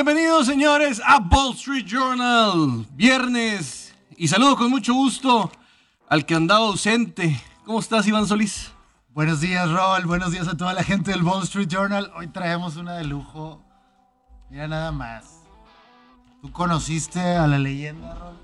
Bienvenidos, 0.00 0.46
señores, 0.46 1.02
a 1.04 1.18
Wall 1.18 1.54
Street 1.56 1.84
Journal. 1.84 2.86
Viernes. 2.92 3.96
Y 4.16 4.28
saludo 4.28 4.54
con 4.54 4.70
mucho 4.70 4.94
gusto 4.94 5.50
al 6.08 6.24
que 6.24 6.36
andaba 6.36 6.66
ausente. 6.66 7.42
¿Cómo 7.64 7.80
estás, 7.80 8.06
Iván 8.06 8.28
Solís? 8.28 8.70
Buenos 9.08 9.40
días, 9.40 9.68
Rol. 9.68 10.06
Buenos 10.06 10.30
días 10.30 10.46
a 10.46 10.56
toda 10.56 10.72
la 10.72 10.84
gente 10.84 11.10
del 11.10 11.24
Wall 11.24 11.42
Street 11.42 11.66
Journal. 11.66 12.12
Hoy 12.14 12.28
traemos 12.28 12.76
una 12.76 12.94
de 12.94 13.06
lujo. 13.06 13.60
Mira 14.50 14.68
nada 14.68 14.92
más. 14.92 15.40
¿Tú 16.42 16.52
conociste 16.52 17.18
a 17.18 17.48
la 17.48 17.58
leyenda? 17.58 18.34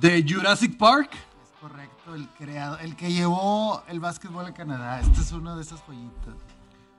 De 0.00 0.24
Jurassic 0.24 0.78
Park. 0.78 1.14
Es 1.14 1.50
correcto, 1.60 2.14
el 2.14 2.28
creador, 2.28 2.80
el 2.82 2.94
que 2.94 3.12
llevó 3.12 3.82
el 3.88 3.98
básquetbol 3.98 4.46
a 4.46 4.54
Canadá. 4.54 5.00
Este 5.00 5.20
es 5.20 5.32
uno 5.32 5.56
de 5.56 5.62
esas 5.62 5.80
joyitas. 5.80 6.36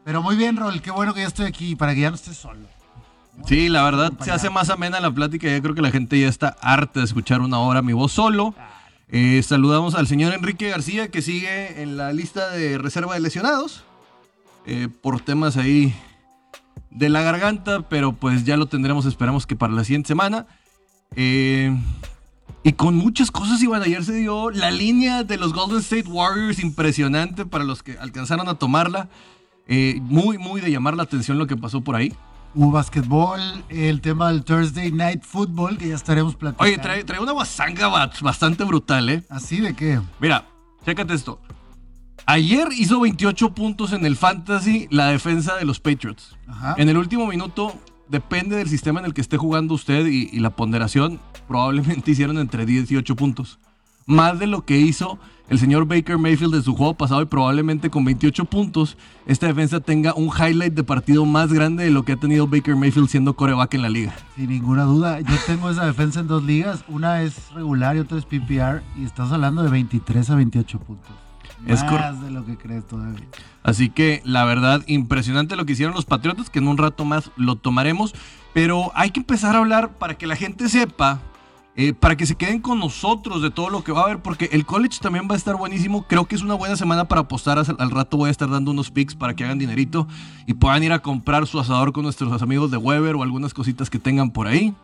Pero 0.04 0.22
muy 0.22 0.36
bien, 0.36 0.58
Rol. 0.58 0.82
Qué 0.82 0.92
bueno 0.92 1.14
que 1.14 1.22
ya 1.22 1.28
estoy 1.28 1.46
aquí 1.46 1.78
para 1.78 1.96
que 1.96 2.02
ya 2.02 2.10
no 2.10 2.18
estés 2.18 2.36
solo. 2.36 2.79
Sí, 3.46 3.70
la 3.70 3.84
verdad 3.84 4.14
se 4.22 4.32
hace 4.32 4.50
más 4.50 4.70
amena 4.70 5.00
la 5.00 5.12
plática. 5.12 5.48
Ya 5.48 5.62
creo 5.62 5.76
que 5.76 5.82
la 5.82 5.92
gente 5.92 6.20
ya 6.20 6.28
está 6.28 6.56
harta 6.62 7.00
de 7.00 7.06
escuchar 7.06 7.42
una 7.42 7.60
hora 7.60 7.82
mi 7.82 7.94
voz 7.94 8.12
solo. 8.12 8.54
Eh, 9.12 9.42
saludamos 9.44 9.96
al 9.96 10.08
señor 10.08 10.34
Enrique 10.34 10.70
García 10.70 11.10
que 11.10 11.24
sigue 11.24 11.82
en 11.82 11.98
la 11.98 12.14
lista 12.14 12.52
de 12.52 12.78
reserva 12.78 13.16
de 13.16 13.22
lesionados 13.22 13.84
eh, 14.68 14.88
por 15.02 15.20
temas 15.20 15.58
ahí 15.58 15.96
de 16.92 17.10
la 17.10 17.24
garganta, 17.24 17.90
pero 17.90 18.14
pues 18.14 18.46
ya 18.46 18.56
lo 18.56 18.68
tendremos, 18.68 19.08
esperamos 19.08 19.48
que 19.48 19.56
para 19.56 19.74
la 19.74 19.84
siguiente 19.84 20.10
semana. 20.10 20.46
Eh, 21.16 21.76
y 22.64 22.74
con 22.74 22.96
muchas 22.96 23.32
cosas, 23.32 23.64
Iván, 23.64 23.82
ayer 23.82 24.04
se 24.04 24.14
dio 24.14 24.52
la 24.52 24.70
línea 24.70 25.24
de 25.24 25.38
los 25.38 25.54
Golden 25.54 25.80
State 25.80 26.08
Warriors 26.08 26.60
impresionante 26.60 27.46
para 27.48 27.64
los 27.64 27.82
que 27.82 27.98
alcanzaron 27.98 28.48
a 28.48 28.56
tomarla. 28.56 29.10
muy, 30.02 30.38
muy 30.38 30.62
de 30.62 30.70
llamar 30.70 30.96
la 30.96 31.04
atención 31.04 31.40
lo 31.40 31.48
que 31.48 31.58
pasó 31.58 31.82
por 31.82 31.96
ahí. 31.96 32.14
Hubo 32.56 32.72
básquetbol, 32.72 33.40
el 33.70 34.02
tema 34.02 34.32
del 34.32 34.44
Thursday 34.44 34.92
Night 34.92 35.24
Football, 35.24 35.78
que 35.78 35.90
ya 35.90 35.96
estaremos 35.96 36.36
platicando. 36.36 36.64
Oye, 36.64 36.82
trae, 36.82 37.04
trae 37.04 37.20
una 37.20 37.32
guasanga 37.32 37.88
bastante 38.22 38.64
brutal, 38.64 39.08
¿eh? 39.10 39.24
¿Así 39.30 39.60
de 39.60 39.76
qué? 39.76 40.02
Mira, 40.20 40.46
chécate 40.84 41.14
esto. 41.14 41.40
Ayer 42.26 42.68
hizo 42.76 43.00
28 43.00 43.54
puntos 43.54 43.94
en 43.94 44.06
el 44.06 44.16
Fantasy 44.16 44.88
la 44.90 45.08
defensa 45.08 45.56
de 45.58 45.66
los 45.66 45.80
Patriots. 45.80 46.38
Ajá. 46.48 46.76
En 46.78 46.90
el 46.90 46.98
último 46.98 47.28
minuto, 47.28 47.74
depende 48.08 48.56
del 48.56 48.68
sistema 48.68 49.00
en 49.00 49.06
el 49.06 49.14
que 49.14 49.22
esté 49.22 49.38
jugando 49.38 49.76
usted 49.76 50.08
y, 50.08 50.30
y 50.32 50.40
la 50.40 50.50
ponderación, 50.50 51.20
probablemente 51.48 52.12
hicieron 52.12 52.40
entre 52.40 52.66
10 52.66 52.92
y 52.92 52.96
8 52.98 53.16
puntos. 53.16 53.60
Más 54.10 54.40
de 54.40 54.48
lo 54.48 54.66
que 54.66 54.76
hizo 54.80 55.20
el 55.50 55.60
señor 55.60 55.86
Baker 55.86 56.18
Mayfield 56.18 56.56
en 56.56 56.64
su 56.64 56.76
juego 56.76 56.96
pasado 56.96 57.22
y 57.22 57.26
probablemente 57.26 57.92
con 57.92 58.04
28 58.04 58.46
puntos, 58.46 58.98
esta 59.28 59.46
defensa 59.46 59.82
tenga 59.82 60.16
un 60.16 60.30
highlight 60.30 60.74
de 60.74 60.84
partido 60.84 61.26
más 61.26 61.54
grande 61.54 61.84
de 61.84 61.92
lo 61.92 62.02
que 62.02 62.14
ha 62.14 62.16
tenido 62.18 62.48
Baker 62.48 62.76
Mayfield 62.76 63.08
siendo 63.08 63.36
coreback 63.36 63.76
en 63.76 63.84
la 63.84 63.90
liga. 63.90 64.16
Sin 64.36 64.50
ninguna 64.50 64.86
duda. 64.86 65.20
Yo 65.20 65.36
tengo 65.46 65.70
esa 65.70 65.86
defensa 65.86 66.22
en 66.22 66.28
dos 66.28 66.44
ligas. 66.44 66.84
Una 66.88 67.22
es 67.22 67.52
regular 67.54 67.98
y 67.98 68.00
otra 68.00 68.18
es 68.18 68.26
PPR. 68.26 68.82
Y 68.98 69.06
estás 69.06 69.32
hablando 69.32 69.62
de 69.62 69.70
23 69.70 70.28
a 70.32 70.36
28 70.36 70.80
puntos. 70.80 71.12
Es 71.68 71.84
más 71.84 72.20
de 72.24 72.32
lo 72.32 72.44
que 72.48 72.58
crees 72.58 72.88
todavía. 72.88 73.28
Así 73.62 73.92
que 73.92 74.24
la 74.26 74.44
verdad, 74.44 74.82
impresionante 74.88 75.56
lo 75.56 75.68
que 75.68 75.74
hicieron 75.74 75.94
los 75.94 76.06
Patriotas, 76.06 76.50
que 76.50 76.58
en 76.58 76.68
un 76.68 76.80
rato 76.80 77.06
más 77.06 77.30
lo 77.38 77.58
tomaremos. 77.58 78.16
Pero 78.56 78.92
hay 78.96 79.12
que 79.12 79.20
empezar 79.20 79.56
a 79.56 79.60
hablar 79.60 80.00
para 80.00 80.18
que 80.18 80.26
la 80.26 80.36
gente 80.36 80.68
sepa 80.68 81.20
eh, 81.82 81.94
para 81.94 82.18
que 82.18 82.26
se 82.26 82.36
queden 82.36 82.60
con 82.60 82.78
nosotros 82.78 83.42
de 83.42 83.52
todo 83.52 83.70
lo 83.70 83.86
que 83.86 83.94
va 83.94 84.02
a 84.02 84.04
haber, 84.04 84.22
porque 84.22 84.50
el 84.52 84.66
college 84.66 85.00
también 85.02 85.30
va 85.32 85.36
a 85.36 85.38
estar 85.38 85.56
buenísimo. 85.56 86.04
Creo 86.10 86.26
que 86.26 86.36
es 86.36 86.42
una 86.42 86.56
buena 86.56 86.76
semana 86.76 87.08
para 87.08 87.22
apostar. 87.22 87.58
Al 87.58 87.92
rato 87.92 88.18
voy 88.18 88.28
a 88.28 88.32
estar 88.32 88.50
dando 88.50 88.72
unos 88.72 88.92
picks 88.92 89.16
para 89.16 89.34
que 89.34 89.46
hagan 89.46 89.60
dinerito 89.60 90.06
y 90.46 90.56
puedan 90.56 90.84
ir 90.84 90.92
a 90.92 91.00
comprar 91.00 91.48
su 91.48 91.58
asador 91.58 91.94
con 91.94 92.04
nuestros 92.04 92.42
amigos 92.42 92.70
de 92.70 92.76
Weber 92.76 93.16
o 93.16 93.24
algunas 93.24 93.54
cositas 93.54 93.90
que 93.90 93.98
tengan 93.98 94.32
por 94.32 94.48
ahí. 94.48 94.76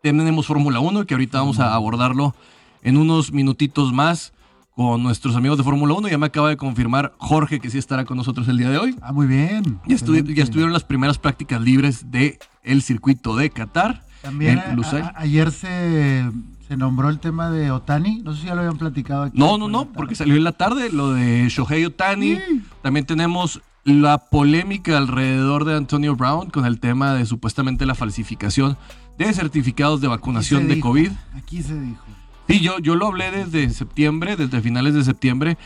Tenemos 0.00 0.46
Fórmula 0.46 0.78
1, 0.78 1.06
que 1.06 1.14
ahorita 1.14 1.40
vamos 1.40 1.58
a 1.58 1.74
abordarlo 1.74 2.36
en 2.84 2.98
unos 2.98 3.32
minutitos 3.32 3.92
más 3.92 4.32
con 4.76 5.02
nuestros 5.02 5.34
amigos 5.34 5.58
de 5.58 5.64
Fórmula 5.64 5.94
1. 5.94 6.06
Ya 6.06 6.18
me 6.18 6.26
acaba 6.26 6.50
de 6.50 6.56
confirmar 6.56 7.14
Jorge 7.18 7.58
que 7.58 7.68
sí 7.68 7.78
estará 7.78 8.04
con 8.04 8.16
nosotros 8.16 8.46
el 8.46 8.58
día 8.58 8.70
de 8.70 8.78
hoy. 8.78 8.96
Ah, 9.02 9.12
muy 9.12 9.26
bien. 9.26 9.80
Ya, 9.88 9.96
ya 9.96 10.44
estuvieron 10.44 10.72
las 10.72 10.84
primeras 10.84 11.18
prácticas 11.18 11.60
libres 11.60 12.12
del 12.12 12.38
el 12.62 12.82
circuito 12.82 13.34
de 13.34 13.50
Qatar. 13.50 14.05
También 14.26 14.60
ayer 15.14 15.52
se, 15.52 16.28
se, 16.66 16.76
nombró 16.76 17.10
el 17.10 17.20
tema 17.20 17.48
de 17.48 17.70
Otani. 17.70 18.22
No 18.24 18.34
sé 18.34 18.40
si 18.40 18.46
ya 18.48 18.56
lo 18.56 18.62
habían 18.62 18.76
platicado 18.76 19.22
aquí. 19.22 19.38
No, 19.38 19.56
no, 19.56 19.68
no, 19.68 19.86
porque 19.92 20.16
salió 20.16 20.34
en 20.34 20.42
la 20.42 20.50
tarde 20.50 20.90
lo 20.90 21.12
de 21.12 21.48
Shohei 21.48 21.84
Otani. 21.84 22.38
También 22.82 23.06
tenemos 23.06 23.62
la 23.84 24.18
polémica 24.18 24.96
alrededor 24.96 25.64
de 25.64 25.76
Antonio 25.76 26.16
Brown 26.16 26.50
con 26.50 26.66
el 26.66 26.80
tema 26.80 27.14
de 27.14 27.24
supuestamente 27.24 27.86
la 27.86 27.94
falsificación 27.94 28.76
de 29.16 29.32
certificados 29.32 30.00
de 30.00 30.08
vacunación 30.08 30.66
de 30.66 30.80
COVID. 30.80 31.12
Aquí 31.36 31.62
se 31.62 31.80
dijo. 31.80 32.04
Sí, 32.48 32.58
yo, 32.60 32.80
yo 32.80 32.96
lo 32.96 33.06
hablé 33.06 33.30
desde 33.30 33.70
septiembre, 33.70 34.36
desde 34.36 34.60
finales 34.60 34.94
de 34.94 35.04
septiembre, 35.04 35.56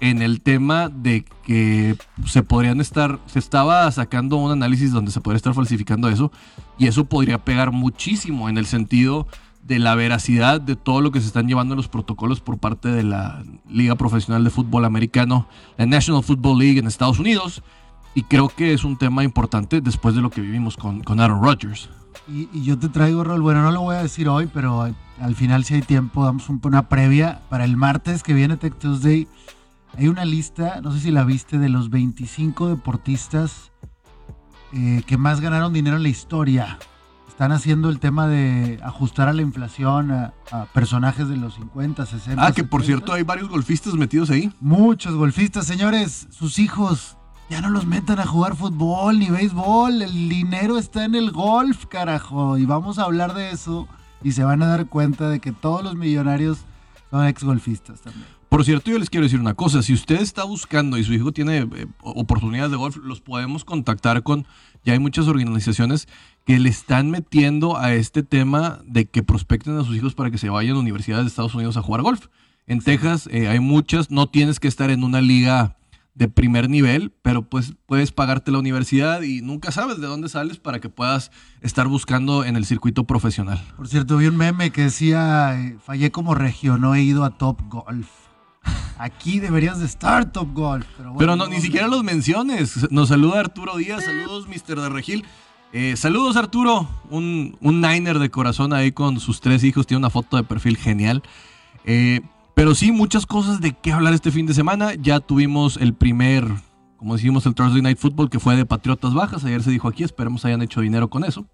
en 0.00 0.20
el 0.20 0.42
tema 0.42 0.90
de 0.90 1.24
que 1.44 1.96
se 2.26 2.42
podrían 2.42 2.80
estar, 2.82 3.18
se 3.26 3.38
estaba 3.38 3.90
sacando 3.92 4.36
un 4.36 4.52
análisis 4.52 4.92
donde 4.92 5.10
se 5.10 5.20
podría 5.20 5.36
estar 5.36 5.54
falsificando 5.54 6.08
eso 6.08 6.30
y 6.80 6.86
eso 6.86 7.04
podría 7.04 7.44
pegar 7.44 7.70
muchísimo 7.70 8.48
en 8.48 8.58
el 8.58 8.64
sentido 8.64 9.28
de 9.62 9.78
la 9.78 9.94
veracidad 9.94 10.60
de 10.60 10.74
todo 10.74 11.02
lo 11.02 11.12
que 11.12 11.20
se 11.20 11.26
están 11.26 11.46
llevando 11.46 11.74
en 11.74 11.76
los 11.76 11.88
protocolos 11.88 12.40
por 12.40 12.58
parte 12.58 12.88
de 12.88 13.02
la 13.02 13.44
Liga 13.68 13.94
Profesional 13.96 14.42
de 14.42 14.50
Fútbol 14.50 14.86
Americano, 14.86 15.46
la 15.76 15.84
National 15.84 16.24
Football 16.24 16.58
League 16.58 16.78
en 16.78 16.86
Estados 16.86 17.18
Unidos. 17.18 17.62
Y 18.14 18.22
creo 18.22 18.48
que 18.48 18.72
es 18.72 18.82
un 18.82 18.96
tema 18.96 19.22
importante 19.22 19.82
después 19.82 20.14
de 20.14 20.22
lo 20.22 20.30
que 20.30 20.40
vivimos 20.40 20.76
con, 20.76 21.02
con 21.02 21.20
Aaron 21.20 21.44
Rodgers. 21.44 21.90
Y, 22.26 22.48
yo 22.62 22.78
te 22.78 22.88
traigo, 22.88 23.22
Rol, 23.24 23.42
bueno, 23.42 23.62
no 23.62 23.72
lo 23.72 23.82
voy 23.82 23.96
a 23.96 24.02
decir 24.02 24.28
hoy, 24.28 24.48
pero 24.52 24.88
al 25.20 25.34
final 25.36 25.64
si 25.64 25.74
hay 25.74 25.82
tiempo, 25.82 26.24
damos 26.24 26.48
una 26.48 26.88
previa 26.88 27.42
para 27.50 27.66
el 27.66 27.76
martes 27.76 28.22
que 28.22 28.32
viene 28.32 28.56
Tech 28.56 28.74
Tuesday 28.78 29.28
hay 29.96 30.08
una 30.08 30.24
lista, 30.24 30.80
no 30.82 30.92
sé 30.92 31.00
si 31.00 31.10
la 31.10 31.24
viste, 31.24 31.58
de 31.58 31.68
los 31.68 31.90
25 31.90 32.68
deportistas 32.68 33.72
eh, 34.72 35.02
que 35.06 35.16
más 35.16 35.40
ganaron 35.40 35.72
dinero 35.72 35.96
en 35.96 36.02
la 36.02 36.08
historia. 36.08 36.78
Están 37.28 37.52
haciendo 37.52 37.88
el 37.88 37.98
tema 37.98 38.28
de 38.28 38.78
ajustar 38.82 39.28
a 39.28 39.32
la 39.32 39.40
inflación 39.42 40.10
a, 40.10 40.32
personajes 40.74 41.28
de 41.28 41.36
los 41.36 41.54
50, 41.54 42.04
60. 42.04 42.44
Ah, 42.44 42.52
que 42.52 42.64
por 42.64 42.84
cierto 42.84 43.12
hay 43.12 43.22
varios 43.22 43.48
golfistas 43.48 43.94
metidos 43.94 44.30
ahí. 44.30 44.52
Muchos 44.60 45.14
golfistas, 45.14 45.66
señores. 45.66 46.28
Sus 46.30 46.58
hijos 46.58 47.16
ya 47.48 47.60
no 47.60 47.70
los 47.70 47.86
metan 47.86 48.20
a 48.20 48.26
jugar 48.26 48.56
fútbol 48.56 49.18
ni 49.18 49.30
béisbol. 49.30 50.02
El 50.02 50.28
dinero 50.28 50.76
está 50.76 51.04
en 51.04 51.14
el 51.14 51.32
golf, 51.32 51.86
carajo. 51.86 52.58
Y 52.58 52.66
vamos 52.66 52.98
a 52.98 53.04
hablar 53.04 53.32
de 53.34 53.50
eso. 53.50 53.88
Y 54.22 54.32
se 54.32 54.44
van 54.44 54.62
a 54.62 54.66
dar 54.66 54.86
cuenta 54.86 55.30
de 55.30 55.40
que 55.40 55.52
todos 55.52 55.82
los 55.82 55.96
millonarios 55.96 56.58
son 57.10 57.26
ex 57.26 57.42
golfistas 57.42 58.02
también. 58.02 58.39
Por 58.50 58.64
cierto, 58.64 58.90
yo 58.90 58.98
les 58.98 59.10
quiero 59.10 59.24
decir 59.24 59.38
una 59.38 59.54
cosa, 59.54 59.80
si 59.80 59.94
usted 59.94 60.20
está 60.20 60.42
buscando 60.42 60.98
y 60.98 61.04
su 61.04 61.14
hijo 61.14 61.30
tiene 61.30 61.58
eh, 61.58 61.86
oportunidades 62.02 62.72
de 62.72 62.76
golf, 62.76 62.96
los 62.96 63.20
podemos 63.20 63.64
contactar 63.64 64.24
con, 64.24 64.44
ya 64.84 64.92
hay 64.92 64.98
muchas 64.98 65.28
organizaciones 65.28 66.08
que 66.44 66.58
le 66.58 66.68
están 66.68 67.12
metiendo 67.12 67.78
a 67.78 67.94
este 67.94 68.24
tema 68.24 68.80
de 68.84 69.04
que 69.04 69.22
prospecten 69.22 69.78
a 69.78 69.84
sus 69.84 69.94
hijos 69.94 70.16
para 70.16 70.32
que 70.32 70.36
se 70.36 70.48
vayan 70.48 70.74
a 70.74 70.80
universidades 70.80 71.26
de 71.26 71.28
Estados 71.28 71.54
Unidos 71.54 71.76
a 71.76 71.82
jugar 71.82 72.02
golf. 72.02 72.26
En 72.66 72.80
Texas 72.80 73.28
eh, 73.30 73.46
hay 73.46 73.60
muchas, 73.60 74.10
no 74.10 74.26
tienes 74.26 74.58
que 74.58 74.66
estar 74.66 74.90
en 74.90 75.04
una 75.04 75.20
liga 75.20 75.76
de 76.14 76.26
primer 76.26 76.68
nivel, 76.68 77.12
pero 77.22 77.42
pues 77.42 77.74
puedes 77.86 78.10
pagarte 78.10 78.50
la 78.50 78.58
universidad 78.58 79.22
y 79.22 79.42
nunca 79.42 79.70
sabes 79.70 80.00
de 80.00 80.08
dónde 80.08 80.28
sales 80.28 80.58
para 80.58 80.80
que 80.80 80.88
puedas 80.88 81.30
estar 81.60 81.86
buscando 81.86 82.44
en 82.44 82.56
el 82.56 82.66
circuito 82.66 83.04
profesional. 83.04 83.62
Por 83.76 83.86
cierto, 83.86 84.16
vi 84.16 84.26
un 84.26 84.36
meme 84.36 84.72
que 84.72 84.82
decía, 84.82 85.56
eh, 85.56 85.78
fallé 85.80 86.10
como 86.10 86.34
regio, 86.34 86.78
no 86.78 86.96
he 86.96 87.02
ido 87.02 87.24
a 87.24 87.38
Top 87.38 87.60
Golf. 87.68 88.08
Aquí 88.98 89.40
deberías 89.40 89.80
de 89.80 89.86
estar 89.86 90.30
Top 90.30 90.52
Golf. 90.52 90.86
Pero, 91.18 91.34
no, 91.34 91.46
ni 91.46 91.60
siquiera 91.60 91.88
los 91.88 92.04
menciones. 92.04 92.90
Nos 92.90 93.08
saluda 93.08 93.40
Arturo 93.40 93.76
Díaz. 93.78 94.04
Saludos, 94.04 94.46
Mr. 94.46 94.78
de 94.78 94.88
Regil. 94.90 95.24
Eh, 95.72 95.96
saludos, 95.96 96.36
Arturo. 96.36 96.86
Un, 97.08 97.56
un 97.62 97.80
Niner 97.80 98.18
de 98.18 98.30
corazón 98.30 98.74
ahí 98.74 98.92
con 98.92 99.18
sus 99.18 99.40
tres 99.40 99.64
hijos. 99.64 99.86
Tiene 99.86 100.00
una 100.00 100.10
foto 100.10 100.36
de 100.36 100.44
perfil 100.44 100.76
genial. 100.76 101.22
Eh, 101.86 102.20
pero 102.54 102.74
sí, 102.74 102.92
muchas 102.92 103.24
cosas 103.24 103.62
de 103.62 103.72
qué 103.72 103.90
hablar 103.90 104.12
este 104.12 104.30
fin 104.30 104.44
de 104.44 104.52
semana. 104.52 104.92
Ya 104.92 105.20
tuvimos 105.20 105.78
el 105.78 105.94
primer, 105.94 106.46
como 106.98 107.16
decimos, 107.16 107.46
el 107.46 107.54
Thursday 107.54 107.80
Night 107.80 107.98
Football 107.98 108.28
que 108.28 108.38
fue 108.38 108.54
de 108.54 108.66
Patriotas 108.66 109.14
Bajas. 109.14 109.46
Ayer 109.46 109.62
se 109.62 109.70
dijo 109.70 109.88
aquí, 109.88 110.04
esperemos 110.04 110.44
hayan 110.44 110.60
hecho 110.60 110.82
dinero 110.82 111.08
con 111.08 111.24
eso. 111.24 111.46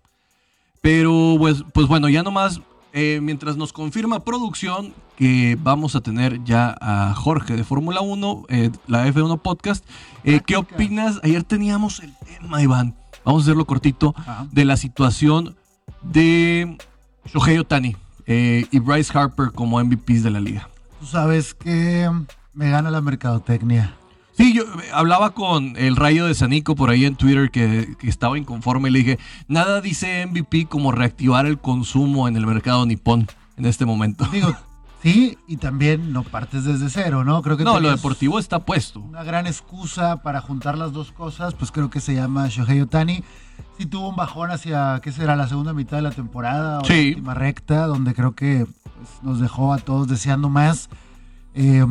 Pero 0.81 1.37
pues, 1.39 1.65
pues 1.73 1.87
bueno, 1.87 2.09
ya 2.09 2.25
nomás 2.25 2.61
eh, 2.93 3.21
mientras 3.23 3.57
nos 3.57 3.73
confirma 3.73 4.25
producción 4.25 4.95
que 5.17 5.57
vamos 5.61 5.97
a 5.97 6.01
tener 6.01 6.43
ya 6.45 6.77
a 6.81 7.15
Jorge 7.15 7.57
de 7.57 7.65
Fórmula 7.65 8.01
1, 8.01 8.47
eh, 8.49 8.71
la 8.87 9.07
F1 9.07 9.41
Podcast. 9.41 9.85
Eh, 10.25 10.41
¿Qué 10.45 10.57
opinas? 10.57 11.21
Ayer 11.23 11.43
teníamos 11.43 12.01
el 12.01 12.15
tema, 12.19 12.63
Iván. 12.63 12.95
Vamos 13.25 13.43
a 13.43 13.45
hacerlo 13.45 13.65
cortito. 13.67 14.15
De 14.53 14.65
la 14.65 14.77
situación 14.77 15.57
de 16.03 16.79
Shohei 17.27 17.59
Otani 17.59 17.97
y 18.27 18.79
Bryce 18.79 19.17
Harper 19.17 19.53
como 19.53 19.83
MVPs 19.83 20.23
de 20.23 20.31
la 20.31 20.41
liga. 20.41 20.69
Tú 21.01 21.07
sabes 21.07 21.55
que 21.55 22.11
me 22.55 22.71
gana 22.71 22.91
la 22.91 23.01
mercadotecnia. 23.01 23.95
Sí, 24.37 24.53
yo 24.53 24.65
eh, 24.65 24.91
hablaba 24.93 25.31
con 25.31 25.77
el 25.77 25.97
Rayo 25.97 26.27
de 26.27 26.35
Sanico 26.35 26.77
por 26.77 26.91
ahí 26.91 27.07
en 27.07 27.17
Twitter 27.17 27.51
que, 27.51 27.97
que, 27.99 28.09
estaba 28.09 28.37
inconforme 28.37 28.91
y 28.91 28.93
le 28.93 28.99
dije, 28.99 29.19
nada 29.49 29.81
dice 29.81 30.27
MVP 30.27 30.67
como 30.67 30.93
reactivar 30.93 31.47
el 31.47 31.59
consumo 31.59 32.29
en 32.29 32.37
el 32.37 32.47
mercado 32.47 32.85
nipón 32.85 33.27
en 33.57 33.65
este 33.65 33.87
momento. 33.87 34.27
Digo, 34.33 34.55
sí, 35.03 35.39
y 35.49 35.57
también 35.57 36.13
no 36.13 36.23
partes 36.23 36.65
desde 36.65 36.91
cero, 36.91 37.25
¿no? 37.25 37.41
Creo 37.41 37.57
que 37.57 37.65
no, 37.65 37.81
lo 37.81 37.91
deportivo 37.91 38.39
está 38.39 38.59
puesto. 38.61 39.01
Una 39.01 39.25
gran 39.25 39.47
excusa 39.47 40.23
para 40.23 40.43
juntar 40.43 40.77
las 40.77 40.93
dos 40.93 41.13
cosas, 41.13 41.55
pues 41.55 41.73
creo 41.73 41.89
que 41.89 42.01
se 42.01 42.15
llama 42.15 42.49
Shohei 42.49 42.83
Otani. 42.83 43.25
Sí 43.79 43.87
tuvo 43.87 44.11
un 44.11 44.17
bajón 44.17 44.51
hacia, 44.51 45.01
¿qué 45.03 45.13
será? 45.13 45.35
La 45.35 45.49
segunda 45.49 45.73
mitad 45.73 45.97
de 45.97 46.03
la 46.03 46.11
temporada, 46.11 46.81
o 46.81 46.85
sí. 46.85 46.93
la 46.93 47.09
última 47.09 47.35
recta, 47.35 47.87
donde 47.87 48.13
creo 48.13 48.35
que 48.35 48.67
pues, 48.67 49.09
nos 49.23 49.41
dejó 49.41 49.73
a 49.73 49.79
todos 49.79 50.09
deseando 50.09 50.51
más. 50.51 50.91
Eh, 51.55 51.87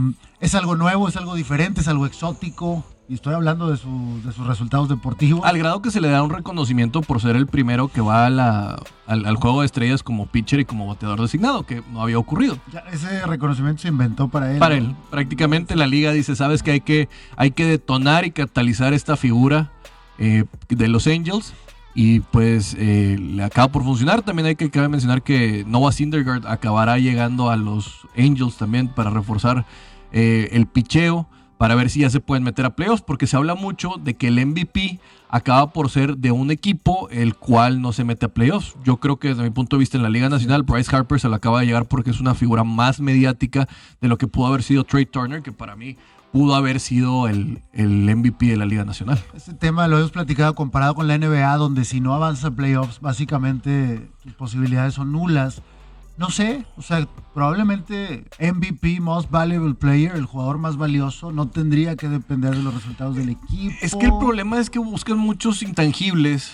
es 0.45 0.53
algo 0.53 0.75
nuevo, 0.75 1.07
es 1.07 1.17
algo 1.17 1.35
diferente, 1.35 1.81
es 1.81 1.87
algo 1.87 2.05
exótico. 2.05 2.85
Y 3.07 3.15
estoy 3.15 3.33
hablando 3.33 3.67
de, 3.67 3.73
de, 3.73 4.31
sus 4.31 4.47
resultados 4.47 4.89
deportivos. 4.89 5.43
Al 5.43 5.57
grado 5.57 5.81
que 5.81 5.91
se 5.91 6.01
le 6.01 6.09
da 6.09 6.23
un 6.23 6.31
reconocimiento 6.31 7.01
por 7.01 7.21
ser 7.21 7.35
el 7.35 7.45
primero 7.45 7.87
que 7.87 8.01
va 8.01 8.25
a 8.25 8.29
la, 8.31 8.81
al, 9.05 9.25
al, 9.25 9.35
juego 9.35 9.61
de 9.61 9.67
estrellas 9.67 10.01
como 10.01 10.25
pitcher 10.25 10.59
y 10.59 10.65
como 10.65 10.87
bateador 10.87 11.21
designado, 11.21 11.63
que 11.65 11.83
no 11.91 12.01
había 12.01 12.17
ocurrido. 12.17 12.57
Ya 12.71 12.79
ese 12.91 13.25
reconocimiento 13.25 13.81
se 13.81 13.89
inventó 13.89 14.27
para 14.27 14.51
él. 14.51 14.59
Para 14.59 14.75
él. 14.75 14.95
Prácticamente 15.11 15.75
la 15.75 15.85
liga 15.85 16.11
dice, 16.11 16.35
sabes 16.35 16.63
que 16.63 16.71
hay 16.71 16.81
que, 16.81 17.09
hay 17.37 17.51
que 17.51 17.65
detonar 17.65 18.25
y 18.25 18.31
catalizar 18.31 18.93
esta 18.93 19.17
figura 19.17 19.71
eh, 20.17 20.45
de 20.69 20.87
los 20.87 21.07
Angels. 21.07 21.53
Y 21.97 22.19
pues 22.19 22.75
eh, 22.77 23.17
le 23.19 23.43
acaba 23.43 23.71
por 23.71 23.83
funcionar. 23.83 24.21
También 24.21 24.47
hay 24.47 24.55
que 24.55 24.69
cabe 24.69 24.89
mencionar 24.89 25.21
que 25.21 25.63
Noah 25.65 25.91
Syndergaard 25.91 26.45
acabará 26.45 26.97
llegando 26.97 27.49
a 27.49 27.55
los 27.55 28.07
Angels 28.17 28.57
también 28.57 28.89
para 28.89 29.11
reforzar 29.11 29.65
eh, 30.17 30.47
el 30.53 30.65
picheo 30.65 31.27
para 31.57 31.75
ver 31.75 31.89
si 31.89 31.99
ya 31.99 32.09
se 32.09 32.21
pueden 32.21 32.43
meter 32.45 32.65
a 32.65 32.75
playoffs, 32.75 33.01
porque 33.01 33.27
se 33.27 33.35
habla 33.35 33.53
mucho 33.53 33.95
de 34.01 34.13
que 34.13 34.29
el 34.29 34.45
MVP 34.45 34.99
acaba 35.29 35.73
por 35.73 35.89
ser 35.89 36.15
de 36.17 36.31
un 36.31 36.51
equipo 36.51 37.09
el 37.09 37.35
cual 37.35 37.81
no 37.81 37.91
se 37.91 38.05
mete 38.05 38.25
a 38.25 38.29
playoffs. 38.29 38.77
Yo 38.85 38.97
creo 38.97 39.17
que 39.17 39.29
desde 39.29 39.43
mi 39.43 39.49
punto 39.49 39.75
de 39.75 39.79
vista 39.81 39.97
en 39.97 40.03
la 40.03 40.09
Liga 40.09 40.29
Nacional, 40.29 40.63
Bryce 40.63 40.95
Harper 40.95 41.19
se 41.19 41.27
lo 41.27 41.35
acaba 41.35 41.59
de 41.59 41.65
llegar 41.65 41.85
porque 41.85 42.11
es 42.11 42.21
una 42.21 42.33
figura 42.33 42.63
más 42.63 43.01
mediática 43.01 43.67
de 43.99 44.07
lo 44.07 44.17
que 44.17 44.27
pudo 44.27 44.47
haber 44.47 44.63
sido 44.63 44.85
Trey 44.85 45.05
Turner, 45.05 45.41
que 45.41 45.51
para 45.51 45.75
mí 45.75 45.97
pudo 46.31 46.55
haber 46.55 46.79
sido 46.79 47.27
el, 47.27 47.61
el 47.73 48.15
MVP 48.15 48.45
de 48.45 48.55
la 48.55 48.65
Liga 48.65 48.85
Nacional. 48.85 49.21
Este 49.33 49.53
tema 49.53 49.89
lo 49.89 49.97
hemos 49.97 50.11
platicado 50.11 50.55
comparado 50.55 50.95
con 50.95 51.09
la 51.09 51.17
NBA, 51.17 51.57
donde 51.57 51.83
si 51.83 51.99
no 51.99 52.13
avanza 52.13 52.47
a 52.47 52.51
playoffs, 52.51 53.01
básicamente 53.01 54.09
tus 54.23 54.33
posibilidades 54.33 54.93
son 54.93 55.11
nulas. 55.11 55.61
No 56.17 56.29
sé, 56.29 56.65
o 56.77 56.81
sea, 56.81 57.07
probablemente 57.33 58.23
MVP, 58.39 59.01
Most 59.01 59.29
Valuable 59.29 59.73
Player, 59.73 60.15
el 60.15 60.25
jugador 60.25 60.57
más 60.57 60.77
valioso, 60.77 61.33
no 61.33 61.49
tendría 61.49 61.97
que 61.97 62.07
depender 62.07 62.55
de 62.55 62.63
los 62.63 62.73
resultados 62.73 63.17
del 63.17 63.29
equipo. 63.29 63.75
Es 63.81 63.95
que 63.95 64.05
el 64.05 64.17
problema 64.17 64.59
es 64.59 64.69
que 64.69 64.79
buscan 64.79 65.17
muchos 65.17 65.61
intangibles. 65.61 66.53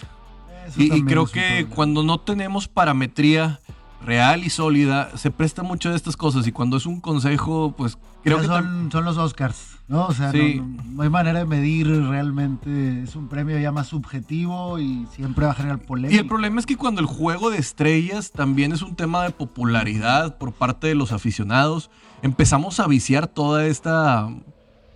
Y, 0.77 0.93
y, 0.95 1.03
creo 1.03 1.25
que 1.25 1.67
cuando 1.69 2.01
no 2.01 2.19
tenemos 2.19 2.67
parametría 2.67 3.59
real 4.06 4.44
y 4.44 4.50
sólida, 4.50 5.15
se 5.18 5.31
presta 5.31 5.63
mucho 5.63 5.89
de 5.89 5.95
estas 5.95 6.18
cosas. 6.18 6.48
Y 6.48 6.51
cuando 6.51 6.77
es 6.77 6.86
un 6.86 7.00
consejo, 7.00 7.74
pues 7.77 7.98
creo 8.24 8.39
que. 8.39 8.48
Son, 8.48 8.92
son 8.92 9.06
los 9.06 9.18
Oscars, 9.18 9.80
¿no? 9.88 10.07
O 10.07 10.13
sea, 10.13 10.31
sí. 10.31 10.56
no, 10.56 10.83
no, 10.83 11.03
hay 11.03 11.09
manera 11.09 11.39
de 11.39 11.45
medir 11.45 11.88
realmente. 11.88 13.03
Es 13.03 13.15
un 13.15 13.27
premio 13.27 13.57
ya 13.59 13.71
más 13.71 13.88
subjetivo 13.88 14.80
y 14.80 15.06
siempre 15.15 15.45
va 15.45 15.51
a 15.51 15.56
generar 15.56 15.80
polémica. 15.80 16.15
Y 16.15 16.19
el 16.19 16.27
problema 16.27 16.59
es 16.59 16.65
que 16.65 16.77
cuando 16.77 17.01
el 17.01 17.07
juego 17.07 17.50
de 17.50 17.57
estrellas 17.57 18.31
también 18.31 18.71
es 18.71 18.81
un 18.81 18.95
tema 18.95 19.24
de 19.24 19.31
popularidad 19.31 20.38
por 20.38 20.51
parte 20.54 20.88
de 20.88 20.95
los 20.95 21.12
aficionados, 21.12 21.89
empezamos 22.21 22.80
a 22.80 22.88
viciar 22.88 23.27
toda 23.27 23.65
esta 23.65 24.30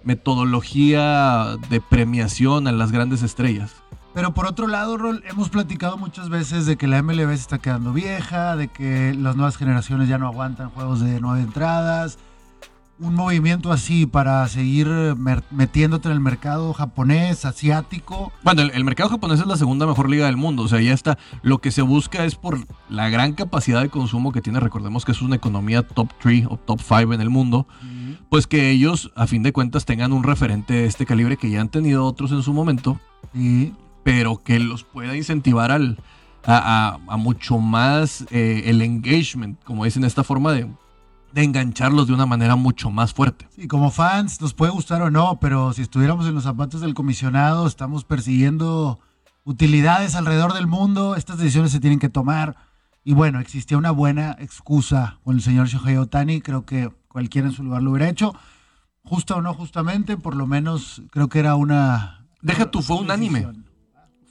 metodología 0.03 1.57
de 1.69 1.81
premiación 1.81 2.67
a 2.67 2.71
las 2.71 2.91
grandes 2.91 3.23
estrellas. 3.23 3.73
Pero 4.15 4.33
por 4.33 4.45
otro 4.45 4.67
lado, 4.67 4.95
Rol, 4.95 5.25
hemos 5.29 5.49
platicado 5.49 5.97
muchas 5.97 6.29
veces 6.29 6.65
de 6.65 6.77
que 6.77 6.87
la 6.87 7.03
MLB 7.03 7.27
se 7.27 7.33
está 7.33 7.57
quedando 7.57 7.91
vieja, 7.91 8.55
de 8.55 8.69
que 8.69 9.13
las 9.13 9.35
nuevas 9.35 9.57
generaciones 9.57 10.07
ya 10.07 10.17
no 10.17 10.25
aguantan 10.25 10.69
juegos 10.69 11.01
de 11.01 11.19
nueve 11.19 11.41
entradas. 11.41 12.17
Un 12.97 13.13
movimiento 13.13 13.73
así 13.73 14.05
para 14.05 14.47
seguir 14.47 14.87
metiéndote 15.51 16.07
en 16.07 16.13
el 16.13 16.21
mercado 16.21 16.71
japonés, 16.71 17.43
asiático. 17.43 18.31
Bueno, 18.41 18.61
el, 18.61 18.71
el, 18.71 18.85
mercado 18.85 19.09
japonés 19.09 19.41
es 19.41 19.47
la 19.47 19.57
segunda 19.57 19.85
mejor 19.85 20.09
liga 20.09 20.27
del 20.27 20.37
mundo. 20.37 20.63
O 20.63 20.69
sea, 20.69 20.79
ya 20.79 20.93
está. 20.93 21.17
Lo 21.41 21.59
que 21.59 21.71
se 21.71 21.81
busca 21.81 22.23
es 22.23 22.35
por 22.35 22.57
la 22.87 23.09
gran 23.09 23.33
capacidad 23.33 23.81
de 23.81 23.89
consumo 23.89 24.31
que 24.31 24.41
tiene. 24.41 24.61
Recordemos 24.61 25.03
que 25.03 25.11
es 25.11 25.21
una 25.21 25.35
economía 25.35 25.85
top 25.85 26.07
3 26.21 26.45
o 26.49 26.55
top 26.55 26.79
5 26.79 27.13
en 27.13 27.19
el 27.19 27.29
mundo. 27.29 27.67
Pues 28.29 28.47
que 28.47 28.71
ellos, 28.71 29.11
a 29.17 29.27
fin 29.27 29.43
de 29.43 29.51
cuentas, 29.51 29.83
tengan 29.83 30.13
un 30.13 30.23
referente 30.23 30.73
de 30.73 30.85
este 30.85 31.05
calibre 31.05 31.35
que 31.35 31.49
ya 31.49 31.59
han 31.59 31.67
tenido 31.67 32.05
otros 32.05 32.31
en 32.31 32.43
su 32.43 32.53
momento. 32.53 32.97
Y 33.33 33.73
pero 34.05 34.43
que 34.43 34.59
los 34.59 34.83
pueda 34.83 35.17
incentivar 35.17 35.71
al, 35.71 35.97
a, 36.45 36.99
a, 37.07 37.13
a 37.13 37.17
mucho 37.17 37.57
más 37.57 38.23
eh, 38.29 38.61
el 38.67 38.83
engagement, 38.83 39.59
como 39.63 39.83
dicen, 39.83 40.03
esta 40.03 40.23
forma 40.23 40.51
de, 40.51 40.69
de, 41.33 41.43
engancharlos 41.43 42.05
de 42.05 42.13
una 42.13 42.27
manera 42.27 42.55
mucho 42.55 42.91
más 42.91 43.15
fuerte. 43.15 43.47
Sí, 43.55 43.67
como 43.67 43.89
fans 43.89 44.39
nos 44.41 44.53
puede 44.53 44.71
gustar 44.71 45.01
o 45.01 45.09
no, 45.09 45.39
pero 45.39 45.73
si 45.73 45.81
estuviéramos 45.81 46.27
en 46.27 46.35
los 46.35 46.43
zapatos 46.43 46.81
del 46.81 46.93
comisionado, 46.93 47.65
estamos 47.65 48.03
persiguiendo 48.03 48.99
utilidades 49.43 50.13
alrededor 50.13 50.53
del 50.53 50.67
mundo, 50.67 51.15
estas 51.15 51.39
decisiones 51.39 51.71
se 51.71 51.79
tienen 51.79 51.97
que 51.97 52.09
tomar. 52.09 52.57
Y 53.03 53.13
bueno, 53.13 53.39
existía 53.39 53.75
una 53.75 53.89
buena 53.89 54.35
excusa 54.37 55.17
con 55.23 55.37
el 55.37 55.41
señor 55.41 55.65
Shohei 55.65 55.97
Otani, 55.97 56.41
creo 56.41 56.63
que 56.63 56.91
cualquiera 57.07 57.47
en 57.47 57.55
su 57.55 57.63
lugar 57.63 57.81
lo 57.81 57.89
hubiera 57.89 58.07
hecho. 58.07 58.35
Justa 59.03 59.33
o 59.33 59.41
no 59.41 59.55
justamente, 59.55 60.15
por 60.15 60.35
lo 60.35 60.45
menos 60.45 61.01
creo 61.09 61.27
que 61.27 61.39
era 61.39 61.55
una... 61.55 62.27
Deja 62.43 62.69
tú, 62.69 62.83
fue 62.83 62.97
un 62.97 63.09
anime 63.09 63.47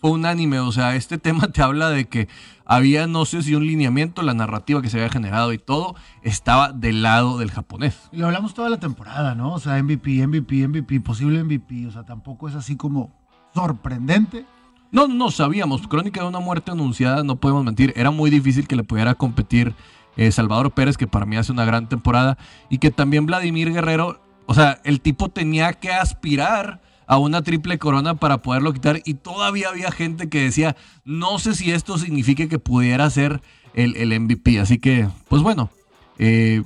fue 0.05 0.11
unánime, 0.11 0.59
o 0.59 0.71
sea, 0.71 0.97
este 0.97 1.17
tema 1.27 1.49
te 1.49 1.63
habla 1.63 1.89
de 1.89 2.05
que 2.05 2.29
había, 2.67 3.07
no 3.07 3.25
sé 3.25 3.43
si 3.43 3.55
un 3.55 3.67
lineamiento, 3.67 4.21
la 4.21 4.35
narrativa 4.35 4.83
que 4.83 4.91
se 4.91 4.99
había 4.99 5.09
generado 5.09 5.55
y 5.55 5.59
todo 5.59 5.95
estaba 6.21 6.73
del 6.73 7.01
lado 7.01 7.39
del 7.39 7.51
japonés. 7.51 8.11
Y 8.13 8.19
lo 8.19 8.27
hablamos 8.27 8.53
toda 8.53 8.69
la 8.69 8.79
temporada, 8.79 9.35
¿no? 9.35 9.55
O 9.55 9.59
sea, 9.59 9.83
MVP, 9.83 10.27
MVP, 10.27 10.69
MVP, 10.69 11.01
posible 11.01 11.43
MVP, 11.43 11.87
o 11.87 11.91
sea, 11.91 12.03
tampoco 12.03 12.51
es 12.51 12.55
así 12.55 12.77
como 12.77 13.15
sorprendente. 13.55 14.45
No, 14.93 15.09
no 15.09 15.31
sabíamos, 15.31 15.89
Crónica 15.89 16.21
de 16.21 16.29
una 16.29 16.41
muerte 16.41 16.71
anunciada, 16.71 17.25
no 17.25 17.37
podemos 17.37 17.65
mentir, 17.65 17.95
era 17.97 18.11
muy 18.11 18.29
difícil 18.29 18.69
que 18.69 18.77
le 18.77 18.85
pudiera 18.85 19.15
competir 19.15 19.75
eh, 20.19 20.31
Salvador 20.33 20.73
Pérez, 20.73 20.99
que 20.99 21.07
para 21.07 21.25
mí 21.25 21.39
hace 21.39 21.51
una 21.51 21.65
gran 21.65 21.89
temporada, 21.89 22.37
y 22.69 22.77
que 22.77 22.91
también 22.91 23.25
Vladimir 23.25 23.73
Guerrero, 23.73 24.21
o 24.45 24.53
sea, 24.53 24.83
el 24.85 25.01
tipo 25.01 25.31
tenía 25.31 25.73
que 25.73 25.93
aspirar 25.93 26.83
a 27.07 27.19
una 27.19 27.43
triple 27.43 27.79
corona 27.79 28.15
para 28.15 28.39
poderlo 28.39 28.73
quitar 28.73 29.01
y 29.05 29.15
todavía 29.15 29.69
había 29.69 29.91
gente 29.91 30.29
que 30.29 30.43
decía, 30.43 30.77
no 31.05 31.39
sé 31.39 31.55
si 31.55 31.71
esto 31.71 31.99
significa 31.99 32.49
que 32.49 32.59
pudiera 32.59 33.09
ser 33.11 33.43
el, 33.75 33.97
el 33.97 34.19
MVP. 34.19 34.61
Así 34.61 34.79
que, 34.79 35.09
pues 35.29 35.43
bueno, 35.43 35.71
eh, 36.19 36.63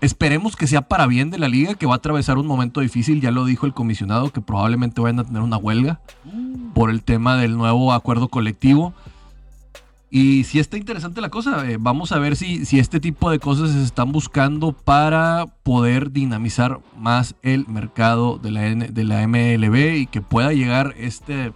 esperemos 0.00 0.56
que 0.56 0.66
sea 0.66 0.82
para 0.82 1.06
bien 1.06 1.30
de 1.30 1.38
la 1.38 1.48
liga, 1.48 1.74
que 1.74 1.86
va 1.86 1.94
a 1.94 1.96
atravesar 1.96 2.38
un 2.38 2.46
momento 2.46 2.80
difícil, 2.80 3.20
ya 3.20 3.30
lo 3.30 3.44
dijo 3.44 3.66
el 3.66 3.72
comisionado, 3.72 4.30
que 4.30 4.40
probablemente 4.40 5.00
vayan 5.00 5.20
a 5.20 5.24
tener 5.24 5.42
una 5.42 5.56
huelga 5.56 6.00
por 6.74 6.90
el 6.90 7.02
tema 7.02 7.36
del 7.36 7.56
nuevo 7.56 7.92
acuerdo 7.92 8.28
colectivo. 8.28 8.94
Y 10.14 10.44
si 10.44 10.58
está 10.58 10.76
interesante 10.76 11.22
la 11.22 11.30
cosa, 11.30 11.66
eh, 11.70 11.78
vamos 11.80 12.12
a 12.12 12.18
ver 12.18 12.36
si, 12.36 12.66
si 12.66 12.78
este 12.78 13.00
tipo 13.00 13.30
de 13.30 13.38
cosas 13.38 13.70
se 13.70 13.82
están 13.82 14.12
buscando 14.12 14.72
para 14.72 15.46
poder 15.62 16.12
dinamizar 16.12 16.80
más 16.98 17.34
el 17.40 17.66
mercado 17.66 18.36
de 18.36 18.50
la, 18.50 18.60
de 18.60 19.04
la 19.04 19.26
MLB 19.26 19.96
y 19.96 20.06
que 20.06 20.20
pueda 20.20 20.52
llegar 20.52 20.92
este, 20.98 21.54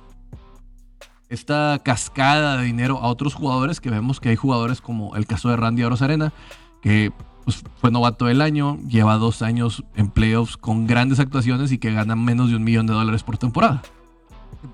esta 1.29 1.83
cascada 1.85 2.57
de 2.57 2.65
dinero 2.65 2.97
a 3.03 3.09
otros 3.09 3.35
jugadores, 3.35 3.79
que 3.79 3.91
vemos 3.91 4.21
que 4.21 4.31
hay 4.31 4.37
jugadores 4.37 4.81
como 4.81 5.17
el 5.17 5.27
caso 5.27 5.51
de 5.51 5.57
Randy 5.57 5.83
Arena, 5.83 6.33
que 6.81 7.13
pues, 7.45 7.63
fue 7.79 7.91
novato 7.91 8.25
del 8.25 8.41
año, 8.41 8.79
lleva 8.89 9.19
dos 9.19 9.43
años 9.43 9.85
en 9.97 10.09
playoffs 10.09 10.57
con 10.57 10.87
grandes 10.87 11.21
actuaciones 11.21 11.73
y 11.73 11.79
que 11.79 11.93
gana 11.93 12.17
menos 12.17 12.49
de 12.49 12.57
un 12.57 12.65
millón 12.65 12.87
de 12.87 12.95
dólares 12.95 13.23
por 13.23 13.37
temporada. 13.37 13.83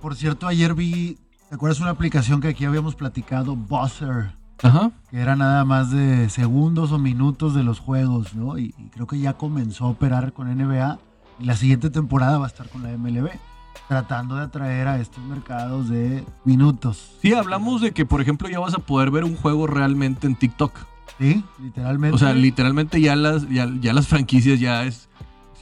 Por 0.01 0.15
cierto, 0.15 0.47
ayer 0.47 0.73
vi 0.75 1.19
¿Te 1.53 1.57
acuerdas 1.57 1.81
una 1.81 1.91
aplicación 1.91 2.41
que 2.41 2.49
aquí 2.49 2.65
habíamos 2.65 2.95
platicado, 2.95 3.55
Buzzer? 3.55 4.33
Ajá. 4.63 4.91
Que 5.11 5.19
era 5.19 5.37
nada 5.37 5.67
más 5.67 5.91
de 5.91 6.31
segundos 6.31 6.93
o 6.93 6.99
minutos 6.99 7.55
de 7.55 7.63
los 7.63 7.79
juegos, 7.79 8.35
¿no? 8.35 8.57
Y, 8.57 8.75
y, 8.79 8.89
creo 8.89 9.07
que 9.07 9.19
ya 9.19 9.35
comenzó 9.35 9.85
a 9.85 9.89
operar 9.89 10.33
con 10.33 10.49
NBA 10.49 10.99
y 11.41 11.45
la 11.45 11.55
siguiente 11.55 11.91
temporada 11.91 12.39
va 12.39 12.47
a 12.47 12.49
estar 12.49 12.71
con 12.71 12.83
la 12.83 12.97
MLB, 12.97 13.29
tratando 13.87 14.37
de 14.37 14.45
atraer 14.45 14.89
a 14.89 14.99
estos 14.99 15.23
mercados 15.25 15.91
de 15.91 16.25
minutos. 16.47 17.17
Sí, 17.21 17.35
hablamos 17.35 17.83
de 17.83 17.93
que, 17.93 18.07
por 18.07 18.23
ejemplo, 18.23 18.49
ya 18.49 18.59
vas 18.59 18.73
a 18.73 18.79
poder 18.79 19.11
ver 19.11 19.25
un 19.25 19.37
juego 19.37 19.67
realmente 19.67 20.27
en 20.27 20.37
TikTok. 20.37 20.73
Sí, 21.19 21.45
literalmente. 21.63 22.15
O 22.15 22.19
sea, 22.19 22.33
literalmente 22.33 22.99
ya 22.99 23.15
las, 23.15 23.47
ya, 23.51 23.69
ya 23.79 23.93
las 23.93 24.09
franquicias 24.09 24.59
ya 24.59 24.85
es 24.85 25.11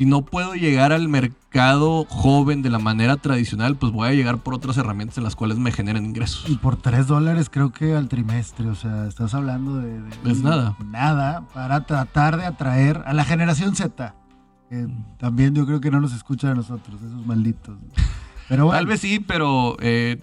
si 0.01 0.07
no 0.07 0.23
puedo 0.23 0.55
llegar 0.55 0.95
al 0.95 1.11
mercado 1.11 2.07
joven 2.09 2.63
de 2.63 2.71
la 2.71 2.79
manera 2.79 3.19
tradicional, 3.19 3.77
pues 3.77 3.93
voy 3.93 4.09
a 4.09 4.15
llegar 4.15 4.39
por 4.39 4.55
otras 4.55 4.79
herramientas 4.79 5.19
en 5.19 5.25
las 5.25 5.37
cuales 5.37 5.59
me 5.59 5.73
generen 5.73 6.07
ingresos. 6.07 6.49
Y 6.49 6.57
por 6.57 6.79
3 6.79 7.07
dólares 7.07 7.51
creo 7.51 7.71
que 7.71 7.95
al 7.95 8.09
trimestre, 8.09 8.67
o 8.71 8.75
sea, 8.75 9.07
estás 9.07 9.35
hablando 9.35 9.77
de... 9.77 10.01
de 10.01 10.33
es 10.33 10.43
nada. 10.43 10.75
Nada 10.87 11.47
para 11.53 11.85
tratar 11.85 12.39
de 12.39 12.47
atraer 12.47 13.03
a 13.05 13.13
la 13.13 13.27
generación 13.27 13.77
Z. 13.77 14.15
también 15.19 15.55
yo 15.55 15.67
creo 15.67 15.83
que 15.83 15.91
no 15.91 16.01
nos 16.01 16.15
escuchan 16.15 16.53
a 16.53 16.55
nosotros, 16.55 16.99
esos 17.03 17.27
malditos. 17.27 17.77
Pero 18.49 18.71
Tal 18.71 18.87
vez 18.87 19.03
sí, 19.03 19.21
pero 19.21 19.77
eh, 19.81 20.19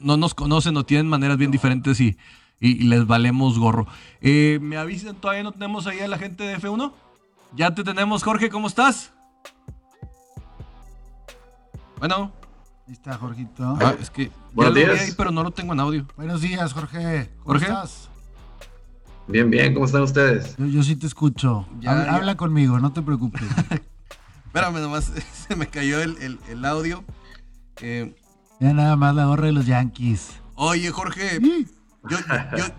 no, 0.00 0.16
nos 0.16 0.34
conocen 0.34 0.76
o 0.76 0.84
tienen 0.84 1.08
maneras 1.08 1.38
bien 1.38 1.50
diferentes 1.50 2.00
y, 2.00 2.16
y, 2.60 2.84
les 2.84 3.04
valemos 3.04 3.58
gorro. 3.58 3.88
Eh, 4.20 4.60
¿Me 4.62 4.76
avisan? 4.76 5.16
¿Todavía 5.16 5.42
no 5.42 5.50
tenemos 5.50 5.88
ahí 5.88 5.98
a 5.98 6.06
la 6.06 6.18
gente 6.18 6.44
de 6.44 6.56
F1? 6.56 6.92
Ya 7.54 7.74
te 7.74 7.82
tenemos, 7.82 8.22
Jorge, 8.22 8.50
¿cómo 8.50 8.66
estás? 8.68 9.12
Bueno. 11.98 12.32
Ahí 12.86 12.92
está, 12.92 13.14
Jorgito. 13.18 13.76
Ah, 13.80 13.94
es 14.00 14.10
que 14.10 14.30
ya 14.54 14.64
lo 14.64 14.72
vi 14.72 14.82
ahí, 14.82 15.12
pero 15.16 15.30
no 15.30 15.42
lo 15.42 15.50
tengo 15.50 15.72
en 15.72 15.80
audio. 15.80 16.06
Buenos 16.16 16.40
días, 16.40 16.72
Jorge. 16.72 17.30
¿Cómo 17.42 17.58
estás? 17.58 18.08
Bien, 19.26 19.50
bien, 19.50 19.74
¿cómo 19.74 19.84
están 19.84 20.02
ustedes? 20.02 20.56
Yo, 20.56 20.82
sí 20.82 20.96
te 20.96 21.06
escucho. 21.06 21.66
habla, 21.86 22.36
conmigo, 22.36 22.78
no 22.78 22.92
te 22.92 23.02
preocupes. 23.02 23.42
Espérame, 24.46 24.80
nomás 24.80 25.12
se 25.48 25.56
me 25.56 25.66
cayó 25.66 26.00
el, 26.00 26.64
audio. 26.64 27.04
Eh, 27.82 28.16
ya 28.58 28.72
nada 28.72 28.96
más 28.96 29.14
la 29.14 29.26
gorra 29.26 29.46
de 29.46 29.52
los 29.52 29.66
Yankees. 29.66 30.40
Oye, 30.54 30.90
Jorge, 30.90 31.40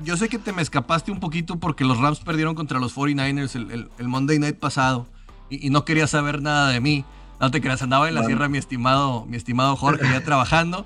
yo, 0.04 0.18
sé 0.18 0.30
que 0.30 0.40
te 0.40 0.54
me 0.54 0.62
escapaste 0.62 1.12
un 1.12 1.20
poquito 1.20 1.58
porque 1.58 1.84
los 1.84 1.98
Rams 2.00 2.20
perdieron 2.20 2.56
contra 2.56 2.80
los 2.80 2.96
49ers 2.96 3.56
el, 3.98 4.08
Monday 4.08 4.40
Night 4.40 4.58
pasado 4.58 5.08
y, 5.50 5.70
no 5.70 5.86
quería 5.86 6.08
saber 6.08 6.42
nada 6.42 6.70
de 6.70 6.80
mí. 6.80 7.06
No 7.40 7.52
te 7.52 7.62
creas, 7.62 7.82
andaba 7.82 8.10
en 8.10 8.16
la 8.16 8.26
sierra 8.26 8.50
mi 8.50 8.58
estimado, 8.58 9.26
mi 9.26 9.38
estimado 9.38 9.76
Jorge 9.78 10.04
ya 10.12 10.24
trabajando, 10.24 10.86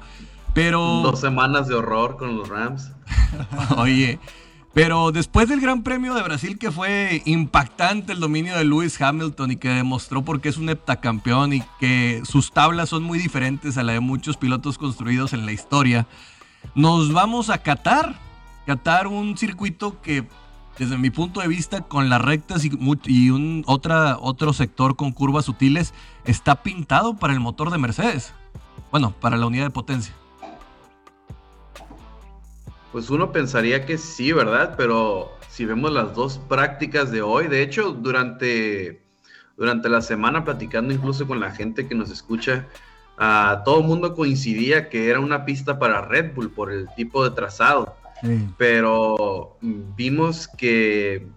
pero... 0.53 0.79
Dos 1.03 1.19
semanas 1.19 1.67
de 1.67 1.73
horror 1.75 2.17
con 2.17 2.37
los 2.37 2.47
Rams. 2.47 2.91
Oye, 3.77 4.19
pero 4.73 5.11
después 5.11 5.47
del 5.49 5.61
Gran 5.61 5.83
Premio 5.83 6.15
de 6.15 6.23
Brasil, 6.23 6.57
que 6.57 6.71
fue 6.71 7.21
impactante 7.25 8.13
el 8.13 8.19
dominio 8.19 8.57
de 8.57 8.65
Lewis 8.65 8.99
Hamilton 8.99 9.51
y 9.51 9.55
que 9.57 9.69
demostró 9.69 10.23
por 10.23 10.41
qué 10.41 10.49
es 10.49 10.57
un 10.57 10.67
heptacampeón 10.67 11.53
y 11.53 11.63
que 11.79 12.23
sus 12.25 12.51
tablas 12.51 12.89
son 12.89 13.03
muy 13.03 13.19
diferentes 13.19 13.77
a 13.77 13.83
la 13.83 13.93
de 13.93 13.99
muchos 13.99 14.35
pilotos 14.35 14.79
construidos 14.79 15.33
en 15.33 15.45
la 15.45 15.51
historia, 15.51 16.07
nos 16.75 17.13
vamos 17.13 17.49
a 17.49 17.59
Qatar. 17.59 18.15
Qatar, 18.65 19.07
un 19.07 19.37
circuito 19.37 20.01
que, 20.01 20.25
desde 20.77 20.97
mi 20.97 21.09
punto 21.09 21.41
de 21.41 21.47
vista, 21.47 21.81
con 21.81 22.09
las 22.09 22.21
rectas 22.21 22.63
y, 22.65 23.29
un 23.29 23.63
otra, 23.67 24.17
otro 24.19 24.53
sector 24.53 24.95
con 24.95 25.11
curvas 25.11 25.45
sutiles, 25.45 25.93
está 26.25 26.63
pintado 26.63 27.15
para 27.15 27.33
el 27.33 27.39
motor 27.39 27.71
de 27.71 27.77
Mercedes. 27.77 28.33
Bueno, 28.91 29.13
para 29.19 29.37
la 29.37 29.47
unidad 29.47 29.65
de 29.65 29.69
potencia. 29.71 30.13
Pues 32.91 33.09
uno 33.09 33.31
pensaría 33.31 33.85
que 33.85 33.97
sí, 33.97 34.31
¿verdad? 34.31 34.75
Pero 34.77 35.31
si 35.49 35.65
vemos 35.65 35.91
las 35.91 36.15
dos 36.15 36.37
prácticas 36.37 37.11
de 37.11 37.21
hoy, 37.21 37.47
de 37.47 37.63
hecho, 37.63 37.91
durante, 37.91 39.03
durante 39.57 39.89
la 39.89 40.01
semana 40.01 40.45
platicando 40.45 40.93
incluso 40.93 41.27
con 41.27 41.39
la 41.39 41.51
gente 41.51 41.87
que 41.87 41.95
nos 41.95 42.11
escucha, 42.11 42.67
uh, 43.19 43.63
todo 43.63 43.79
el 43.79 43.87
mundo 43.87 44.13
coincidía 44.13 44.89
que 44.89 45.09
era 45.09 45.19
una 45.19 45.45
pista 45.45 45.79
para 45.79 46.01
Red 46.01 46.33
Bull 46.33 46.51
por 46.51 46.71
el 46.71 46.87
tipo 46.95 47.23
de 47.23 47.35
trazado. 47.35 47.95
Pero 48.57 49.57
vimos 49.61 50.47
que 50.47 51.27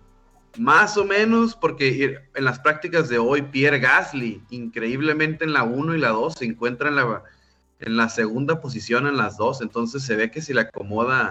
más 0.56 0.96
o 0.96 1.04
menos, 1.04 1.56
porque 1.56 2.18
en 2.32 2.44
las 2.44 2.60
prácticas 2.60 3.08
de 3.08 3.18
hoy, 3.18 3.42
Pierre 3.42 3.80
Gasly, 3.80 4.40
increíblemente 4.50 5.44
en 5.44 5.52
la 5.52 5.64
1 5.64 5.96
y 5.96 5.98
la 5.98 6.10
2, 6.10 6.34
se 6.34 6.44
encuentra 6.44 6.88
en 6.88 6.96
la 6.96 7.24
en 7.80 7.96
la 7.96 8.08
segunda 8.08 8.60
posición 8.60 9.06
en 9.06 9.16
las 9.16 9.36
dos, 9.36 9.60
entonces 9.60 10.02
se 10.02 10.16
ve 10.16 10.30
que 10.30 10.40
si 10.40 10.54
le 10.54 10.62
acomoda 10.62 11.30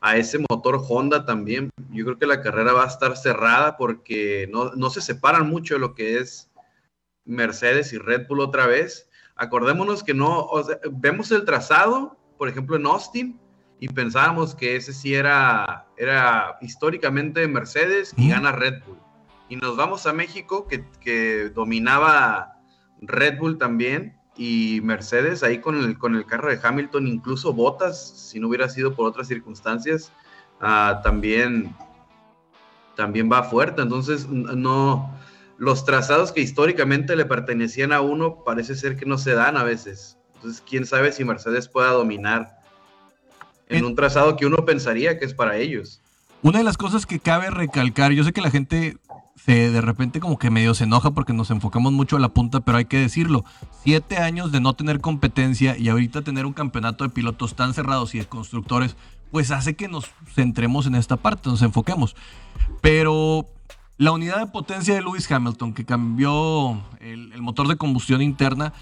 a 0.00 0.16
ese 0.16 0.38
motor 0.48 0.80
Honda 0.86 1.24
también, 1.24 1.70
yo 1.90 2.04
creo 2.04 2.18
que 2.18 2.26
la 2.26 2.40
carrera 2.40 2.72
va 2.72 2.84
a 2.84 2.88
estar 2.88 3.16
cerrada 3.16 3.76
porque 3.76 4.48
no, 4.52 4.90
se 4.90 5.00
separan 5.00 5.48
mucho 5.48 5.74
de 5.74 5.80
lo 5.80 5.94
que 5.94 6.18
es 6.18 6.50
Mercedes 7.24 7.92
y 7.92 7.98
Red 7.98 8.26
Bull 8.28 8.40
otra 8.40 8.66
vez. 8.66 9.07
Acordémonos 9.38 10.02
que 10.02 10.14
no, 10.14 10.50
vemos 10.92 11.30
el 11.30 11.44
trazado, 11.44 12.18
por 12.36 12.48
ejemplo, 12.48 12.76
en 12.76 12.86
Austin, 12.86 13.40
y 13.80 13.88
pensábamos 13.88 14.54
que 14.54 14.76
ese 14.76 14.92
sí 14.92 15.14
era, 15.14 15.86
era 15.96 16.58
históricamente 16.60 17.46
Mercedes 17.46 18.12
y 18.16 18.30
gana 18.30 18.52
Red 18.52 18.82
Bull. 18.84 18.98
Y 19.48 19.56
nos 19.56 19.76
vamos 19.76 20.06
a 20.06 20.12
México, 20.12 20.66
que, 20.66 20.84
que 21.00 21.50
dominaba 21.50 22.58
Red 23.00 23.38
Bull 23.38 23.58
también, 23.58 24.18
y 24.38 24.80
Mercedes 24.82 25.42
ahí 25.42 25.60
con 25.60 25.76
el, 25.76 25.98
con 25.98 26.14
el 26.14 26.24
carro 26.24 26.48
de 26.48 26.60
Hamilton, 26.62 27.08
incluso 27.08 27.52
Botas, 27.52 28.30
si 28.30 28.38
no 28.38 28.48
hubiera 28.48 28.68
sido 28.68 28.94
por 28.94 29.06
otras 29.06 29.26
circunstancias, 29.26 30.12
ah, 30.60 31.00
también, 31.02 31.74
también 32.94 33.30
va 33.30 33.42
fuerte. 33.42 33.82
Entonces, 33.82 34.28
no, 34.28 35.12
los 35.58 35.84
trazados 35.84 36.32
que 36.32 36.40
históricamente 36.40 37.16
le 37.16 37.26
pertenecían 37.26 37.92
a 37.92 38.00
uno 38.00 38.44
parece 38.44 38.76
ser 38.76 38.96
que 38.96 39.04
no 39.04 39.18
se 39.18 39.34
dan 39.34 39.56
a 39.56 39.64
veces. 39.64 40.16
Entonces, 40.36 40.62
quién 40.66 40.86
sabe 40.86 41.12
si 41.12 41.24
Mercedes 41.24 41.68
pueda 41.68 41.90
dominar 41.90 42.58
en 43.68 43.84
un 43.84 43.96
trazado 43.96 44.36
que 44.36 44.46
uno 44.46 44.64
pensaría 44.64 45.18
que 45.18 45.24
es 45.24 45.34
para 45.34 45.56
ellos. 45.56 46.00
Una 46.42 46.58
de 46.58 46.64
las 46.64 46.76
cosas 46.76 47.04
que 47.04 47.18
cabe 47.18 47.50
recalcar, 47.50 48.12
yo 48.12 48.22
sé 48.22 48.32
que 48.32 48.40
la 48.40 48.52
gente 48.52 48.96
se 49.34 49.70
de 49.70 49.80
repente 49.80 50.20
como 50.20 50.38
que 50.38 50.50
medio 50.50 50.74
se 50.74 50.84
enoja 50.84 51.10
porque 51.10 51.32
nos 51.32 51.50
enfocamos 51.50 51.92
mucho 51.92 52.16
a 52.16 52.20
la 52.20 52.28
punta, 52.28 52.60
pero 52.60 52.78
hay 52.78 52.84
que 52.84 52.98
decirlo, 52.98 53.44
siete 53.82 54.18
años 54.18 54.52
de 54.52 54.60
no 54.60 54.74
tener 54.74 55.00
competencia 55.00 55.76
y 55.76 55.88
ahorita 55.88 56.22
tener 56.22 56.46
un 56.46 56.52
campeonato 56.52 57.02
de 57.02 57.10
pilotos 57.10 57.56
tan 57.56 57.74
cerrados 57.74 58.14
y 58.14 58.18
de 58.18 58.26
constructores, 58.26 58.96
pues 59.32 59.50
hace 59.50 59.74
que 59.74 59.88
nos 59.88 60.06
centremos 60.34 60.86
en 60.86 60.94
esta 60.94 61.16
parte, 61.16 61.48
nos 61.48 61.62
enfoquemos. 61.62 62.14
Pero 62.80 63.46
la 63.98 64.12
unidad 64.12 64.38
de 64.38 64.46
potencia 64.46 64.94
de 64.94 65.02
Lewis 65.02 65.30
Hamilton, 65.30 65.74
que 65.74 65.84
cambió 65.84 66.80
el, 67.00 67.42
motor 67.42 67.68
de 67.68 67.76
combustión 67.76 68.22
interna, 68.22 68.72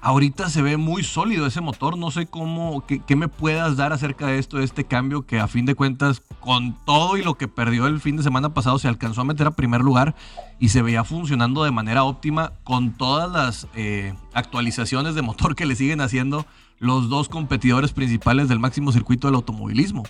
Ahorita 0.00 0.48
se 0.48 0.62
ve 0.62 0.76
muy 0.76 1.02
sólido 1.02 1.44
ese 1.44 1.60
motor. 1.60 1.98
No 1.98 2.12
sé 2.12 2.26
cómo, 2.26 2.84
qué, 2.86 3.16
me 3.16 3.26
puedas 3.26 3.76
dar 3.76 3.92
acerca 3.92 4.28
de 4.28 4.38
esto, 4.38 4.58
de 4.58 4.64
este 4.64 4.84
cambio 4.84 5.26
que 5.26 5.40
a 5.40 5.48
fin 5.48 5.66
de 5.66 5.74
cuentas, 5.74 6.22
con 6.38 6.76
todo 6.84 7.16
y 7.16 7.24
lo 7.24 7.34
que 7.34 7.48
perdió 7.48 7.88
el 7.88 7.98
fin 7.98 8.16
de 8.16 8.22
semana 8.22 8.54
pasado, 8.54 8.78
se 8.78 8.86
alcanzó 8.86 9.22
a 9.22 9.24
meter 9.24 9.48
a 9.48 9.50
primer 9.50 9.80
lugar 9.80 10.14
y 10.60 10.68
se 10.68 10.82
veía 10.82 11.02
funcionando 11.02 11.64
de 11.64 11.72
manera 11.72 12.04
óptima 12.04 12.52
con 12.62 12.92
todas 12.92 13.28
las 13.28 13.66
eh, 13.74 14.14
actualizaciones 14.34 15.16
de 15.16 15.22
motor 15.22 15.56
que 15.56 15.66
le 15.66 15.74
siguen 15.74 16.00
haciendo 16.00 16.46
los 16.78 17.08
dos 17.08 17.28
competidores 17.28 17.92
principales 17.92 18.48
del 18.48 18.60
máximo 18.60 18.92
circuito 18.92 19.26
del 19.26 19.34
automovilismo. 19.34 20.04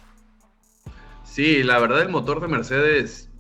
Sí, 1.24 1.62
la 1.62 1.78
verdad 1.78 2.02
el 2.02 2.10
motor 2.10 2.40
de 2.40 2.48
Mercedes, 2.48 3.30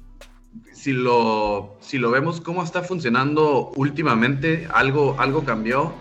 si 0.72 0.92
lo, 0.92 1.76
si 1.80 1.98
lo 1.98 2.10
vemos 2.10 2.40
cómo 2.40 2.62
está 2.62 2.82
funcionando 2.82 3.72
últimamente, 3.76 4.68
algo, 4.72 5.16
algo 5.18 5.44
cambió 5.44 5.92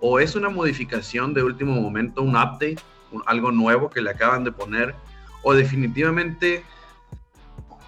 o 0.00 0.20
es 0.20 0.36
una 0.36 0.48
modificación 0.48 1.34
de 1.34 1.42
último 1.42 1.80
momento, 1.80 2.22
un 2.22 2.36
update, 2.36 2.78
algo 3.26 3.52
nuevo 3.52 3.90
que 3.90 4.00
le 4.00 4.10
acaban 4.10 4.44
de 4.44 4.52
poner, 4.52 4.94
o 5.42 5.54
definitivamente, 5.54 6.64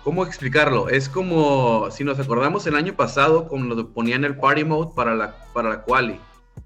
¿cómo 0.03 0.25
explicarlo? 0.25 0.89
Es 0.89 1.09
como, 1.09 1.89
si 1.91 2.05
nos 2.05 2.19
acordamos 2.19 2.67
el 2.67 2.75
año 2.75 2.95
pasado, 2.95 3.47
cuando 3.49 3.89
ponían 3.89 4.25
el 4.25 4.37
Party 4.37 4.65
Mode 4.65 4.93
para 4.95 5.15
la, 5.15 5.37
para 5.53 5.69
la 5.69 5.83
Quali, 5.83 6.19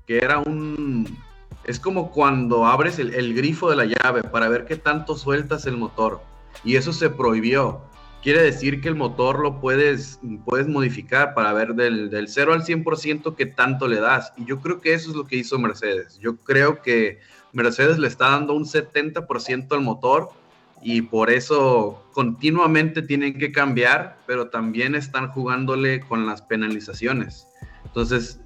que 0.06 0.18
era 0.18 0.38
un... 0.38 1.18
Es 1.64 1.80
como 1.80 2.10
cuando 2.12 2.66
abres 2.66 2.98
el, 2.98 3.14
el 3.14 3.34
grifo 3.34 3.70
de 3.70 3.76
la 3.76 3.86
llave 3.86 4.22
para 4.22 4.48
ver 4.50 4.66
qué 4.66 4.76
tanto 4.76 5.16
sueltas 5.16 5.64
el 5.64 5.78
motor. 5.78 6.20
Y 6.62 6.76
eso 6.76 6.92
se 6.92 7.08
prohibió 7.08 7.80
quiere 8.24 8.42
decir 8.42 8.80
que 8.80 8.88
el 8.88 8.94
motor 8.94 9.38
lo 9.38 9.60
puedes, 9.60 10.18
puedes 10.46 10.66
modificar 10.66 11.34
para 11.34 11.52
ver 11.52 11.74
del, 11.74 12.08
del 12.08 12.26
0 12.26 12.54
al 12.54 12.64
100% 12.64 13.36
qué 13.36 13.44
tanto 13.44 13.86
le 13.86 14.00
das. 14.00 14.32
Y 14.38 14.46
yo 14.46 14.60
creo 14.60 14.80
que 14.80 14.94
eso 14.94 15.10
es 15.10 15.16
lo 15.16 15.26
que 15.26 15.36
hizo 15.36 15.58
Mercedes. 15.58 16.18
Yo 16.20 16.38
creo 16.38 16.80
que 16.80 17.20
Mercedes 17.52 17.98
le 17.98 18.08
está 18.08 18.30
dando 18.30 18.54
un 18.54 18.64
70% 18.64 19.72
al 19.72 19.82
motor 19.82 20.30
y 20.82 21.02
por 21.02 21.30
eso 21.30 22.02
continuamente 22.12 23.02
tienen 23.02 23.38
que 23.38 23.52
cambiar, 23.52 24.16
pero 24.26 24.48
también 24.48 24.94
están 24.94 25.28
jugándole 25.28 26.00
con 26.00 26.24
las 26.24 26.40
penalizaciones. 26.40 27.46
Entonces, 27.84 28.40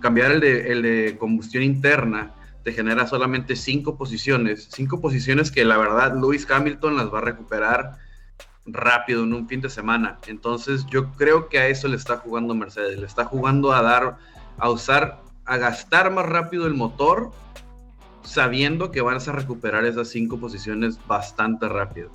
cambiar 0.00 0.30
el 0.30 0.40
de, 0.40 0.72
el 0.72 0.82
de 0.82 1.16
combustión 1.18 1.64
interna 1.64 2.32
te 2.62 2.72
genera 2.72 3.08
solamente 3.08 3.56
cinco 3.56 3.98
posiciones, 3.98 4.68
cinco 4.72 5.00
posiciones 5.00 5.50
que 5.50 5.64
la 5.64 5.78
verdad 5.78 6.14
Lewis 6.14 6.48
Hamilton 6.48 6.96
las 6.96 7.12
va 7.12 7.18
a 7.18 7.22
recuperar 7.22 8.03
rápido 8.66 9.24
en 9.24 9.32
un 9.34 9.48
fin 9.48 9.60
de 9.60 9.70
semana. 9.70 10.18
Entonces 10.26 10.86
yo 10.86 11.12
creo 11.12 11.48
que 11.48 11.58
a 11.58 11.68
eso 11.68 11.88
le 11.88 11.96
está 11.96 12.16
jugando 12.16 12.54
Mercedes, 12.54 12.98
le 12.98 13.06
está 13.06 13.24
jugando 13.24 13.72
a 13.72 13.82
dar, 13.82 14.16
a 14.58 14.70
usar, 14.70 15.22
a 15.44 15.56
gastar 15.56 16.10
más 16.10 16.26
rápido 16.26 16.66
el 16.66 16.74
motor, 16.74 17.30
sabiendo 18.22 18.90
que 18.90 19.02
van 19.02 19.16
a 19.16 19.32
recuperar 19.32 19.84
esas 19.84 20.08
cinco 20.08 20.38
posiciones 20.38 20.98
bastante 21.06 21.68
rápido. 21.68 22.10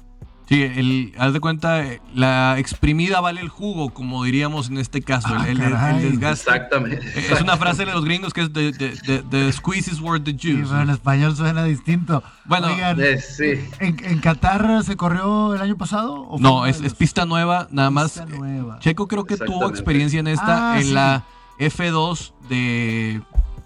Sí, 0.50 0.64
el, 0.64 1.14
haz 1.20 1.32
de 1.32 1.40
cuenta, 1.40 1.84
la 2.16 2.58
exprimida 2.58 3.22
vale 3.22 3.40
el 3.40 3.50
jugo, 3.50 3.92
como 3.92 4.24
diríamos 4.24 4.70
en 4.70 4.80
este 4.80 5.04
caso, 5.04 5.28
el, 5.46 5.62
ah, 5.62 6.00
desgaste. 6.02 6.50
Exactamente. 6.50 7.08
Es 7.16 7.40
una 7.40 7.56
frase 7.56 7.86
de 7.86 7.94
los 7.94 8.04
gringos 8.04 8.34
que 8.34 8.42
es 8.42 8.52
the, 8.52 9.54
squeeze 9.54 9.92
is 9.92 10.02
worth 10.02 10.24
the 10.24 10.32
juice. 10.32 10.68
pero 10.68 10.82
en 10.82 10.90
español 10.90 11.36
suena 11.36 11.64
distinto. 11.66 12.24
Bueno, 12.46 12.68
eh, 12.68 13.22
sí. 13.22 13.64
¿en, 13.80 14.22
Qatar 14.22 14.84
se 14.84 14.98
corrió 14.98 15.54
el 15.54 15.62
año 15.62 15.78
pasado? 15.78 16.28
no, 16.40 16.66
es, 16.66 16.82
pista 16.96 17.28
nueva, 17.28 17.68
nada 17.70 17.92
más. 17.92 18.26
Nueva. 18.28 18.80
Checo 18.80 19.08
creo 19.08 19.26
que 19.26 19.38
tuvo 19.38 19.70
experiencia 19.70 20.20
en 20.20 20.30
esta, 20.30 20.74
ah, 20.74 20.82
en 20.82 20.96
la 20.96 21.26
F2 21.60 22.34
de, 22.50 23.22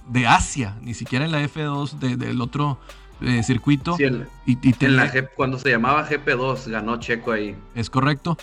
de 0.10 0.28
Asia, 0.28 0.76
ni 0.82 0.94
siquiera 0.94 1.24
en 1.24 1.32
la 1.32 1.42
F2 1.46 1.98
del 2.18 2.42
otro 2.42 2.78
eh, 3.22 3.44
circuito. 3.44 3.98
y, 4.46 4.58
cuando 5.36 5.58
se 5.60 5.70
llamaba 5.70 6.08
GP2 6.08 6.70
ganó 6.70 7.00
Checo 7.00 7.32
ahí. 7.32 7.56
Es 7.76 7.90
correcto. 7.90 8.38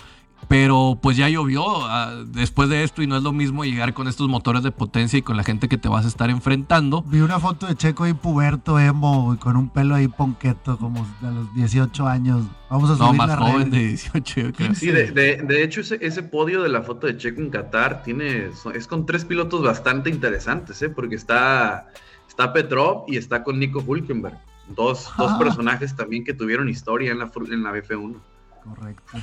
Pero 0.47 0.99
pues 1.01 1.17
ya 1.17 1.29
llovió 1.29 1.63
ah, 1.85 2.23
después 2.27 2.67
de 2.67 2.83
esto 2.83 3.01
y 3.01 3.07
no 3.07 3.15
es 3.15 3.23
lo 3.23 3.31
mismo 3.31 3.63
llegar 3.63 3.93
con 3.93 4.07
estos 4.07 4.27
motores 4.27 4.63
de 4.63 4.71
potencia 4.71 5.17
y 5.19 5.21
con 5.21 5.37
la 5.37 5.43
gente 5.43 5.69
que 5.69 5.77
te 5.77 5.87
vas 5.87 6.05
a 6.05 6.07
estar 6.07 6.29
enfrentando. 6.29 7.03
Vi 7.03 7.21
una 7.21 7.39
foto 7.39 7.67
de 7.67 7.75
Checo 7.75 8.03
ahí 8.03 8.13
puberto, 8.13 8.79
emo, 8.79 9.37
con 9.39 9.55
un 9.55 9.69
pelo 9.69 9.95
ahí 9.95 10.07
ponqueto, 10.07 10.77
como 10.77 11.07
a 11.21 11.31
los 11.31 11.53
18 11.55 12.07
años. 12.07 12.45
Vamos 12.69 12.89
a 12.89 12.95
subir 12.95 13.07
No, 13.07 13.13
más 13.13 13.37
joven 13.37 13.69
de 13.69 13.79
18, 13.79 14.51
Sí, 14.73 14.91
de, 14.91 15.63
hecho 15.63 15.81
ese, 15.81 16.23
podio 16.23 16.63
de 16.63 16.69
la 16.69 16.81
foto 16.81 17.07
de 17.07 17.17
Checo 17.17 17.41
en 17.41 17.49
Qatar 17.49 18.03
tiene, 18.03 18.49
es 18.73 18.87
con 18.87 19.05
tres 19.05 19.25
pilotos 19.25 19.63
bastante 19.63 20.09
interesantes, 20.09 20.81
¿eh? 20.81 20.89
porque 20.89 21.15
está, 21.15 21.87
está 22.27 22.51
Petrov 22.51 23.05
y 23.07 23.17
está 23.17 23.43
con 23.43 23.59
Nico 23.59 23.83
Hulkenberg. 23.85 24.37
Dos, 24.75 25.11
dos 25.17 25.33
personajes 25.33 25.95
también 25.95 26.23
que 26.23 26.33
tuvieron 26.33 26.69
historia 26.69 27.11
en 27.11 27.19
la, 27.19 27.31
en 27.49 27.63
la 27.63 27.71
F1. 27.71 28.15
Correcto. 28.63 29.17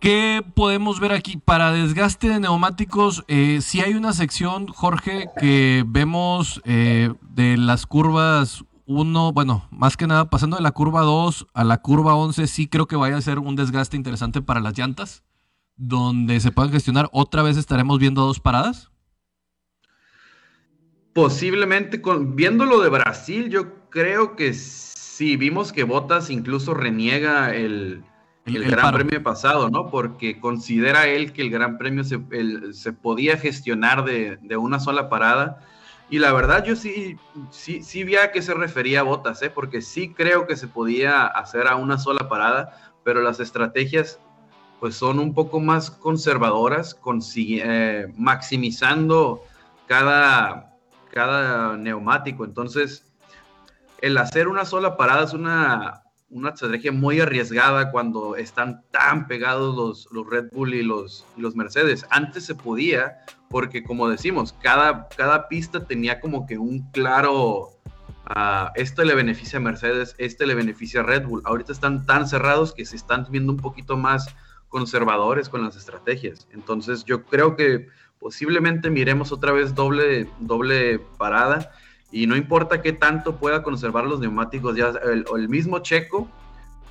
¿Qué 0.00 0.44
podemos 0.54 1.00
ver 1.00 1.12
aquí? 1.12 1.36
Para 1.38 1.72
desgaste 1.72 2.28
de 2.28 2.38
neumáticos, 2.38 3.24
eh, 3.28 3.60
si 3.62 3.80
hay 3.80 3.94
una 3.94 4.12
sección, 4.12 4.66
Jorge, 4.68 5.28
que 5.38 5.84
vemos 5.86 6.60
eh, 6.64 7.12
de 7.22 7.56
las 7.56 7.86
curvas 7.86 8.64
1, 8.84 9.32
bueno, 9.32 9.66
más 9.70 9.96
que 9.96 10.06
nada 10.06 10.28
pasando 10.30 10.56
de 10.56 10.62
la 10.62 10.72
curva 10.72 11.00
2 11.00 11.46
a 11.54 11.64
la 11.64 11.78
curva 11.78 12.14
11, 12.14 12.46
sí 12.46 12.68
creo 12.68 12.86
que 12.86 12.96
vaya 12.96 13.16
a 13.16 13.22
ser 13.22 13.38
un 13.38 13.56
desgaste 13.56 13.96
interesante 13.96 14.42
para 14.42 14.60
las 14.60 14.78
llantas, 14.78 15.24
donde 15.76 16.40
se 16.40 16.52
puedan 16.52 16.72
gestionar. 16.72 17.08
¿Otra 17.12 17.42
vez 17.42 17.56
estaremos 17.56 17.98
viendo 17.98 18.26
dos 18.26 18.38
paradas? 18.38 18.90
Posiblemente, 21.14 22.02
con, 22.02 22.36
viendo 22.36 22.66
lo 22.66 22.80
de 22.80 22.90
Brasil, 22.90 23.48
yo 23.48 23.75
creo 23.90 24.36
que 24.36 24.54
sí, 24.54 25.36
vimos 25.36 25.72
que 25.72 25.84
Botas 25.84 26.30
incluso 26.30 26.74
reniega 26.74 27.54
el 27.54 28.04
el, 28.46 28.70
Gran 28.70 28.94
Premio 28.94 29.22
pasado, 29.22 29.70
¿no? 29.70 29.90
Porque 29.90 30.38
considera 30.38 31.06
él 31.08 31.32
que 31.32 31.42
el 31.42 31.50
Gran 31.50 31.78
Premio 31.78 32.04
se, 32.04 32.20
se 32.72 32.92
podía 32.92 33.36
gestionar 33.36 34.04
de, 34.04 34.38
de, 34.40 34.56
una 34.56 34.78
sola 34.78 35.08
parada. 35.08 35.60
Y 36.08 36.20
la 36.20 36.32
verdad, 36.32 36.64
yo 36.64 36.76
sí, 36.76 37.16
sí, 37.50 37.82
sí 37.82 38.04
vi 38.04 38.16
a 38.16 38.30
qué 38.30 38.40
se 38.42 38.54
refería 38.54 39.00
a 39.00 39.02
Botas, 39.02 39.42
¿eh? 39.42 39.50
Porque 39.50 39.82
sí 39.82 40.14
creo 40.14 40.46
que 40.46 40.56
se 40.56 40.68
podía 40.68 41.26
hacer 41.26 41.66
a 41.66 41.74
una 41.74 41.98
sola 41.98 42.28
parada, 42.28 42.92
pero 43.02 43.20
las 43.20 43.40
estrategias 43.40 44.20
pues 44.78 44.94
son 44.94 45.18
un 45.18 45.34
poco 45.34 45.58
más 45.58 45.90
conservadoras, 45.90 46.96
eh, 47.36 48.06
maximizando 48.16 49.42
cada, 49.86 50.76
cada 51.10 51.76
neumático. 51.76 52.44
Entonces, 52.44 53.10
el 54.02 54.18
hacer 54.18 54.48
una 54.48 54.64
sola 54.64 54.96
parada 54.96 55.24
es 55.24 55.32
una, 55.32 56.02
una 56.28 56.50
estrategia 56.50 56.92
muy 56.92 57.20
arriesgada 57.20 57.90
cuando 57.90 58.36
están 58.36 58.82
tan 58.90 59.26
pegados 59.26 59.74
los, 59.76 60.08
los 60.10 60.28
Red 60.28 60.50
Bull 60.52 60.74
y 60.74 60.82
los, 60.82 61.24
los 61.36 61.54
Mercedes. 61.54 62.06
Antes 62.10 62.44
se 62.44 62.54
podía, 62.54 63.18
porque 63.48 63.84
como 63.84 64.08
decimos, 64.08 64.54
cada, 64.60 65.08
cada 65.08 65.48
pista 65.48 65.84
tenía 65.84 66.20
como 66.20 66.46
que 66.46 66.58
un 66.58 66.90
claro, 66.90 67.70
uh, 68.28 68.68
este 68.74 69.04
le 69.04 69.14
beneficia 69.14 69.58
a 69.58 69.62
Mercedes, 69.62 70.14
este 70.18 70.46
le 70.46 70.54
beneficia 70.54 71.00
a 71.00 71.04
Red 71.04 71.26
Bull. 71.26 71.42
Ahorita 71.44 71.72
están 71.72 72.06
tan 72.06 72.26
cerrados 72.28 72.72
que 72.72 72.84
se 72.84 72.96
están 72.96 73.26
viendo 73.30 73.52
un 73.52 73.58
poquito 73.58 73.96
más 73.96 74.34
conservadores 74.68 75.48
con 75.48 75.62
las 75.62 75.76
estrategias. 75.76 76.48
Entonces 76.52 77.04
yo 77.04 77.24
creo 77.24 77.56
que 77.56 77.88
posiblemente 78.18 78.90
miremos 78.90 79.30
otra 79.30 79.52
vez 79.52 79.74
doble, 79.74 80.28
doble 80.40 80.98
parada 81.18 81.70
y 82.16 82.26
no 82.26 82.34
importa 82.34 82.80
qué 82.80 82.94
tanto 82.94 83.36
pueda 83.36 83.62
conservar 83.62 84.06
los 84.06 84.20
neumáticos, 84.20 84.74
ya 84.74 84.88
el, 85.04 85.26
el 85.36 85.48
mismo 85.50 85.80
Checo 85.80 86.26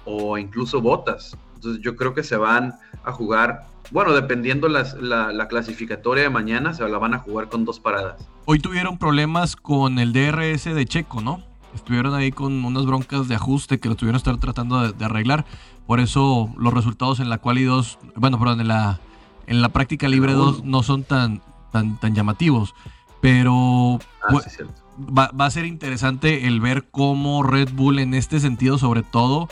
o 0.05 0.37
incluso 0.37 0.81
Botas. 0.81 1.35
Entonces 1.55 1.81
yo 1.81 1.95
creo 1.95 2.13
que 2.13 2.21
se 2.21 2.37
van 2.37 2.75
a 3.03 3.11
jugar, 3.11 3.65
bueno, 3.89 4.13
dependiendo 4.13 4.67
la, 4.67 4.83
la, 5.01 5.47
clasificatoria 5.47 6.25
de 6.25 6.29
mañana, 6.29 6.75
se 6.75 6.87
la 6.87 6.99
van 6.99 7.15
a 7.15 7.17
jugar 7.17 7.49
con 7.49 7.65
dos 7.65 7.79
paradas. 7.79 8.23
Hoy 8.45 8.59
tuvieron 8.59 8.99
problemas 8.99 9.55
con 9.55 9.97
el 9.97 10.13
DRS 10.13 10.65
de 10.65 10.85
Checo, 10.85 11.21
¿no? 11.21 11.41
Estuvieron 11.73 12.13
ahí 12.13 12.31
con 12.31 12.63
unas 12.63 12.85
broncas 12.85 13.27
de 13.27 13.33
ajuste 13.33 13.79
que 13.79 13.89
lo 13.89 13.95
tuvieron 13.95 14.17
estar 14.17 14.37
tratando 14.37 14.91
de, 14.91 15.05
arreglar. 15.05 15.43
Por 15.87 16.01
eso 16.01 16.53
los 16.55 16.71
resultados 16.71 17.19
en 17.19 17.29
la 17.29 17.39
cual 17.39 17.57
y 17.57 17.63
dos, 17.63 17.97
bueno, 18.15 18.37
perdón, 18.37 18.61
en 18.61 18.67
la, 18.67 18.99
en 19.47 19.63
la 19.63 19.69
práctica 19.69 20.07
libre 20.07 20.33
2 20.33 20.65
no 20.65 20.83
son 20.83 21.03
tan, 21.03 21.41
tan, 21.71 21.99
tan 21.99 22.13
llamativos. 22.13 22.75
Pero 23.21 23.97
ah, 24.21 24.39
sí, 24.43 24.51
cierto 24.51 24.84
va, 24.97 25.29
a 25.37 25.51
ser 25.51 25.65
interesante 25.65 26.47
el 26.47 26.59
ver 26.59 26.85
cómo 26.89 27.43
Red 27.43 27.69
Bull 27.73 27.99
en 27.99 28.13
este 28.13 28.39
sentido, 28.39 28.77
sobre 28.77 29.03
todo, 29.03 29.47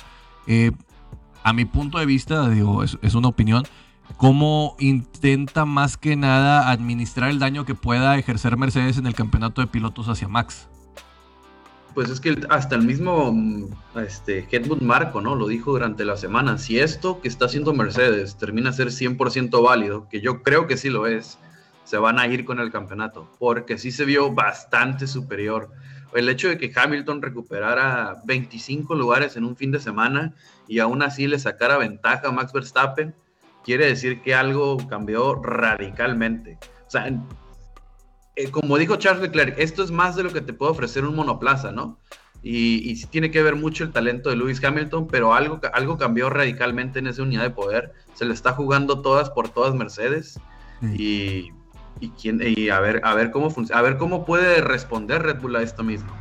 eh, 0.48 0.72
a 1.44 1.54
mi 1.54 1.66
punto 1.66 2.00
de 2.00 2.06
vista, 2.06 2.50
digo, 2.50 2.84
es, 2.84 3.16
una 3.16 3.28
opinión, 3.28 3.64
cómo 4.18 4.76
intenta 4.80 5.66
más 5.66 5.98
que 5.98 6.16
nada 6.16 6.70
administrar 6.72 7.30
el 7.30 7.40
daño 7.40 7.66
que 7.66 7.76
pueda 7.76 8.18
ejercer 8.18 8.58
Mercedes 8.58 8.98
en 8.98 9.08
el 9.08 9.16
campeonato 9.16 9.62
de 9.62 9.68
pilotos 9.68 10.08
hacia 10.08 10.28
Max. 10.28 10.68
Pues 11.94 12.10
es 12.10 12.20
que 12.20 12.42
hasta 12.50 12.76
el 12.76 12.84
mismo 12.84 13.70
este, 13.96 14.48
Helmut 14.50 14.82
Marco 14.82 15.22
¿no? 15.22 15.36
lo 15.36 15.48
dijo 15.48 15.72
durante 15.72 16.06
la 16.06 16.18
semana. 16.18 16.58
Si 16.58 16.80
esto 16.80 17.22
que 17.22 17.28
está 17.28 17.46
haciendo 17.46 17.72
Mercedes 17.74 18.36
termina 18.36 18.72
a 18.72 18.74
ser 18.74 18.88
100% 18.88 19.64
válido, 19.64 20.08
que 20.10 20.20
yo 20.20 20.42
creo 20.42 20.66
que 20.66 20.76
sí 20.76 20.90
lo 20.90 21.06
es, 21.06 21.38
se 21.84 21.98
van 21.98 22.20
a 22.20 22.28
ir 22.28 22.46
con 22.46 22.60
el 22.60 22.72
campeonato, 22.72 23.30
porque 23.40 23.78
sí 23.78 23.92
se 23.92 24.06
vio 24.06 24.32
bastante 24.32 25.08
superior. 25.08 25.72
El 26.14 26.30
hecho 26.30 26.48
de 26.48 26.58
que 26.58 26.72
Hamilton 26.74 27.22
recuperara 27.22 28.22
25 28.26 28.96
lugares 28.96 29.36
en 29.36 29.46
un 29.46 29.56
fin 29.56 29.72
de 29.72 29.80
semana 29.80 30.34
y 30.68 30.80
aún 30.80 31.02
así 31.02 31.28
le 31.28 31.40
sacara 31.40 31.78
ventaja 31.78 32.28
a 32.28 32.32
Max 32.32 32.54
Verstappen, 32.54 33.16
quiere 33.64 33.88
decir 33.88 34.22
que 34.22 34.36
algo 34.36 34.78
cambió 34.88 35.36
radicalmente. 35.36 36.60
O 36.88 36.92
sea, 36.92 37.08
eh, 38.36 38.52
como 38.52 38.78
dijo 38.78 38.96
Charles 38.98 39.24
Leclerc, 39.24 39.58
esto 39.58 39.84
es 39.84 39.92
más 39.92 40.16
de 40.16 40.24
lo 40.24 40.32
que 40.32 40.42
te 40.42 40.54
puede 40.54 40.72
ofrecer 40.72 41.06
un 41.06 41.16
monoplaza, 41.16 41.72
¿no? 41.72 42.00
Y, 42.44 42.90
y 42.90 42.98
sí 42.98 43.08
tiene 43.08 43.32
que 43.32 43.42
ver 43.42 43.56
mucho 43.56 43.84
el 43.84 43.92
talento 43.92 44.30
de 44.30 44.36
Lewis 44.36 44.64
Hamilton, 44.64 45.08
pero 45.08 45.34
algo, 45.34 45.62
algo 45.74 45.98
cambió 45.98 46.30
radicalmente 46.30 47.00
en 47.00 47.08
esa 47.08 47.24
unidad 47.24 47.44
de 47.44 47.52
poder. 47.52 47.94
Se 48.14 48.26
le 48.26 48.34
está 48.34 48.52
jugando 48.52 49.02
todas 49.02 49.30
por 49.30 49.50
todas 49.50 49.74
Mercedes. 49.74 50.40
Y 50.98 51.54
y, 52.00 52.10
quién, 52.10 52.42
y 52.44 52.70
a 52.70 52.80
ver, 52.80 53.02
a 53.04 53.14
ver 53.14 53.32
cómo 53.32 53.50
funciona, 53.50 53.80
a 53.80 53.84
ver 53.84 53.98
cómo 53.98 54.26
puede 54.26 54.62
responder 54.62 55.24
Red 55.24 55.42
Bull 55.42 55.56
a 55.56 55.62
esto 55.62 55.84
mismo. 55.84 56.12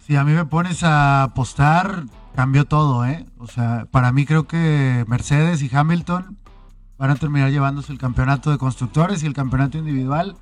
Si, 0.00 0.16
a 0.16 0.24
mí 0.24 0.32
me 0.32 0.44
pones 0.44 0.82
a 0.82 1.22
apostar, 1.22 2.04
cambió 2.34 2.64
todo, 2.64 3.06
¿eh? 3.06 3.26
O 3.38 3.46
sea, 3.46 3.86
para 3.90 4.12
mí 4.12 4.24
creo 4.24 4.46
que 4.46 5.04
Mercedes 5.06 5.62
y 5.62 5.74
Hamilton 5.74 6.38
van 6.98 7.10
a 7.10 7.16
terminar 7.16 7.50
llevándose 7.50 7.92
el 7.92 7.98
campeonato 7.98 8.50
de 8.50 8.58
constructores 8.58 9.22
y 9.22 9.26
el 9.26 9.34
campeonato 9.34 9.78
individual. 9.78 10.36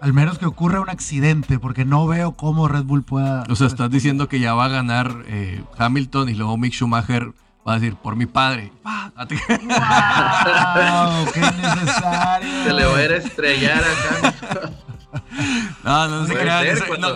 Al 0.00 0.12
menos 0.12 0.38
que 0.38 0.46
ocurra 0.46 0.80
un 0.80 0.90
accidente, 0.90 1.58
porque 1.58 1.84
no 1.84 2.06
veo 2.06 2.32
cómo 2.32 2.68
Red 2.68 2.84
Bull 2.84 3.02
pueda. 3.02 3.44
O 3.48 3.56
sea, 3.56 3.66
estás 3.66 3.90
diciendo 3.90 4.28
que 4.28 4.40
ya 4.40 4.54
va 4.54 4.66
a 4.66 4.68
ganar 4.68 5.24
eh, 5.26 5.64
Hamilton 5.78 6.28
y 6.28 6.34
luego 6.34 6.58
Mick 6.58 6.74
Schumacher 6.74 7.32
va 7.66 7.74
a 7.74 7.78
decir, 7.78 7.96
por 7.96 8.16
mi 8.16 8.26
padre. 8.26 8.72
¡Wow! 8.84 9.26
¡Qué 11.32 11.40
necesario! 11.40 12.64
Se 12.64 12.72
le 12.72 12.84
va 12.84 12.96
a 12.96 13.04
ir 13.04 13.12
a 13.12 13.16
estrellar 13.16 13.82
acá. 13.82 14.70
No, 15.82 16.08
no, 16.08 16.26
se 16.26 16.34
crean. 16.34 16.66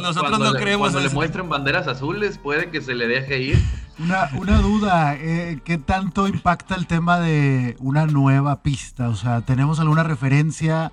nosotros 0.02 0.38
no 0.38 0.52
creemos. 0.54 0.90
Cuando 0.90 1.08
le 1.08 1.14
muestren 1.14 1.48
banderas 1.48 1.86
azules, 1.86 2.38
puede 2.38 2.70
que 2.70 2.80
se 2.80 2.94
le 2.94 3.06
deje 3.06 3.40
ir. 3.40 3.62
Una, 3.98 4.30
una 4.34 4.58
duda, 4.58 5.14
eh, 5.16 5.60
¿qué 5.64 5.76
tanto 5.76 6.26
impacta 6.26 6.74
el 6.74 6.86
tema 6.86 7.20
de 7.20 7.76
una 7.80 8.06
nueva 8.06 8.62
pista? 8.62 9.08
O 9.08 9.14
sea, 9.14 9.42
¿tenemos 9.42 9.78
alguna 9.78 10.02
referencia? 10.02 10.92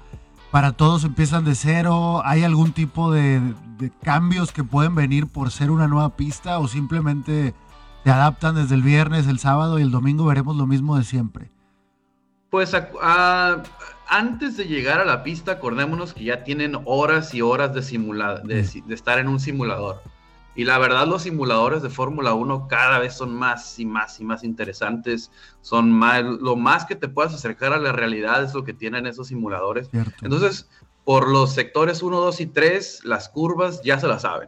¿Para 0.52 0.74
todos 0.74 1.06
empiezan 1.06 1.46
de 1.46 1.56
cero? 1.56 2.22
¿Hay 2.26 2.43
algún 2.43 2.74
tipo 2.74 3.12
de, 3.12 3.41
de 3.78 3.91
cambios 4.04 4.52
que 4.52 4.63
pueden 4.63 4.96
venir 4.96 5.28
por 5.28 5.52
ser 5.52 5.72
una 5.72 5.88
nueva 5.88 6.17
pista? 6.17 6.60
¿O 6.60 6.67
simplemente 6.67 7.54
se 8.08 8.13
adaptan 8.13 8.56
desde 8.56 8.74
el 8.74 8.84
viernes, 8.84 9.28
el 9.28 9.38
sábado 9.38 9.80
y 9.80 9.82
el 9.82 9.91
domingo 9.91 10.24
veremos 10.24 10.56
lo 10.56 10.65
mismo 10.65 10.96
de 10.96 11.04
siempre. 11.04 11.52
Pues 12.50 12.74
antes 14.08 14.56
de 14.56 14.63
llegar 14.63 15.02
a 15.02 15.04
la 15.04 15.24
pista, 15.24 15.52
acordémonos 15.52 16.13
que 16.13 16.24
ya 16.24 16.46
tienen 16.46 16.78
horas 16.86 17.34
y 17.34 17.41
horas 17.41 17.74
de, 17.74 17.84
simulada, 17.84 18.39
de, 18.46 18.62
estar 18.62 19.20
en 19.20 19.28
un 19.28 19.41
simulador. 19.41 20.02
Y 20.56 20.63
la 20.63 20.78
verdad, 20.78 21.06
los 21.06 21.24
simuladores 21.24 21.82
de 21.82 21.89
Fórmula 21.89 22.34
1 22.34 22.70
cada 22.70 22.98
vez 23.00 23.13
son 23.13 23.36
más 23.36 23.78
y 23.78 23.86
más 23.86 24.22
y 24.22 24.24
más 24.24 24.46
interesantes. 24.46 25.30
Son 25.60 25.91
más, 25.91 26.24
lo 26.24 26.56
más 26.56 26.86
que 26.86 26.96
te 26.96 27.10
puedas 27.10 27.34
acercar 27.34 27.74
a 27.74 27.78
la 27.78 27.91
realidad 27.91 28.41
es 28.41 28.54
lo 28.54 28.63
que 28.63 28.74
tienen 28.74 29.06
esos 29.06 29.28
simuladores. 29.28 29.89
Entonces, 30.22 30.70
por 31.04 31.28
los 31.28 31.54
sectores 31.54 32.02
1, 32.02 32.22
2 32.22 32.39
y 32.39 32.46
3, 32.46 33.02
las 33.04 33.28
curvas 33.28 33.82
ya 33.84 34.00
se 34.00 34.08
las 34.08 34.22
saben. 34.22 34.48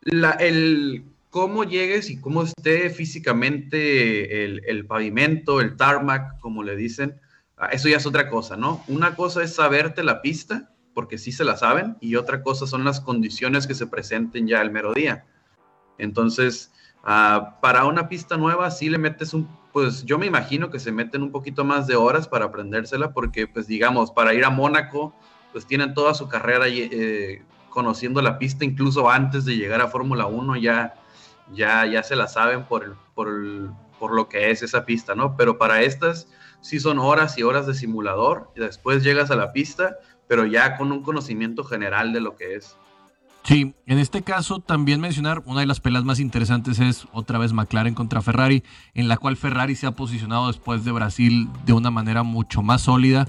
La, 0.00 0.30
el, 0.30 1.04
cómo 1.30 1.64
llegues 1.64 2.10
y 2.10 2.20
cómo 2.20 2.42
esté 2.42 2.90
físicamente 2.90 4.44
el, 4.44 4.86
pavimento, 4.86 5.60
el 5.60 5.76
tarmac, 5.76 6.38
como 6.40 6.62
le 6.62 6.76
dicen, 6.76 7.20
ah, 7.56 7.68
eso 7.72 7.88
ya 7.88 7.98
es 7.98 8.06
otra 8.06 8.28
cosa, 8.28 8.56
¿no? 8.56 8.82
Una 8.88 9.14
cosa 9.14 9.42
es 9.42 9.54
saberte 9.54 10.02
la 10.02 10.22
pista 10.22 10.72
porque 10.98 11.16
sí 11.16 11.30
se 11.30 11.44
la 11.44 11.56
saben, 11.56 11.96
y 12.00 12.16
otra 12.16 12.42
cosa 12.42 12.66
son 12.66 12.82
las 12.82 13.00
condiciones 13.00 13.68
que 13.68 13.74
se 13.76 13.86
presenten 13.86 14.48
ya 14.48 14.60
el 14.60 14.72
mero 14.72 14.94
día. 14.94 15.26
Entonces, 15.96 16.72
ah, 17.04 17.58
para 17.62 17.84
una 17.84 18.08
pista 18.08 18.36
nueva 18.36 18.68
sí 18.72 18.88
le 18.88 18.98
metes 18.98 19.32
un, 19.32 19.48
pues 19.72 20.04
yo 20.04 20.18
me 20.18 20.26
imagino 20.26 20.70
que 20.70 20.80
se 20.80 20.90
meten 20.90 21.22
un 21.22 21.30
poquito 21.30 21.64
más 21.64 21.86
de 21.86 21.94
horas 21.94 22.26
para 22.26 22.46
aprendérsela, 22.46 23.12
porque 23.12 23.46
pues 23.46 23.68
digamos, 23.68 24.10
para 24.10 24.34
ir 24.34 24.44
a 24.44 24.50
Mónaco, 24.50 25.14
pues 25.52 25.66
tienen 25.66 25.94
toda 25.94 26.14
su 26.14 26.26
carrera 26.28 26.64
eh, 26.66 27.44
conociendo 27.70 28.20
la 28.20 28.36
pista, 28.40 28.64
incluso 28.64 29.08
antes 29.08 29.44
de 29.44 29.56
llegar 29.56 29.80
a 29.80 29.86
Fórmula 29.86 30.26
1 30.26 30.56
ya, 30.56 30.94
ya, 31.52 31.86
ya 31.86 32.02
se 32.02 32.16
la 32.16 32.28
saben 32.28 32.64
por, 32.64 32.96
por, 33.14 33.28
por 33.98 34.14
lo 34.14 34.28
que 34.28 34.50
es 34.50 34.62
esa 34.62 34.84
pista, 34.84 35.14
¿no? 35.14 35.36
Pero 35.36 35.58
para 35.58 35.82
estas 35.82 36.28
sí 36.60 36.80
son 36.80 36.98
horas 36.98 37.38
y 37.38 37.42
horas 37.42 37.66
de 37.66 37.74
simulador 37.74 38.50
y 38.56 38.60
después 38.60 39.02
llegas 39.02 39.30
a 39.30 39.36
la 39.36 39.52
pista, 39.52 39.96
pero 40.26 40.46
ya 40.46 40.76
con 40.76 40.92
un 40.92 41.02
conocimiento 41.02 41.64
general 41.64 42.12
de 42.12 42.20
lo 42.20 42.36
que 42.36 42.56
es. 42.56 42.76
Sí, 43.44 43.74
en 43.86 43.98
este 43.98 44.22
caso 44.22 44.60
también 44.60 45.00
mencionar 45.00 45.42
una 45.46 45.60
de 45.60 45.66
las 45.66 45.80
pelas 45.80 46.04
más 46.04 46.20
interesantes 46.20 46.80
es 46.80 47.06
otra 47.12 47.38
vez 47.38 47.54
McLaren 47.54 47.94
contra 47.94 48.20
Ferrari, 48.20 48.62
en 48.92 49.08
la 49.08 49.16
cual 49.16 49.38
Ferrari 49.38 49.74
se 49.74 49.86
ha 49.86 49.92
posicionado 49.92 50.48
después 50.48 50.84
de 50.84 50.92
Brasil 50.92 51.48
de 51.64 51.72
una 51.72 51.90
manera 51.90 52.24
mucho 52.24 52.60
más 52.60 52.82
sólida. 52.82 53.26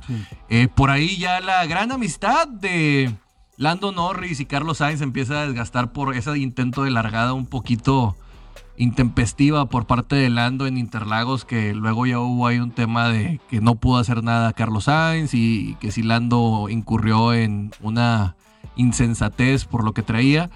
Eh, 0.49 0.67
por 0.67 0.89
ahí 0.89 1.17
ya 1.17 1.39
la 1.39 1.65
gran 1.67 1.93
amistad 1.93 2.49
de 2.49 3.13
Lando 3.60 3.91
Norris 3.91 4.39
y 4.39 4.45
Carlos 4.45 4.78
Sainz 4.78 5.02
empieza 5.02 5.41
a 5.41 5.45
desgastar 5.45 5.91
por 5.91 6.15
ese 6.15 6.38
intento 6.38 6.86
de 6.86 6.91
largada 6.91 7.34
un 7.34 7.45
poquito 7.45 8.15
intempestiva 8.78 9.65
por 9.65 9.86
parte 9.86 10.15
de 10.15 10.30
Lando 10.30 10.65
en 10.65 10.78
Interlagos, 10.78 11.43
que 11.43 11.74
luego 11.74 12.06
ya 12.06 12.19
hubo 12.22 12.48
ahí 12.48 12.60
un 12.60 12.72
tema 12.72 13.10
de 13.10 13.41
que 13.50 13.60
no 13.60 13.76
pudo 13.76 13.98
hacer 13.98 14.24
nada 14.24 14.54
Carlos 14.54 14.86
Sainz 14.86 15.34
y 15.34 15.76
que 15.82 15.91
si 15.91 16.04
Lando 16.04 16.67
incurrió 16.69 17.34
en 17.34 17.72
una 17.82 18.38
insensatez 18.78 19.65
por 19.65 19.84
lo 19.84 19.93
que 19.93 20.04
traía. 20.04 20.50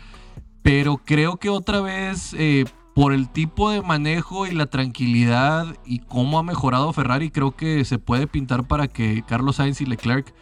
Pero 0.61 0.95
creo 1.03 1.35
que 1.35 1.49
otra 1.49 1.81
vez, 1.81 2.33
eh, 2.39 2.63
por 2.95 3.11
el 3.11 3.27
tipo 3.27 3.69
de 3.69 3.81
manejo 3.81 4.47
y 4.47 4.51
la 4.51 4.67
tranquilidad 4.67 5.75
y 5.85 5.99
cómo 5.99 6.39
ha 6.39 6.43
mejorado 6.43 6.93
Ferrari, 6.93 7.31
creo 7.31 7.51
que 7.51 7.83
se 7.83 7.99
puede 7.99 8.27
pintar 8.27 8.63
para 8.63 8.87
que 8.87 9.25
Carlos 9.27 9.57
Sainz 9.57 9.81
y 9.81 9.85
Leclerc 9.85 10.33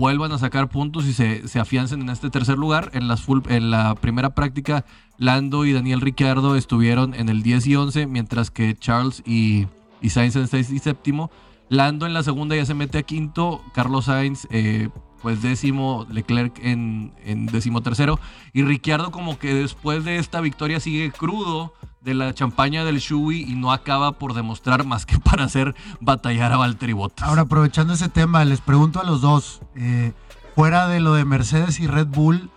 vuelvan 0.00 0.32
a 0.32 0.38
sacar 0.38 0.70
puntos 0.70 1.04
y 1.04 1.12
se, 1.12 1.46
se 1.46 1.60
afiancen 1.60 2.00
en 2.00 2.08
este 2.08 2.30
tercer 2.30 2.56
lugar. 2.56 2.90
En, 2.94 3.06
las 3.06 3.26
en 3.48 3.70
la 3.70 3.94
primera 3.94 4.30
práctica 4.30 4.86
Lando 5.18 5.66
y 5.66 5.74
Daniel 5.74 6.00
Ricciardo 6.00 6.56
estuvieron 6.56 7.12
en 7.12 7.28
el 7.28 7.42
10 7.42 7.66
y 7.66 7.76
11, 7.76 8.06
mientras 8.06 8.50
que 8.50 8.74
Charles 8.74 9.22
y, 9.26 9.66
y 10.00 10.08
Sainz 10.08 10.36
en 10.36 10.48
6 10.48 10.70
y 10.70 10.78
séptimo. 10.78 11.30
Lando 11.68 12.06
en 12.06 12.14
la 12.14 12.22
segunda 12.22 12.56
ya 12.56 12.64
se 12.64 12.72
mete 12.72 12.96
a 12.96 13.02
quinto, 13.02 13.62
Carlos 13.74 14.06
Sainz 14.06 14.48
eh, 14.50 14.88
pues 15.22 15.42
décimo, 15.42 16.06
Leclerc 16.10 16.58
en, 16.62 17.12
en 17.24 17.46
décimo 17.46 17.82
tercero. 17.82 18.18
Y 18.52 18.62
Ricciardo 18.62 19.10
como 19.10 19.38
que 19.38 19.54
después 19.54 20.04
de 20.04 20.18
esta 20.18 20.40
victoria 20.40 20.80
sigue 20.80 21.10
crudo 21.12 21.74
de 22.00 22.14
la 22.14 22.32
champaña 22.32 22.84
del 22.84 22.98
Shui 22.98 23.42
y 23.42 23.54
no 23.54 23.72
acaba 23.72 24.12
por 24.12 24.34
demostrar 24.34 24.84
más 24.84 25.06
que 25.06 25.18
para 25.18 25.44
hacer 25.44 25.74
batallar 26.00 26.52
a 26.52 26.56
Valtteri 26.56 26.92
Bottas. 26.92 27.28
Ahora 27.28 27.42
aprovechando 27.42 27.92
ese 27.92 28.08
tema, 28.08 28.44
les 28.44 28.60
pregunto 28.60 29.00
a 29.00 29.04
los 29.04 29.20
dos, 29.20 29.60
eh, 29.74 30.12
fuera 30.54 30.88
de 30.88 31.00
lo 31.00 31.14
de 31.14 31.24
Mercedes 31.24 31.80
y 31.80 31.86
Red 31.86 32.06
Bull, 32.06 32.50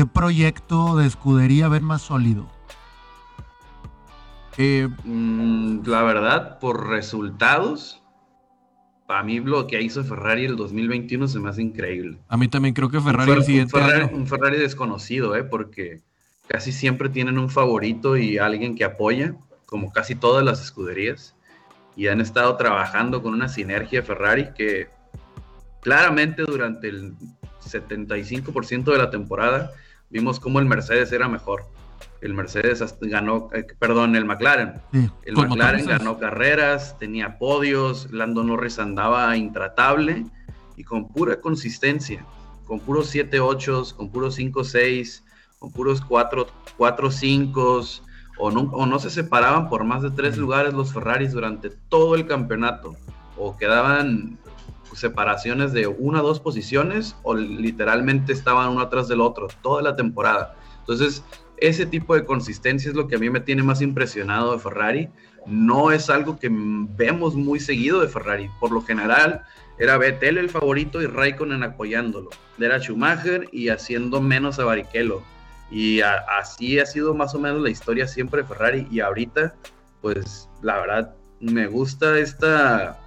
¿Qué 0.00 0.06
proyecto 0.06 0.96
de 0.96 1.06
escudería 1.06 1.68
ven 1.68 1.84
más 1.84 2.00
sólido? 2.00 2.46
Eh, 4.56 4.88
mm, 5.04 5.86
la 5.86 6.02
verdad, 6.02 6.58
por 6.58 6.88
resultados, 6.88 7.99
para 9.10 9.24
mí 9.24 9.40
lo 9.40 9.66
que 9.66 9.82
hizo 9.82 10.04
Ferrari 10.04 10.44
el 10.44 10.54
2021 10.54 11.26
se 11.26 11.40
me 11.40 11.50
hace 11.50 11.60
increíble. 11.62 12.16
A 12.28 12.36
mí 12.36 12.46
también 12.46 12.76
creo 12.76 12.88
que 12.88 13.00
Ferrari 13.00 13.32
el 13.32 13.42
siguiente 13.42 13.76
un 13.76 13.82
Ferrari, 13.82 14.14
un 14.14 14.26
Ferrari 14.28 14.56
desconocido, 14.56 15.34
¿eh? 15.34 15.42
porque 15.42 16.00
casi 16.46 16.70
siempre 16.70 17.08
tienen 17.08 17.36
un 17.36 17.50
favorito 17.50 18.16
y 18.16 18.38
alguien 18.38 18.76
que 18.76 18.84
apoya, 18.84 19.34
como 19.66 19.90
casi 19.90 20.14
todas 20.14 20.44
las 20.44 20.62
escuderías, 20.62 21.34
y 21.96 22.06
han 22.06 22.20
estado 22.20 22.56
trabajando 22.56 23.20
con 23.20 23.34
una 23.34 23.48
sinergia 23.48 24.04
Ferrari 24.04 24.50
que 24.56 24.86
claramente 25.80 26.42
durante 26.42 26.86
el 26.86 27.14
75% 27.64 28.92
de 28.92 28.96
la 28.96 29.10
temporada 29.10 29.72
vimos 30.08 30.38
cómo 30.38 30.60
el 30.60 30.66
Mercedes 30.66 31.10
era 31.10 31.28
mejor. 31.28 31.64
El 32.20 32.34
Mercedes 32.34 32.82
ganó, 33.00 33.48
eh, 33.52 33.66
perdón, 33.78 34.14
el 34.16 34.24
McLaren. 34.24 34.74
el 34.92 35.34
McLaren 35.34 35.86
ganó 35.86 36.18
carreras, 36.18 36.98
tenía 36.98 37.38
podios, 37.38 38.10
Lando 38.12 38.44
Norris 38.44 38.78
andaba 38.78 39.36
intratable 39.36 40.26
y 40.76 40.84
con 40.84 41.08
pura 41.08 41.40
consistencia, 41.40 42.24
con 42.66 42.80
puros 42.80 43.14
7-8, 43.14 43.94
con 43.94 44.10
puros 44.10 44.38
5-6, 44.38 45.22
con 45.58 45.72
puros 45.72 46.02
4-5, 46.02 48.00
o 48.38 48.50
no, 48.50 48.60
o 48.60 48.86
no 48.86 48.98
se 48.98 49.10
separaban 49.10 49.68
por 49.68 49.84
más 49.84 50.02
de 50.02 50.10
tres 50.10 50.38
lugares 50.38 50.72
los 50.72 50.92
Ferraris 50.92 51.32
durante 51.32 51.70
todo 51.70 52.14
el 52.14 52.26
campeonato, 52.26 52.96
o 53.36 53.56
quedaban 53.56 54.38
separaciones 54.94 55.72
de 55.72 55.86
una 55.86 56.22
o 56.22 56.26
dos 56.26 56.40
posiciones 56.40 57.16
o 57.22 57.34
literalmente 57.34 58.32
estaban 58.32 58.70
uno 58.70 58.80
atrás 58.80 59.08
del 59.08 59.20
otro 59.20 59.48
toda 59.62 59.82
la 59.82 59.96
temporada. 59.96 60.56
Entonces, 60.80 61.22
ese 61.60 61.86
tipo 61.86 62.14
de 62.14 62.24
consistencia 62.24 62.88
es 62.88 62.96
lo 62.96 63.06
que 63.06 63.16
a 63.16 63.18
mí 63.18 63.30
me 63.30 63.40
tiene 63.40 63.62
más 63.62 63.82
impresionado 63.82 64.52
de 64.52 64.58
Ferrari. 64.58 65.08
No 65.46 65.92
es 65.92 66.10
algo 66.10 66.38
que 66.38 66.48
vemos 66.50 67.34
muy 67.34 67.60
seguido 67.60 68.00
de 68.00 68.08
Ferrari. 68.08 68.50
Por 68.58 68.72
lo 68.72 68.82
general, 68.82 69.42
era 69.78 69.98
Vettel 69.98 70.38
el 70.38 70.50
favorito 70.50 71.00
y 71.00 71.06
Raikkonen 71.06 71.62
apoyándolo. 71.62 72.30
Era 72.58 72.78
Schumacher 72.78 73.48
y 73.52 73.68
haciendo 73.68 74.20
menos 74.20 74.58
a 74.58 74.64
Barrichello. 74.64 75.22
Y 75.70 76.00
así 76.00 76.78
ha 76.78 76.86
sido 76.86 77.14
más 77.14 77.34
o 77.34 77.38
menos 77.38 77.62
la 77.62 77.70
historia 77.70 78.08
siempre 78.08 78.42
de 78.42 78.48
Ferrari. 78.48 78.86
Y 78.90 79.00
ahorita, 79.00 79.54
pues 80.00 80.48
la 80.62 80.80
verdad, 80.80 81.14
me 81.40 81.66
gusta 81.66 82.18
esta 82.18 82.98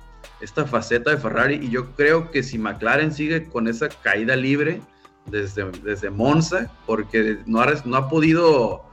esta 0.44 0.66
faceta 0.66 1.12
de 1.12 1.18
Ferrari 1.18 1.60
y 1.62 1.70
yo 1.70 1.92
creo 1.96 2.30
que 2.30 2.44
si 2.44 2.58
McLaren 2.58 3.14
sigue 3.14 3.48
con 3.48 3.68
esa 3.68 3.88
caída 3.88 4.36
libre 4.36 4.82
desde, 5.26 5.70
desde 5.84 6.10
Monza, 6.10 6.72
porque 6.86 7.40
no 7.46 7.62
ha, 7.62 7.68
no 7.86 7.98
ha 7.98 8.10
podido, 8.10 8.84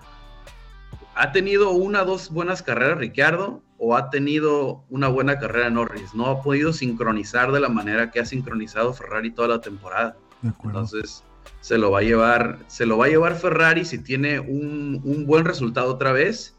ha 1.14 1.32
tenido 1.32 1.70
una 1.70 2.02
o 2.02 2.06
dos 2.06 2.30
buenas 2.30 2.62
carreras 2.62 2.98
Ricciardo 2.98 3.62
o 3.78 3.96
ha 3.96 4.10
tenido 4.10 4.84
una 4.90 5.08
buena 5.08 5.38
carrera 5.38 5.70
Norris, 5.70 6.14
no 6.14 6.26
ha 6.26 6.42
podido 6.42 6.72
sincronizar 6.72 7.50
de 7.50 7.60
la 7.60 7.68
manera 7.68 8.10
que 8.10 8.20
ha 8.20 8.26
sincronizado 8.26 8.92
Ferrari 8.92 9.30
toda 9.30 9.48
la 9.48 9.60
temporada. 9.60 10.16
Entonces 10.64 11.24
se 11.60 11.78
lo 11.78 11.90
va 11.90 12.00
a 12.00 12.02
llevar, 12.02 12.58
se 12.66 12.86
lo 12.86 12.98
va 12.98 13.06
a 13.06 13.08
llevar 13.08 13.36
Ferrari 13.36 13.84
si 13.84 13.98
tiene 13.98 14.40
un, 14.40 15.00
un 15.04 15.26
buen 15.26 15.44
resultado 15.44 15.92
otra 15.92 16.12
vez. 16.12 16.56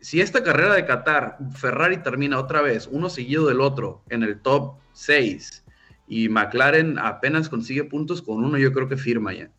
Si 0.00 0.20
esta 0.20 0.42
carrera 0.42 0.74
de 0.74 0.86
Qatar, 0.86 1.38
Ferrari 1.54 1.98
termina 1.98 2.38
otra 2.38 2.60
vez, 2.62 2.88
uno 2.90 3.08
seguido 3.08 3.46
del 3.46 3.60
otro, 3.60 4.02
en 4.08 4.22
el 4.22 4.40
top 4.40 4.76
6, 4.92 5.64
y 6.06 6.28
McLaren 6.28 6.98
apenas 6.98 7.48
consigue 7.48 7.84
puntos 7.84 8.22
con 8.22 8.44
uno, 8.44 8.58
yo 8.58 8.72
creo 8.72 8.88
que 8.88 8.96
firma 8.96 9.34
ya. 9.34 9.50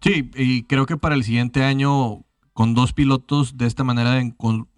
Sí, 0.00 0.30
y 0.34 0.62
creo 0.64 0.86
que 0.86 0.96
para 0.96 1.14
el 1.14 1.24
siguiente 1.24 1.64
año, 1.64 2.24
con 2.52 2.74
dos 2.74 2.92
pilotos 2.92 3.56
de 3.56 3.66
esta 3.66 3.84
manera, 3.84 4.20
con, 4.36 4.68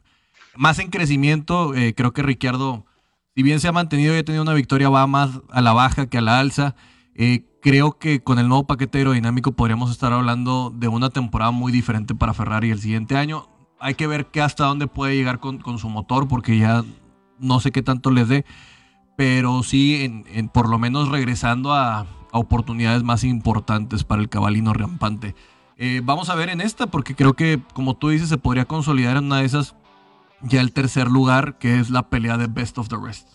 más 0.57 0.79
en 0.79 0.91
crecimiento, 0.91 1.75
eh, 1.75 1.95
creo 1.95 2.13
que 2.13 2.23
Ricciardo, 2.23 2.87
si 3.35 3.43
bien 3.43 3.61
se 3.61 3.69
ha 3.69 3.73
mantenido 3.73 4.15
y 4.15 4.19
ha 4.19 4.25
tenido 4.25 4.43
una 4.43 4.55
victoria, 4.55 4.89
va 4.89 5.07
más 5.07 5.41
a 5.51 5.61
la 5.61 5.73
baja 5.73 6.09
que 6.09 6.19
a 6.19 6.23
la 6.23 6.41
alza. 6.41 6.75
Eh, 7.15 7.45
creo 7.61 7.99
que 7.99 8.23
con 8.23 8.39
el 8.39 8.49
nuevo 8.49 8.67
paquete 8.67 8.99
aerodinámico 8.99 9.53
podríamos 9.53 9.91
estar 9.91 10.13
hablando 10.13 10.73
de 10.75 10.89
una 10.89 11.11
temporada 11.11 11.51
muy 11.51 11.71
diferente 11.71 12.15
para 12.15 12.35
Ferrari 12.35 12.71
el 12.71 12.81
siguiente 12.81 13.17
año 13.17 13.47
hay 13.81 13.95
que 13.95 14.07
ver 14.07 14.27
qué 14.27 14.43
hasta 14.43 14.67
dónde 14.67 14.87
puede 14.87 15.17
llegar 15.17 15.41
con, 15.41 15.79
su 15.79 15.89
motor, 15.89 16.29
porque 16.29 16.59
ya 16.59 16.85
no 17.39 17.61
sé 17.61 17.73
qué 17.73 17.83
tanto 17.83 18.11
les 18.11 18.29
dé, 18.29 18.45
pero 19.21 19.63
sí, 19.63 20.25
en, 20.33 20.49
por 20.49 20.71
lo 20.71 20.79
menos 20.79 21.11
regresando 21.11 21.75
a, 21.75 22.07
oportunidades 22.33 23.03
más 23.03 23.23
importantes 23.23 24.03
para 24.03 24.23
el 24.23 24.31
cabalino 24.31 24.73
rampante. 24.73 25.35
Eh, 25.77 26.01
vamos 26.03 26.31
a 26.31 26.35
ver 26.37 26.49
en 26.49 26.63
esta, 26.63 26.87
porque 26.87 27.15
creo 27.15 27.35
que, 27.35 27.61
como 27.75 27.99
tú 27.99 28.09
dices, 28.09 28.31
se 28.31 28.39
podría 28.39 28.65
consolidar 28.65 29.19
en 29.19 29.25
una 29.25 29.41
de 29.41 29.45
esas 29.45 29.77
ya 30.41 30.63
el 30.63 30.73
tercer 30.73 31.09
lugar, 31.09 31.59
que 31.59 31.79
es 31.79 31.91
la 31.91 32.09
pelea 32.09 32.39
de 32.39 32.47
Best 32.47 32.79
of 32.79 32.89
the 32.89 32.97
Rest. 32.97 33.29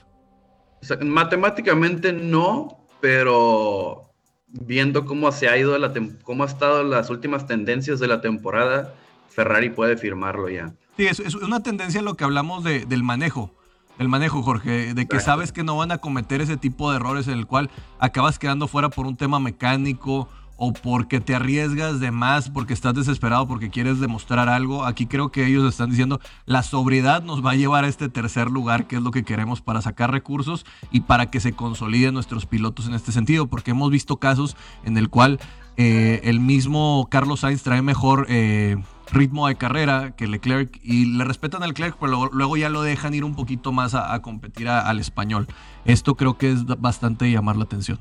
matemáticamente 1.04 2.13
no, 2.13 2.80
pero 3.00 4.10
viendo 4.48 5.06
cómo 5.06 5.32
se 5.32 5.50
ha 5.50 5.56
ido 5.56 5.78
la 5.78 5.93
cómo 6.24 6.45
ha 6.45 6.48
estado 6.48 6.84
las 6.84 7.12
últimas 7.12 7.45
tendencias 7.45 8.00
de 8.00 8.08
la 8.08 8.21
temporada, 8.21 8.95
Ferrari 9.30 9.69
puede 9.69 9.98
firmarlo 9.98 10.50
ya. 10.50 10.74
Sí, 10.98 11.06
es, 11.06 11.19
es 11.19 11.36
una 11.36 11.62
tendencia 11.62 12.02
lo 12.02 12.15
que 12.15 12.24
hablamos 12.24 12.63
de, 12.63 12.88
del 12.88 13.04
manejo. 13.04 13.52
El 13.97 14.10
manejo, 14.10 14.43
Jorge, 14.43 14.93
de 14.93 15.08
que 15.08 15.21
sabes 15.21 15.53
que 15.53 15.63
no 15.63 15.77
van 15.77 15.91
a 15.91 15.99
cometer 15.99 16.41
ese 16.41 16.58
tipo 16.58 16.91
de 16.91 16.97
errores 16.97 17.27
en 17.27 17.36
el 17.36 17.47
cual 17.47 17.69
acabas 17.99 18.39
quedando 18.39 18.67
fuera 18.67 18.89
por 18.89 19.08
un 19.08 19.15
tema 19.15 19.39
mecánico 19.39 20.27
o 20.58 20.73
porque 20.73 21.19
te 21.19 21.36
arriesgas 21.36 21.99
de 21.99 22.12
más, 22.12 22.49
porque 22.49 22.73
estás 22.73 22.93
desesperado, 22.93 23.47
porque 23.47 23.69
quieres 23.69 23.99
demostrar 23.99 24.49
algo. 24.49 24.86
Aquí 24.86 25.05
creo 25.05 25.29
que 25.29 25.45
ellos 25.45 25.67
están 25.67 25.89
diciendo, 25.89 26.19
la 26.45 26.63
sobriedad 26.63 27.23
nos 27.23 27.45
va 27.45 27.51
a 27.51 27.55
llevar 27.55 27.86
a 27.86 27.88
este 27.88 28.10
tercer 28.10 28.49
lugar, 28.49 28.88
que 28.88 28.97
es 28.97 29.01
lo 29.01 29.12
que 29.12 29.23
queremos 29.23 29.62
para 29.62 29.81
sacar 29.81 30.12
recursos 30.12 30.65
y 30.91 31.01
para 31.01 31.29
que 31.29 31.39
se 31.39 31.53
consoliden 31.53 32.13
nuestros 32.13 32.45
pilotos 32.45 32.88
en 32.88 32.93
este 32.93 33.12
sentido, 33.12 33.47
porque 33.47 33.71
hemos 33.71 33.91
visto 33.91 34.17
casos 34.17 34.55
en 34.84 34.97
el 34.97 35.10
cual 35.10 35.39
eh, 35.77 36.21
el 36.23 36.39
mismo 36.39 37.07
Carlos 37.09 37.41
Sainz 37.41 37.63
trae 37.63 37.81
mejor 37.81 38.25
eh, 38.29 38.77
ritmo 39.11 39.47
de 39.47 39.55
carrera 39.55 40.15
que 40.15 40.27
Leclerc 40.27 40.79
y 40.83 41.05
le 41.17 41.23
respetan 41.23 41.63
al 41.63 41.69
Leclerc, 41.69 41.97
pero 41.99 42.29
luego, 42.31 42.57
ya 42.57 42.69
lo 42.69 42.81
dejan 42.81 43.13
ir 43.13 43.23
un 43.23 43.35
poquito 43.35 43.71
más 43.71 43.93
a, 43.93 44.21
competir 44.21 44.69
al 44.69 44.99
español. 44.99 45.47
Esto 45.85 46.15
creo 46.15 46.38
que 46.38 46.51
es 46.51 46.65
bastante 46.65 47.29
llamar 47.31 47.57
la 47.57 47.65
atención. 47.65 47.99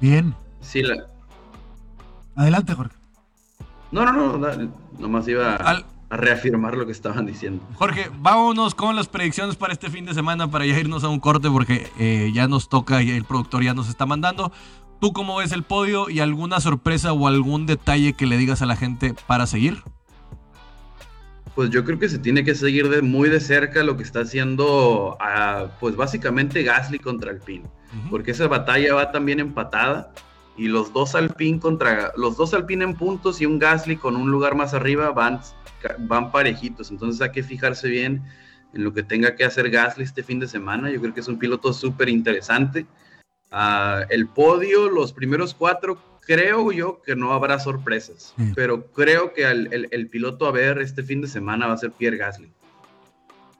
Bien. 0.00 0.34
Sí, 0.60 0.82
la, 0.82 1.06
Adelante, 2.36 2.74
Jorge. 2.74 2.96
No, 3.92 4.04
no, 4.04 4.36
no, 4.36 4.72
nomás 4.98 5.28
iba 5.28 5.54
a, 5.54 5.84
reafirmar 6.10 6.76
lo 6.76 6.86
que 6.86 6.92
estaban 6.92 7.26
diciendo. 7.26 7.64
Jorge, 7.74 8.10
vámonos 8.18 8.74
con 8.74 8.94
las 8.94 9.08
predicciones 9.08 9.56
para 9.56 9.72
este 9.72 9.90
fin 9.90 10.04
de 10.04 10.14
semana 10.14 10.48
para 10.50 10.66
ya 10.66 10.78
irnos 10.78 11.02
a 11.04 11.08
un 11.08 11.18
corte 11.18 11.48
porque 11.50 11.90
eh, 11.98 12.30
ya 12.32 12.46
nos 12.46 12.68
toca 12.68 13.02
y 13.02 13.10
el 13.10 13.24
productor 13.24 13.62
ya 13.62 13.74
nos 13.74 13.88
está 13.88 14.06
mandando. 14.06 14.52
¿Tú 15.04 15.12
cómo 15.12 15.36
ves 15.36 15.52
el 15.52 15.64
podio 15.64 16.08
y 16.08 16.20
alguna 16.20 16.60
sorpresa 16.60 17.12
o 17.12 17.28
algún 17.28 17.66
detalle 17.66 18.14
que 18.14 18.24
le 18.24 18.38
digas 18.38 18.62
a 18.62 18.64
la 18.64 18.74
gente 18.74 19.14
para 19.26 19.46
seguir? 19.46 19.82
Pues 21.54 21.68
yo 21.68 21.84
creo 21.84 21.98
que 21.98 22.08
se 22.08 22.18
tiene 22.18 22.42
que 22.42 22.54
seguir 22.54 22.88
de 22.88 23.02
muy 23.02 23.28
de 23.28 23.38
cerca 23.38 23.82
lo 23.82 23.98
que 23.98 24.02
está 24.02 24.20
haciendo, 24.20 25.18
ah, 25.20 25.66
pues 25.78 25.94
básicamente 25.94 26.62
Gasly 26.62 27.00
contra 27.00 27.32
Alpine, 27.32 27.66
porque 28.08 28.30
esa 28.30 28.48
batalla 28.48 28.94
va 28.94 29.12
también 29.12 29.40
empatada 29.40 30.10
y 30.56 30.68
los 30.68 30.90
dos 30.94 31.14
Alpine 31.14 31.60
contra 31.60 32.12
los 32.16 32.38
dos 32.38 32.54
Alpine 32.54 32.84
en 32.84 32.94
puntos 32.94 33.42
y 33.42 33.44
un 33.44 33.58
Gasly 33.58 33.98
con 33.98 34.16
un 34.16 34.30
lugar 34.30 34.54
más 34.54 34.72
arriba 34.72 35.10
van, 35.10 35.38
van 35.98 36.32
parejitos. 36.32 36.90
Entonces 36.90 37.20
hay 37.20 37.30
que 37.30 37.42
fijarse 37.42 37.90
bien 37.90 38.22
en 38.72 38.82
lo 38.82 38.94
que 38.94 39.02
tenga 39.02 39.36
que 39.36 39.44
hacer 39.44 39.68
Gasly 39.68 40.04
este 40.04 40.22
fin 40.22 40.40
de 40.40 40.48
semana. 40.48 40.90
Yo 40.90 40.98
creo 41.02 41.12
que 41.12 41.20
es 41.20 41.28
un 41.28 41.38
piloto 41.38 41.74
súper 41.74 42.08
interesante. 42.08 42.86
Ah, 43.56 44.02
el 44.10 44.26
podio, 44.26 44.88
los 44.88 45.12
primeros 45.12 45.54
cuatro, 45.54 45.96
creo 46.26 46.72
yo 46.72 47.00
que 47.02 47.14
no 47.14 47.32
habrá 47.32 47.60
sorpresas, 47.60 48.34
pero 48.56 48.86
creo 48.86 49.32
que 49.32 49.44
el, 49.44 49.88
el, 49.92 50.08
piloto 50.08 50.48
a 50.48 50.50
ver 50.50 50.78
este 50.78 51.04
fin 51.04 51.20
de 51.20 51.28
semana 51.28 51.68
va 51.68 51.74
a 51.74 51.76
ser 51.76 51.92
Pierre 51.92 52.16
Gasly. 52.16 52.50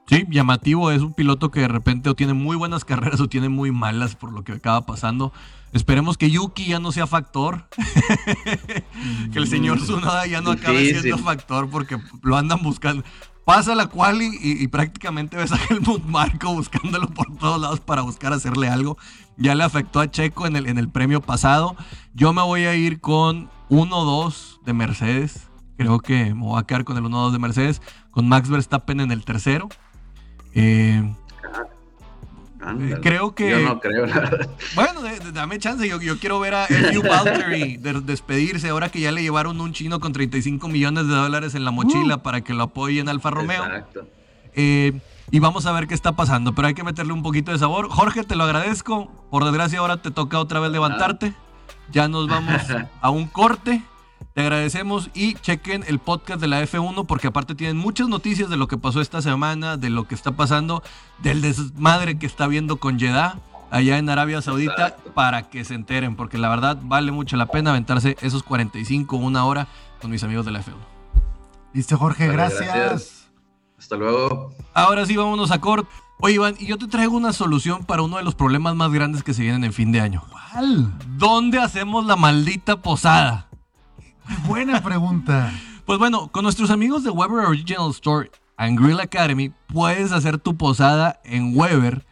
Sí, 0.07 0.25
llamativo, 0.29 0.91
es 0.91 1.01
un 1.01 1.13
piloto 1.13 1.49
que 1.49 1.61
de 1.61 1.69
repente 1.69 2.09
o 2.09 2.15
tiene 2.15 2.33
muy 2.33 2.57
buenas 2.57 2.83
carreras 2.83 3.21
o 3.21 3.29
tiene 3.29 3.47
muy 3.47 3.71
malas 3.71 4.17
por 4.17 4.33
lo 4.33 4.43
que 4.43 4.51
acaba 4.51 4.85
pasando. 4.85 5.31
Esperemos 5.71 6.17
que 6.17 6.29
Yuki 6.29 6.65
ya 6.65 6.79
no 6.79 6.91
sea 6.91 7.07
factor. 7.07 7.69
que 9.31 9.39
el 9.39 9.47
señor 9.47 9.79
Tsunoda 9.79 10.27
ya 10.27 10.41
no 10.41 10.51
acabe 10.51 10.93
siendo 10.99 11.17
factor 11.19 11.69
porque 11.69 11.97
lo 12.21 12.35
andan 12.35 12.61
buscando. 12.61 13.01
Pasa 13.45 13.75
la 13.75 13.85
cual 13.85 14.23
y, 14.23 14.67
prácticamente 14.69 15.37
ves 15.37 15.51
a 15.51 15.59
Helmut 15.69 16.03
Marco 16.03 16.51
buscándolo 16.51 17.07
por 17.09 17.37
todos 17.37 17.61
lados 17.61 17.79
para 17.79 18.01
buscar 18.01 18.33
hacerle 18.33 18.67
algo. 18.67 18.97
Ya 19.37 19.55
le 19.55 19.63
afectó 19.63 19.99
a 19.99 20.09
Checo 20.09 20.47
en 20.47 20.55
el, 20.55 20.67
en 20.67 20.77
el 20.77 20.89
premio 20.89 21.21
pasado. 21.21 21.75
Yo 22.13 22.33
me 22.33 22.41
voy 22.41 22.65
a 22.65 22.75
ir 22.75 22.99
con 22.99 23.49
1-2 23.69 24.61
de 24.63 24.73
Mercedes. 24.73 25.49
Creo 25.77 25.99
que 25.99 26.33
me 26.33 26.41
voy 26.41 26.59
a 26.59 26.63
quedar 26.63 26.85
con 26.85 26.97
el 26.97 27.03
1-2 27.03 27.31
de 27.31 27.39
Mercedes. 27.39 27.81
Con 28.11 28.27
Max 28.29 28.49
Verstappen 28.49 28.99
en 28.99 29.11
el 29.11 29.25
tercero. 29.25 29.67
Eh, 30.53 31.03
Creo 33.01 33.35
que. 33.35 33.49
Yo 33.51 33.59
no 33.59 33.79
creo, 33.79 34.05
Bueno, 34.75 35.01
dame 35.33 35.59
chance. 35.59 35.87
Yo, 35.87 35.99
quiero 36.19 36.39
ver 36.39 36.55
a 36.55 36.65
Hugh 36.65 37.07
Valtteri 37.07 37.77
despedirse 37.77 38.69
ahora 38.69 38.89
que 38.89 38.99
ya 38.99 39.11
le 39.11 39.21
llevaron 39.21 39.61
un 39.61 39.73
chino 39.73 39.99
con 39.99 40.13
35 40.13 40.67
millones 40.67 41.07
de 41.07 41.13
dólares 41.13 41.55
en 41.55 41.63
la 41.63 41.71
mochila 41.71 42.15
uh. 42.15 42.21
para 42.21 42.41
que 42.41 42.53
lo 42.53 42.63
apoye 42.63 42.99
en 42.99 43.09
Alfa 43.09 43.29
Romeo. 43.29 43.63
Exacto. 43.65 44.07
Eh, 44.55 44.93
y 45.31 45.39
vamos 45.39 45.65
a 45.65 45.71
ver 45.71 45.87
qué 45.87 45.93
está 45.93 46.13
pasando, 46.13 46.53
pero 46.53 46.67
hay 46.67 46.73
que 46.73 46.83
meterle 46.83 47.13
un 47.13 47.23
poquito 47.23 47.51
de 47.51 47.57
sabor. 47.57 47.89
Jorge, 47.89 48.23
te 48.23 48.35
lo 48.35 48.43
agradezco. 48.43 49.11
Por 49.29 49.43
desgracia, 49.43 49.79
ahora 49.79 50.01
te 50.01 50.11
toca 50.11 50.39
otra 50.39 50.59
vez 50.59 50.71
levantarte. 50.71 51.33
Ya 51.91 52.07
nos 52.07 52.27
vamos 52.27 52.61
a 53.01 53.09
un 53.09 53.27
corte. 53.27 53.83
Te 54.33 54.41
agradecemos 54.41 55.09
y 55.13 55.35
chequen 55.35 55.83
el 55.87 55.99
podcast 55.99 56.41
de 56.41 56.47
la 56.47 56.61
F1 56.61 57.05
porque 57.05 57.27
aparte 57.27 57.55
tienen 57.55 57.77
muchas 57.77 58.09
noticias 58.09 58.49
de 58.49 58.57
lo 58.57 58.67
que 58.67 58.77
pasó 58.77 59.01
esta 59.01 59.21
semana, 59.21 59.77
de 59.77 59.89
lo 59.89 60.07
que 60.07 60.15
está 60.15 60.33
pasando, 60.33 60.83
del 61.19 61.41
desmadre 61.41 62.19
que 62.19 62.25
está 62.25 62.47
viendo 62.47 62.77
con 62.77 62.99
Jeddah 62.99 63.37
allá 63.71 63.97
en 63.97 64.09
Arabia 64.09 64.41
Saudita 64.41 64.97
para 65.13 65.49
que 65.49 65.63
se 65.63 65.73
enteren 65.73 66.15
porque 66.15 66.37
la 66.37 66.49
verdad 66.49 66.77
vale 66.81 67.11
mucho 67.11 67.37
la 67.37 67.47
pena 67.47 67.71
aventarse 67.71 68.17
esos 68.21 68.43
45, 68.43 69.15
una 69.15 69.45
hora 69.45 69.67
con 70.01 70.11
mis 70.11 70.23
amigos 70.23 70.45
de 70.45 70.51
la 70.51 70.59
F1. 70.59 70.75
Listo 71.73 71.97
Jorge, 71.97 72.27
gracias. 72.27 73.24
Hasta 73.77 73.95
luego. 73.95 74.53
Ahora 74.73 75.05
sí, 75.05 75.15
vámonos 75.15 75.51
a 75.51 75.59
corte. 75.59 75.89
Oye, 76.19 76.35
Iván, 76.35 76.55
y 76.59 76.65
yo 76.65 76.77
te 76.77 76.87
traigo 76.87 77.15
una 77.15 77.33
solución 77.33 77.83
para 77.83 78.01
uno 78.01 78.17
de 78.17 78.23
los 78.23 78.35
problemas 78.35 78.75
más 78.75 78.91
grandes 78.91 79.23
que 79.23 79.33
se 79.33 79.41
vienen 79.41 79.63
en 79.63 79.73
fin 79.73 79.91
de 79.91 79.99
año. 79.99 80.23
¿Cuál? 80.31 80.93
¿Dónde 81.17 81.59
hacemos 81.59 82.05
la 82.05 82.15
maldita 82.15 82.81
posada? 82.81 83.49
Buena 84.47 84.81
pregunta. 84.81 85.51
Pues 85.85 85.99
bueno, 85.99 86.29
con 86.29 86.43
nuestros 86.43 86.71
amigos 86.71 87.03
de 87.03 87.11
Weber 87.11 87.45
Original 87.45 87.91
Store 87.91 88.31
and 88.57 88.79
Grill 88.79 88.99
Academy 88.99 89.51
puedes 89.67 90.11
hacer 90.11 90.39
tu 90.39 90.55
posada 90.55 91.19
en 91.25 91.55
Weber 91.55 92.05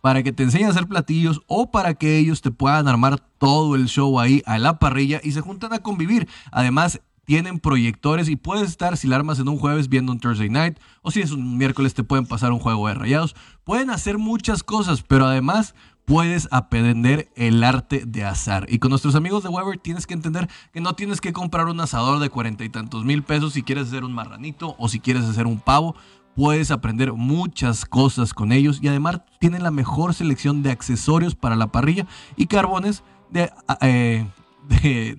para 0.00 0.22
que 0.22 0.32
te 0.32 0.42
enseñen 0.42 0.68
a 0.68 0.70
hacer 0.70 0.86
platillos 0.86 1.42
o 1.46 1.70
para 1.70 1.94
que 1.94 2.18
ellos 2.18 2.40
te 2.40 2.50
puedan 2.50 2.88
armar 2.88 3.20
todo 3.38 3.76
el 3.76 3.86
show 3.86 4.18
ahí 4.18 4.42
a 4.46 4.58
la 4.58 4.78
parrilla 4.78 5.20
y 5.22 5.32
se 5.32 5.42
juntan 5.42 5.72
a 5.72 5.80
convivir. 5.80 6.28
Además, 6.50 7.00
tienen 7.30 7.60
proyectores 7.60 8.28
y 8.28 8.34
puedes 8.34 8.68
estar, 8.68 8.96
si 8.96 9.06
la 9.06 9.14
armas 9.14 9.38
en 9.38 9.48
un 9.48 9.56
jueves, 9.56 9.88
viendo 9.88 10.10
un 10.10 10.18
Thursday 10.18 10.50
night, 10.50 10.80
o 11.00 11.12
si 11.12 11.20
es 11.20 11.30
un 11.30 11.58
miércoles, 11.58 11.94
te 11.94 12.02
pueden 12.02 12.26
pasar 12.26 12.50
un 12.50 12.58
juego 12.58 12.88
de 12.88 12.94
rayados. 12.94 13.36
Pueden 13.62 13.90
hacer 13.90 14.18
muchas 14.18 14.64
cosas, 14.64 15.04
pero 15.06 15.26
además 15.26 15.76
puedes 16.04 16.48
aprender 16.50 17.30
el 17.36 17.62
arte 17.62 18.02
de 18.04 18.24
asar. 18.24 18.66
Y 18.68 18.80
con 18.80 18.90
nuestros 18.90 19.14
amigos 19.14 19.44
de 19.44 19.48
Weber 19.48 19.78
tienes 19.78 20.08
que 20.08 20.14
entender 20.14 20.48
que 20.72 20.80
no 20.80 20.94
tienes 20.94 21.20
que 21.20 21.32
comprar 21.32 21.66
un 21.66 21.78
asador 21.78 22.18
de 22.18 22.30
cuarenta 22.30 22.64
y 22.64 22.68
tantos 22.68 23.04
mil 23.04 23.22
pesos 23.22 23.52
si 23.52 23.62
quieres 23.62 23.86
hacer 23.86 24.02
un 24.02 24.12
marranito 24.12 24.74
o 24.76 24.88
si 24.88 24.98
quieres 24.98 25.22
hacer 25.22 25.46
un 25.46 25.60
pavo. 25.60 25.94
Puedes 26.34 26.72
aprender 26.72 27.12
muchas 27.12 27.84
cosas 27.84 28.34
con 28.34 28.50
ellos 28.50 28.80
y 28.82 28.88
además 28.88 29.20
tienen 29.38 29.62
la 29.62 29.70
mejor 29.70 30.14
selección 30.14 30.64
de 30.64 30.72
accesorios 30.72 31.36
para 31.36 31.54
la 31.54 31.68
parrilla 31.68 32.08
y 32.34 32.46
carbones 32.46 33.04
de, 33.30 33.52
eh, 33.82 34.26
de, 34.68 35.16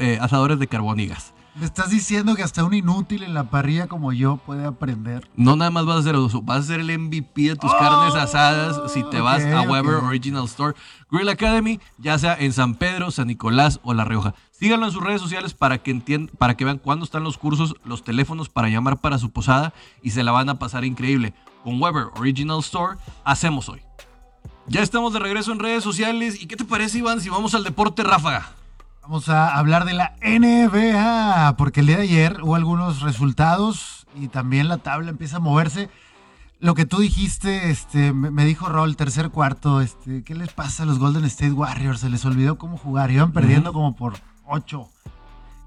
eh, 0.00 0.18
asadores 0.20 0.58
de 0.58 0.66
carbón 0.66 0.98
y 0.98 1.06
gas. 1.06 1.35
Me 1.58 1.64
estás 1.64 1.88
diciendo 1.88 2.36
que 2.36 2.42
hasta 2.42 2.64
un 2.64 2.74
inútil 2.74 3.22
en 3.22 3.32
la 3.32 3.44
parrilla 3.44 3.86
como 3.86 4.12
yo 4.12 4.36
puede 4.36 4.66
aprender. 4.66 5.26
No 5.36 5.56
nada 5.56 5.70
más 5.70 5.86
vas 5.86 6.00
a 6.00 6.02
ser 6.02 6.16
vas 6.42 6.58
a 6.58 6.62
ser 6.62 6.80
el 6.80 6.98
MVP 6.98 7.42
de 7.42 7.56
tus 7.56 7.72
carnes 7.72 8.12
oh, 8.12 8.18
asadas 8.18 8.92
si 8.92 9.02
te 9.04 9.22
vas 9.22 9.42
a 9.42 9.62
Weber 9.62 9.94
Original 10.04 10.44
Store 10.44 10.76
Grill 11.10 11.30
Academy, 11.30 11.80
ya 11.96 12.18
sea 12.18 12.36
en 12.38 12.52
San 12.52 12.74
Pedro, 12.74 13.10
San 13.10 13.28
Nicolás 13.28 13.80
o 13.84 13.94
La 13.94 14.04
Rioja. 14.04 14.34
Síganlo 14.50 14.84
en 14.84 14.92
sus 14.92 15.02
redes 15.02 15.22
sociales 15.22 15.54
para 15.54 15.78
que 15.78 15.92
entiendan, 15.92 16.36
para 16.36 16.58
que 16.58 16.66
vean 16.66 16.76
cuándo 16.76 17.06
están 17.06 17.24
los 17.24 17.38
cursos, 17.38 17.74
los 17.84 18.04
teléfonos 18.04 18.50
para 18.50 18.68
llamar 18.68 19.00
para 19.00 19.16
su 19.16 19.30
posada 19.30 19.72
y 20.02 20.10
se 20.10 20.24
la 20.24 20.32
van 20.32 20.50
a 20.50 20.58
pasar 20.58 20.84
increíble. 20.84 21.32
Con 21.64 21.80
Weber 21.80 22.08
Original 22.16 22.58
Store 22.58 22.98
hacemos 23.24 23.70
hoy. 23.70 23.80
Ya 24.66 24.82
estamos 24.82 25.14
de 25.14 25.20
regreso 25.20 25.52
en 25.52 25.60
redes 25.60 25.82
sociales. 25.82 26.42
¿Y 26.42 26.48
qué 26.48 26.56
te 26.56 26.66
parece, 26.66 26.98
Iván, 26.98 27.22
si 27.22 27.30
vamos 27.30 27.54
al 27.54 27.64
deporte 27.64 28.02
ráfaga? 28.02 28.55
Vamos 29.08 29.28
a 29.28 29.56
hablar 29.56 29.84
de 29.84 29.92
la 29.92 30.16
NBA, 30.20 31.54
porque 31.56 31.78
el 31.78 31.86
día 31.86 31.98
de 31.98 32.02
ayer 32.02 32.42
hubo 32.42 32.56
algunos 32.56 33.02
resultados 33.02 34.04
y 34.16 34.26
también 34.26 34.66
la 34.66 34.78
tabla 34.78 35.10
empieza 35.10 35.36
a 35.36 35.38
moverse. 35.38 35.88
Lo 36.58 36.74
que 36.74 36.86
tú 36.86 36.98
dijiste, 36.98 37.70
este, 37.70 38.12
me 38.12 38.44
dijo 38.44 38.68
Raúl, 38.68 38.96
tercer 38.96 39.30
cuarto, 39.30 39.80
este, 39.80 40.24
¿qué 40.24 40.34
les 40.34 40.52
pasa 40.52 40.82
a 40.82 40.86
los 40.86 40.98
Golden 40.98 41.24
State 41.24 41.52
Warriors? 41.52 42.00
Se 42.00 42.10
les 42.10 42.24
olvidó 42.24 42.58
cómo 42.58 42.76
jugar, 42.76 43.12
iban 43.12 43.30
perdiendo 43.30 43.72
como 43.72 43.94
por 43.94 44.14
8. 44.44 44.88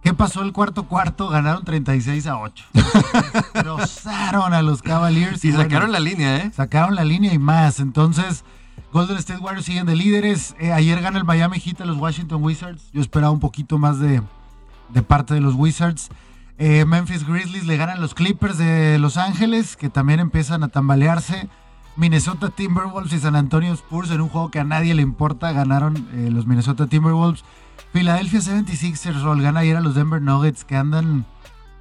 ¿Qué 0.03 0.13
pasó 0.13 0.41
el 0.41 0.51
cuarto 0.51 0.87
cuarto? 0.87 1.29
Ganaron 1.29 1.63
36 1.63 2.27
a 2.27 2.39
8. 2.39 2.65
Destrozaron 3.53 4.53
a 4.53 4.61
los 4.61 4.81
Cavaliers. 4.81 5.45
Y, 5.45 5.53
sacaron 5.53 5.93
la 5.93 6.01
línea, 6.01 6.35
¿eh? 6.39 6.51
Sacaron 6.53 6.93
la 6.93 7.05
línea 7.05 7.33
y 7.33 7.39
más. 7.39 7.79
Entonces, 7.79 8.43
Golden 8.91 9.17
State 9.17 9.39
Warriors 9.39 9.65
siguen 9.65 9.85
de 9.85 9.95
líderes. 9.95 10.55
Eh, 10.59 10.71
ayer 10.71 10.99
gana 11.01 11.19
el 11.19 11.23
Miami 11.23 11.59
Heat 11.59 11.81
a 11.81 11.85
los 11.85 11.97
Washington 11.97 12.43
Wizards. 12.43 12.89
Yo 12.91 13.01
esperaba 13.01 13.31
un 13.31 13.39
poquito 13.39 13.77
más 13.77 13.99
de, 13.99 14.23
parte 15.07 15.35
de 15.35 15.41
los 15.41 15.53
Wizards. 15.53 16.09
Eh, 16.57 16.85
Memphis 16.85 17.25
Grizzlies 17.25 17.67
le 17.67 17.77
ganan 17.77 18.01
los 18.01 18.15
Clippers 18.15 18.57
de 18.57 18.97
Los 18.97 19.17
Ángeles, 19.17 19.77
que 19.77 19.89
también 19.89 20.19
empiezan 20.19 20.63
a 20.63 20.69
tambalearse. 20.69 21.47
Minnesota 21.97 22.49
Timberwolves 22.49 23.13
y 23.13 23.19
San 23.19 23.35
Antonio 23.35 23.73
Spurs 23.73 24.09
en 24.09 24.21
un 24.21 24.29
juego 24.29 24.49
que 24.49 24.59
a 24.59 24.63
nadie 24.63 24.95
le 24.95 25.03
importa. 25.03 25.51
Ganaron 25.51 26.07
eh, 26.13 26.29
los 26.31 26.47
Minnesota 26.47 26.87
Timberwolves. 26.87 27.43
Philadelphia 27.93 28.39
76ers 28.39 29.21
roll 29.21 29.41
gana 29.41 29.59
ayer 29.59 29.77
a 29.77 29.81
los 29.81 29.93
Denver 29.93 30.21
Nuggets 30.21 30.65
que 30.65 30.75
andan 30.75 31.25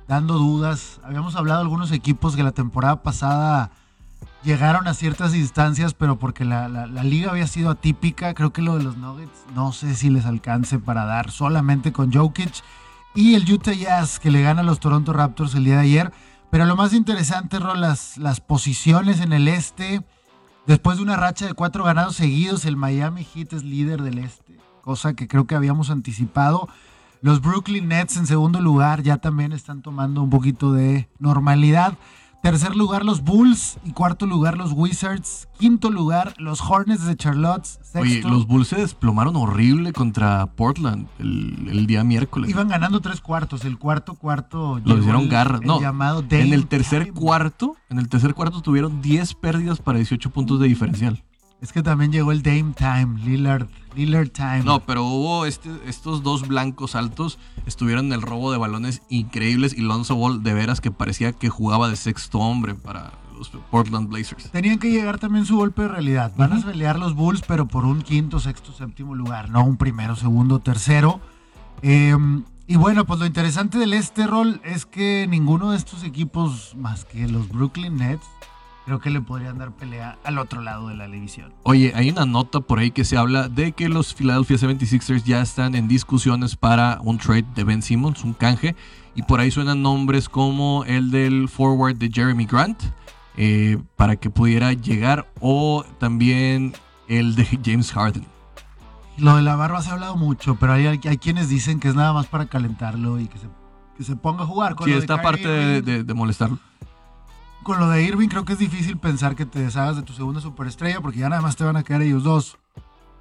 dando 0.09 0.35
dudas. 0.35 1.01
Habíamos 1.05 1.37
hablado 1.37 1.61
de 1.61 1.65
algunos 1.65 1.91
equipos 1.91 2.37
que 2.37 2.43
la 2.43 2.53
temporada 2.53 3.03
pasada 3.03 3.71
llegaron 4.49 4.89
a 4.89 4.95
ciertas 4.95 5.35
instancias, 5.35 5.93
pero 5.93 6.19
porque 6.19 6.47
la, 6.47 6.87
liga 7.05 7.31
había 7.31 7.47
sido 7.47 7.69
atípica. 7.69 8.33
Creo 8.33 8.51
que 8.51 8.63
lo 8.63 8.79
de 8.79 8.83
los 8.83 8.97
Nuggets 8.97 9.45
no 9.55 9.73
sé 9.73 9.95
si 9.95 10.09
les 10.09 10.25
alcance 10.25 10.79
para 10.79 11.05
dar 11.05 11.31
solamente 11.31 11.93
con 11.93 12.11
Jokic. 12.11 12.65
Y 13.15 13.35
el 13.35 13.53
Utah 13.53 13.75
Jazz 13.75 14.19
que 14.19 14.31
le 14.31 14.41
gana 14.41 14.63
a 14.63 14.65
los 14.65 14.81
Toronto 14.81 15.13
Raptors 15.13 15.55
el 15.55 15.65
día 15.65 15.75
de 15.75 15.83
ayer. 15.83 16.13
Pero 16.51 16.65
lo 16.65 16.77
más 16.77 16.95
interesante, 16.95 17.59
Ron, 17.59 17.83
las 17.83 18.41
posiciones 18.41 19.21
en 19.21 19.35
el 19.35 19.49
este. 19.49 20.03
Después 20.67 20.97
de 20.97 21.03
una 21.03 21.17
racha 21.17 21.45
de 21.45 21.53
cuatro 21.53 21.85
ganados 21.85 22.17
seguidos, 22.17 22.65
el 22.65 22.77
Miami 22.77 23.25
Heat 23.25 23.53
es 23.53 23.65
líder 23.65 24.01
del 24.01 24.17
este. 24.17 24.57
Cosa 24.81 25.13
que 25.13 25.29
creo 25.29 25.47
que 25.47 25.57
habíamos 25.57 25.91
anticipado. 25.91 26.71
Los 27.21 27.43
Brooklyn 27.43 27.89
Nets 27.89 28.17
en 28.17 28.27
segundo 28.27 28.63
lugar 28.63 29.03
ya 29.03 29.19
también 29.19 29.53
están 29.53 29.83
tomando 29.83 30.23
un 30.23 30.31
poquito 30.31 30.73
de 30.73 31.07
normalidad. 31.19 31.99
Tercer 32.43 32.77
lugar 32.77 33.05
los 33.05 33.23
Bulls 33.23 33.79
y 33.85 33.93
cuarto 33.93 34.25
lugar 34.25 34.57
los 34.57 34.73
Wizards. 34.73 35.49
Quinto 35.59 35.91
lugar 35.91 36.35
los 36.39 36.61
Hornets 36.61 37.05
de 37.05 37.17
Charlotte. 37.17 37.65
Sexto, 37.65 38.01
Oye, 38.01 38.23
los 38.23 38.47
Bulls 38.47 38.69
se 38.69 38.77
desplomaron 38.77 39.35
horrible 39.37 39.93
contra 39.93 40.47
Portland 40.47 41.09
el, 41.19 41.69
el 41.71 41.87
día 41.87 42.05
miércoles. 42.05 42.49
Iban 42.49 42.69
ganando 42.69 43.01
tres 43.01 43.21
cuartos. 43.21 43.65
El 43.65 43.79
cuarto 43.79 44.15
cuarto 44.15 44.81
lo 44.85 44.99
hicieron 44.99 45.29
garra. 45.29 45.59
No, 45.63 45.81
llamado 45.81 46.25
en 46.31 46.53
el 46.53 46.67
tercer 46.69 47.13
cuarto, 47.13 47.77
en 47.91 47.99
el 47.99 48.09
tercer 48.09 48.35
cuarto 48.35 48.63
tuvieron 48.63 49.03
10 49.03 49.35
pérdidas 49.35 49.81
para 49.81 49.99
18 49.99 50.31
puntos 50.31 50.61
de 50.61 50.69
diferencial. 50.69 51.25
Es 51.61 51.73
que 51.73 51.83
también 51.83 52.13
llegó 52.13 52.31
el 52.31 52.43
Dame 52.43 52.73
Time, 52.77 53.19
Lillard, 53.25 53.67
Lillard 53.97 54.31
Time. 54.31 54.63
No, 54.63 54.81
pero 54.81 55.05
hubo 55.05 55.45
este, 55.45 55.71
estos 55.87 56.23
dos 56.23 56.47
blancos 56.47 56.95
altos, 56.95 57.39
estuvieron 57.67 58.07
en 58.07 58.13
el 58.13 58.23
robo 58.23 58.53
de 58.53 58.59
balones 58.59 59.03
increíbles 59.09 59.75
y 59.77 59.81
Lonzo 59.81 60.15
Ball 60.15 60.43
de 60.45 60.55
veras 60.55 60.81
que 60.81 60.93
parecía 60.93 61.33
que 61.33 61.49
jugaba 61.49 61.89
de 61.89 61.97
sexto 61.97 62.39
hombre 62.39 62.75
para 62.75 63.13
los 63.37 63.51
Portland 63.71 64.09
Blazers. 64.09 64.51
Tenían 64.51 64.79
que 64.79 64.91
llegar 64.91 65.19
también 65.19 65.47
su 65.47 65.57
golpe 65.57 65.83
de 65.83 65.89
realidad. 65.89 66.33
Van 66.37 66.53
a 66.53 66.61
pelear 66.65 66.99
los 66.99 67.15
Bulls, 67.15 67.43
pero 67.47 67.67
por 67.67 67.85
un 67.85 68.03
quinto, 68.03 68.39
sexto, 68.39 68.73
séptimo 68.73 69.17
lugar, 69.17 69.51
no 69.51 69.65
un 69.65 69.77
primero, 69.77 70.15
segundo, 70.15 70.61
tercero. 70.61 71.21
Eh, 71.83 72.17
y 72.71 72.77
bueno, 72.77 73.07
pues 73.07 73.19
lo 73.19 73.25
interesante 73.27 73.79
del 73.79 73.95
este 73.95 74.27
rol 74.27 74.61
es 74.63 74.85
que 74.85 75.27
ninguno 75.27 75.71
de 75.71 75.79
estos 75.79 76.05
equipos, 76.05 76.75
más 76.77 77.05
que 77.07 77.27
los 77.27 77.49
Brooklyn 77.49 77.97
Nets, 77.97 78.27
creo 78.89 79.01
que 79.01 79.11
le 79.11 79.21
podrían 79.21 79.59
dar 79.59 79.71
pelea 79.73 80.17
al 80.25 80.39
otro 80.39 80.63
lado 80.63 80.89
de 80.89 80.95
la 80.95 81.07
división. 81.09 81.53
Oye, 81.65 81.93
hay 81.95 82.09
una 82.09 82.25
nota 82.25 82.61
por 82.61 82.79
ahí 82.79 82.91
que 82.91 83.05
se 83.05 83.19
habla 83.19 83.51
de 83.51 83.73
que 83.73 83.91
los 83.91 84.15
Philadelphia 84.15 84.57
76ers 84.57 85.25
ya 85.25 85.43
están 85.43 85.75
en 85.75 85.89
discusiones 85.89 86.57
para 86.57 86.99
un 87.03 87.19
trade 87.19 87.45
de 87.55 87.65
Ben 87.65 87.83
Simmons, 87.83 88.25
un 88.25 88.33
canje, 88.33 88.75
y 89.15 89.21
por 89.25 89.41
ahí 89.41 89.51
suenan 89.51 89.83
nombres 89.83 90.31
como 90.31 90.85
el 90.87 91.11
del 91.11 91.51
forward 91.51 91.97
de 91.97 92.11
Jeremy 92.11 92.47
Grant, 92.47 92.83
eh, 93.37 93.77
para 93.95 94.17
que 94.17 94.31
pudiera 94.31 94.73
llegar, 94.73 95.27
o 95.39 95.85
también 95.99 96.73
el 97.09 97.35
de 97.35 97.45
James 97.63 97.93
Harden. 97.93 98.25
Lo 99.19 99.37
de 99.37 99.43
la 99.43 99.55
barba 99.55 99.83
se 99.83 99.91
ha 99.91 99.93
hablado 99.93 100.17
mucho, 100.17 100.57
pero 100.59 100.73
hay, 100.73 100.87
hay, 100.87 101.19
quienes 101.19 101.51
dicen 101.51 101.79
que 101.79 101.89
es 101.89 101.95
nada 101.95 102.15
más 102.15 102.27
para 102.27 102.47
calentarlo 102.47 103.21
y 103.21 103.27
que 103.27 103.37
se, 103.37 103.49
que 103.99 104.05
se 104.05 104.17
ponga 104.17 104.45
a 104.45 104.47
jugar. 104.47 104.77
Con 104.77 104.87
sí, 104.87 104.95
esta 104.95 105.21
parte 105.21 105.47
de, 105.47 105.83
de, 105.83 106.05
de 106.05 106.15
molestarlo 106.15 106.59
con 107.69 107.81
lo 107.81 107.91
de 107.91 108.03
Irving 108.03 108.29
creo 108.29 108.47
que 108.47 108.55
es 108.55 108.59
difícil 108.59 108.97
pensar 108.97 109.37
que 109.37 109.45
te 109.45 109.61
deshagas 109.61 109.95
de 109.95 110.03
tu 110.03 110.15
segunda 110.15 110.41
superestrella 110.41 111.03
porque 111.03 111.19
ya 111.19 111.29
nada 111.29 111.43
más 111.43 111.55
te 111.55 111.65
van 111.65 111.77
a 111.77 111.83
quedar 111.83 112.01
ellos 112.01 112.25
dos. 112.25 112.57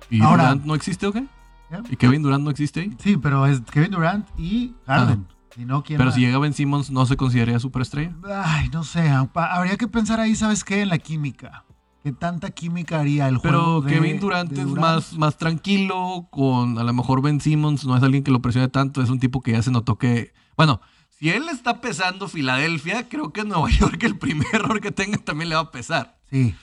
¿Y 0.09 0.21
Ahora, 0.21 0.43
Durant 0.43 0.65
no 0.65 0.73
existe 0.73 1.05
o 1.05 1.11
qué? 1.11 1.25
¿yeah? 1.69 1.83
¿Y 1.89 1.97
Kevin 1.97 2.23
Durant 2.23 2.45
no 2.45 2.49
existe 2.49 2.79
ahí? 2.79 2.95
Sí, 2.97 3.17
pero 3.17 3.45
es 3.45 3.59
Kevin 3.69 3.91
Durant 3.91 4.25
y 4.39 4.73
Harden. 4.85 5.27
Ah. 5.29 5.33
Si 5.53 5.65
no, 5.65 5.83
¿quién 5.83 5.97
pero 5.97 6.07
más? 6.07 6.15
si 6.15 6.21
llega 6.21 6.39
Ben 6.39 6.53
Simmons, 6.53 6.89
¿no 6.91 7.05
se 7.05 7.17
consideraría 7.17 7.59
superestrella? 7.59 8.13
Ay, 8.45 8.69
no 8.69 8.85
sé. 8.85 9.09
Habría 9.09 9.75
que 9.75 9.89
pensar 9.89 10.21
ahí, 10.21 10.33
¿sabes 10.33 10.63
qué? 10.63 10.81
En 10.81 10.87
la 10.87 10.97
química. 10.97 11.65
¿Qué 12.01 12.13
tanta 12.13 12.51
química 12.51 13.01
haría 13.01 13.27
el 13.27 13.41
pero 13.41 13.61
juego? 13.61 13.83
Pero 13.83 13.95
Kevin 13.95 14.19
Durant 14.21 14.53
es 14.53 14.65
más, 14.65 15.17
más 15.17 15.35
tranquilo, 15.35 16.27
con 16.29 16.77
a 16.77 16.85
lo 16.85 16.93
mejor 16.93 17.21
Ben 17.21 17.41
Simmons 17.41 17.83
no 17.83 17.97
es 17.97 18.03
alguien 18.03 18.23
que 18.23 18.31
lo 18.31 18.41
presione 18.41 18.69
tanto, 18.69 19.01
es 19.01 19.09
un 19.09 19.19
tipo 19.19 19.41
que 19.41 19.51
ya 19.51 19.61
se 19.61 19.71
notó 19.71 19.97
que... 19.97 20.31
Bueno, 20.55 20.79
si 21.19 21.29
él 21.29 21.49
está 21.49 21.81
pesando 21.81 22.27
Filadelfia, 22.27 23.09
creo 23.09 23.31
que 23.33 23.41
en 23.41 23.49
Nueva 23.49 23.69
York 23.79 24.01
el 24.03 24.17
primer 24.17 24.47
error 24.53 24.79
que 24.81 24.91
tenga 24.91 25.17
también 25.17 25.49
le 25.49 25.55
va 25.55 25.61
a 25.61 25.71
pesar. 25.71 26.17
Sí. 26.29 26.55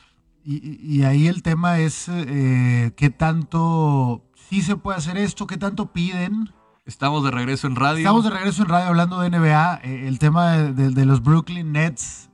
Y, 0.45 0.99
y 0.99 1.05
ahí 1.05 1.27
el 1.27 1.43
tema 1.43 1.79
es 1.79 2.07
eh, 2.09 2.93
qué 2.97 3.11
tanto 3.11 4.23
sí 4.49 4.61
se 4.63 4.77
puede 4.77 4.99
hacer 4.99 5.17
esto, 5.17 5.47
qué 5.47 5.57
tanto 5.57 5.93
piden. 5.93 6.53
Estamos 6.85 7.25
de 7.25 7.31
regreso 7.31 7.67
en 7.67 7.77
radio. 7.77 7.99
Estamos 7.99 8.25
de 8.25 8.31
regreso 8.31 8.63
en 8.63 8.69
radio 8.69 8.89
hablando 8.89 9.21
de 9.21 9.31
NBA. 9.31 9.81
Eh, 9.83 10.07
el 10.07 10.19
tema 10.19 10.53
de, 10.53 10.73
de, 10.75 10.91
de, 10.91 11.07
los 11.07 11.23
Brooklyn 11.23 11.73
Nets, 11.73 12.29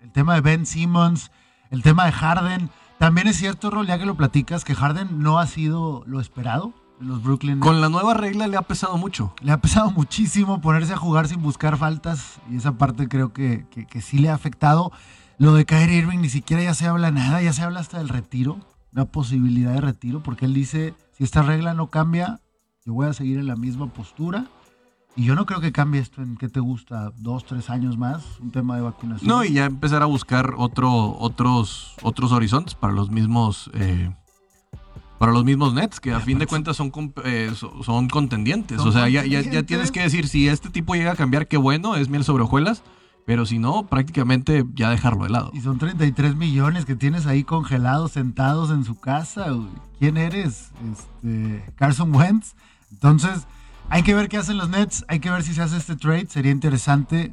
el 0.00 0.12
tema 0.12 0.36
de 0.36 0.42
Ben 0.42 0.64
Simmons, 0.64 1.32
el 1.70 1.82
tema 1.82 2.06
de 2.06 2.12
Harden. 2.12 2.70
También 2.98 3.26
es 3.26 3.36
cierto, 3.36 3.70
Rol, 3.70 3.88
ya 3.88 3.98
que 3.98 4.06
lo 4.06 4.16
platicas, 4.16 4.64
que 4.64 4.76
Harden 4.76 5.18
no 5.18 5.40
ha 5.40 5.46
sido 5.46 6.04
lo 6.06 6.20
esperado 6.20 6.72
los 7.00 7.22
Brooklyn 7.22 7.60
Con 7.60 7.80
la 7.80 7.88
nueva 7.88 8.14
regla 8.14 8.46
le 8.46 8.56
ha 8.56 8.62
pesado 8.62 8.96
mucho. 8.96 9.34
Le 9.40 9.52
ha 9.52 9.60
pesado 9.60 9.90
muchísimo 9.90 10.60
ponerse 10.60 10.92
a 10.92 10.96
jugar 10.96 11.28
sin 11.28 11.42
buscar 11.42 11.76
faltas 11.76 12.40
y 12.50 12.56
esa 12.56 12.78
parte 12.78 13.08
creo 13.08 13.32
que, 13.32 13.66
que, 13.70 13.86
que 13.86 14.00
sí 14.00 14.18
le 14.18 14.30
ha 14.30 14.34
afectado. 14.34 14.92
Lo 15.38 15.52
de 15.54 15.66
Kyrie 15.66 15.98
Irving 15.98 16.20
ni 16.20 16.30
siquiera 16.30 16.62
ya 16.62 16.74
se 16.74 16.86
habla 16.86 17.10
nada, 17.10 17.42
ya 17.42 17.52
se 17.52 17.62
habla 17.62 17.80
hasta 17.80 17.98
del 17.98 18.08
retiro, 18.08 18.58
una 18.92 19.04
posibilidad 19.04 19.74
de 19.74 19.82
retiro, 19.82 20.22
porque 20.22 20.46
él 20.46 20.54
dice, 20.54 20.94
si 21.12 21.24
esta 21.24 21.42
regla 21.42 21.74
no 21.74 21.88
cambia, 21.88 22.40
yo 22.84 22.94
voy 22.94 23.06
a 23.06 23.12
seguir 23.12 23.38
en 23.38 23.46
la 23.46 23.56
misma 23.56 23.92
postura. 23.92 24.46
Y 25.14 25.24
yo 25.24 25.34
no 25.34 25.46
creo 25.46 25.60
que 25.60 25.72
cambie 25.72 26.00
esto 26.00 26.22
en 26.22 26.36
qué 26.36 26.48
te 26.48 26.60
gusta, 26.60 27.10
dos, 27.16 27.46
tres 27.46 27.70
años 27.70 27.96
más, 27.96 28.38
un 28.40 28.50
tema 28.50 28.76
de 28.76 28.82
vacunación. 28.82 29.28
No, 29.28 29.44
y 29.44 29.54
ya 29.54 29.64
empezar 29.64 30.02
a 30.02 30.06
buscar 30.06 30.54
otro, 30.58 31.16
otros, 31.18 31.94
otros 32.02 32.32
horizontes 32.32 32.74
para 32.74 32.92
los 32.94 33.10
mismos... 33.10 33.70
Eh 33.74 34.10
para 35.18 35.32
los 35.32 35.44
mismos 35.44 35.74
Nets, 35.74 36.00
que 36.00 36.12
a 36.12 36.20
fin 36.20 36.38
de 36.38 36.46
cuentas 36.46 36.76
son, 36.76 36.92
eh, 37.24 37.52
son 37.56 38.08
contendientes. 38.08 38.80
O 38.80 38.92
sea, 38.92 39.08
ya, 39.08 39.24
ya, 39.24 39.40
ya, 39.40 39.62
tienes 39.62 39.90
que 39.90 40.02
decir, 40.02 40.28
si 40.28 40.48
este 40.48 40.68
tipo 40.68 40.94
llega 40.94 41.12
a 41.12 41.16
cambiar, 41.16 41.48
qué 41.48 41.56
bueno, 41.56 41.96
es 41.96 42.08
miel 42.08 42.24
sobre 42.24 42.44
hojuelas. 42.44 42.82
Pero 43.26 43.44
si 43.44 43.58
no, 43.58 43.88
prácticamente 43.88 44.64
ya 44.74 44.88
dejarlo 44.88 45.24
de 45.24 45.30
lado. 45.30 45.50
Y 45.52 45.60
son 45.60 45.78
33 45.78 46.36
millones 46.36 46.84
que 46.84 46.94
tienes 46.94 47.26
ahí 47.26 47.42
congelados, 47.42 48.12
sentados 48.12 48.70
en 48.70 48.84
su 48.84 49.00
casa. 49.00 49.46
¿Quién 49.98 50.16
eres? 50.16 50.70
Este, 50.92 51.64
Carson 51.74 52.14
Wentz. 52.14 52.54
Entonces, 52.92 53.48
hay 53.88 54.04
que 54.04 54.14
ver 54.14 54.28
qué 54.28 54.36
hacen 54.36 54.58
los 54.58 54.68
Nets. 54.68 55.04
Hay 55.08 55.18
que 55.18 55.28
ver 55.32 55.42
si 55.42 55.54
se 55.54 55.62
hace 55.62 55.76
este 55.76 55.96
trade. 55.96 56.28
Sería 56.28 56.52
interesante. 56.52 57.32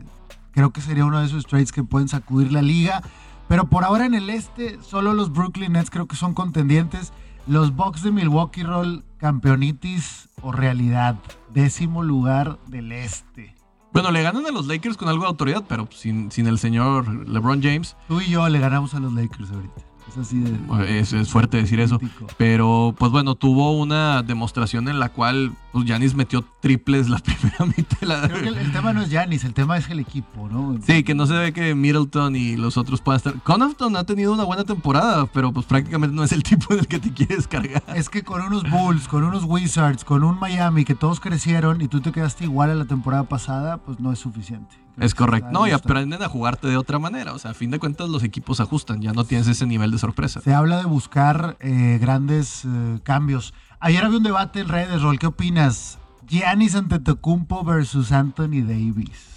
Creo 0.54 0.72
que 0.72 0.82
sería 0.82 1.06
uno 1.06 1.20
de 1.20 1.28
esos 1.28 1.46
trades 1.46 1.72
que 1.72 1.84
pueden 1.84 2.08
sacudir 2.08 2.52
la 2.52 2.64
liga. 2.64 3.04
Pero 3.48 3.66
por 3.66 3.84
ahora 3.84 4.08
en 4.08 4.16
el 4.16 4.32
este, 4.32 4.80
solo 4.82 5.14
los 5.14 5.32
Brooklyn 5.32 5.74
Nets 5.74 5.92
creo 5.92 6.08
que 6.08 6.16
son 6.16 6.34
contendientes. 6.34 7.14
Los 7.46 7.76
Bucks 7.76 8.04
de 8.04 8.12
Milwaukee 8.12 8.64
Roll, 8.64 9.04
campeonitis 9.18 10.30
o 10.42 10.54
realidad. 10.54 11.18
Décimo 11.54 12.02
lugar 12.02 12.58
del 12.68 12.94
este. 12.94 13.54
Bueno, 13.92 14.12
le 14.12 14.24
ganan 14.24 14.46
a 14.46 14.52
los 14.52 14.66
Lakers 14.66 14.96
con 14.96 15.10
algo 15.10 15.24
de 15.24 15.30
autoridad, 15.30 15.66
pero 15.68 15.90
sin, 15.92 16.32
sin 16.32 16.48
el 16.48 16.58
señor 16.58 17.28
LeBron 17.28 17.62
James. 17.62 17.98
Tú 18.08 18.22
y 18.22 18.30
yo 18.30 18.48
le 18.48 18.60
ganamos 18.60 18.94
a 18.94 19.00
los 19.00 19.14
Lakers 19.14 19.52
ahorita. 19.52 19.82
Es 20.14 20.20
así 20.20 20.40
de. 20.40 21.00
Es, 21.00 21.12
es 21.12 21.30
fuerte 21.30 21.58
decir 21.58 21.80
eso. 21.80 21.98
Típico. 21.98 22.28
Pero, 22.38 22.94
pues 22.98 23.12
bueno, 23.12 23.34
tuvo 23.34 23.72
una 23.80 24.22
demostración 24.22 24.88
en 24.88 25.00
la 25.00 25.10
cual 25.10 25.54
pues, 25.72 25.86
Giannis 25.86 26.14
metió 26.14 26.46
triples 26.60 27.10
la 27.10 27.18
primera 27.20 27.66
mitad. 27.66 27.98
De 28.00 28.06
la... 28.06 28.28
Creo 28.28 28.42
que 28.42 28.50
el, 28.50 28.58
el, 28.58 28.72
tema 28.72 28.94
no 28.94 29.02
es 29.02 29.10
Giannis, 29.10 29.44
el 29.44 29.54
tema 29.54 29.78
es 29.78 29.90
el 29.90 30.00
equipo, 30.00 30.48
¿no? 30.50 30.78
Sí, 30.86 31.04
que 31.04 31.16
no 31.16 31.26
se 31.26 31.34
ve 31.34 31.52
que 31.52 31.74
Middleton 31.74 32.36
y 32.36 32.56
los 32.58 32.78
otros 32.78 33.02
puedan 33.02 33.18
estar. 33.18 33.42
Connaughton 33.42 33.96
ha 33.96 34.04
tenido 34.04 34.34
una 34.34 34.44
buena 34.44 34.64
temporada, 34.64 35.26
pero 35.28 35.52
pues 35.52 35.66
prácticamente 35.66 36.16
no 36.16 36.24
es 36.24 36.32
el 36.32 36.44
tipo 36.44 36.74
en 36.74 36.80
el 36.82 36.88
que 36.88 37.00
te 37.00 37.12
quieres 37.12 37.48
cargar. 37.48 37.84
Es 37.96 38.10
que 38.10 38.24
con 38.24 38.42
unos 38.42 38.70
Bulls, 38.70 39.08
con 39.08 39.24
unos 39.24 39.46
Wizards, 39.46 40.04
con 40.04 40.24
un 40.24 40.40
Miami 40.40 40.86
que 40.86 40.94
todos 40.94 41.20
crecieron 41.20 41.82
y 41.82 41.88
tú 41.88 42.02
te 42.02 42.12
quedaste 42.12 42.44
igual 42.44 42.70
a 42.70 42.76
la 42.76 42.86
temporada 42.86 43.24
pasada, 43.24 43.78
pues 43.78 44.00
no 44.00 44.12
es 44.12 44.20
suficiente. 44.20 44.83
Es 45.00 45.16
correcto. 45.16 45.50
No, 45.52 45.68
y 45.68 45.72
aprenden 45.72 46.22
a 46.22 46.30
jugarte 46.30 46.68
de 46.68 46.78
otra 46.78 47.00
manera. 47.00 47.34
O 47.34 47.40
sea, 47.40 47.52
a 47.52 47.54
fin 47.54 47.72
de 47.72 47.80
cuentas 47.80 48.10
los 48.10 48.24
equipos 48.24 48.60
ajustan, 48.60 49.02
ya 49.02 49.14
no 49.14 49.24
tienes 49.26 49.48
ese 49.48 49.66
nivel 49.66 49.92
de 49.92 49.98
sorpresa. 49.98 50.42
Se 50.42 50.54
habla 50.54 50.78
de 50.78 50.86
buscar 50.86 51.58
eh, 51.60 51.98
grandes 52.00 52.66
eh, 52.66 53.00
cambios. 53.04 53.54
Ayer 53.80 54.06
había 54.06 54.18
un 54.18 54.24
debate 54.24 54.62
en 54.62 54.68
redes, 54.68 55.02
Rol, 55.02 55.20
¿qué 55.20 55.28
opinas? 55.28 55.98
Giannis 56.28 56.76
Antetokounmpo 56.76 57.64
versus 57.64 58.12
Anthony 58.12 58.62
Davis. 58.62 59.33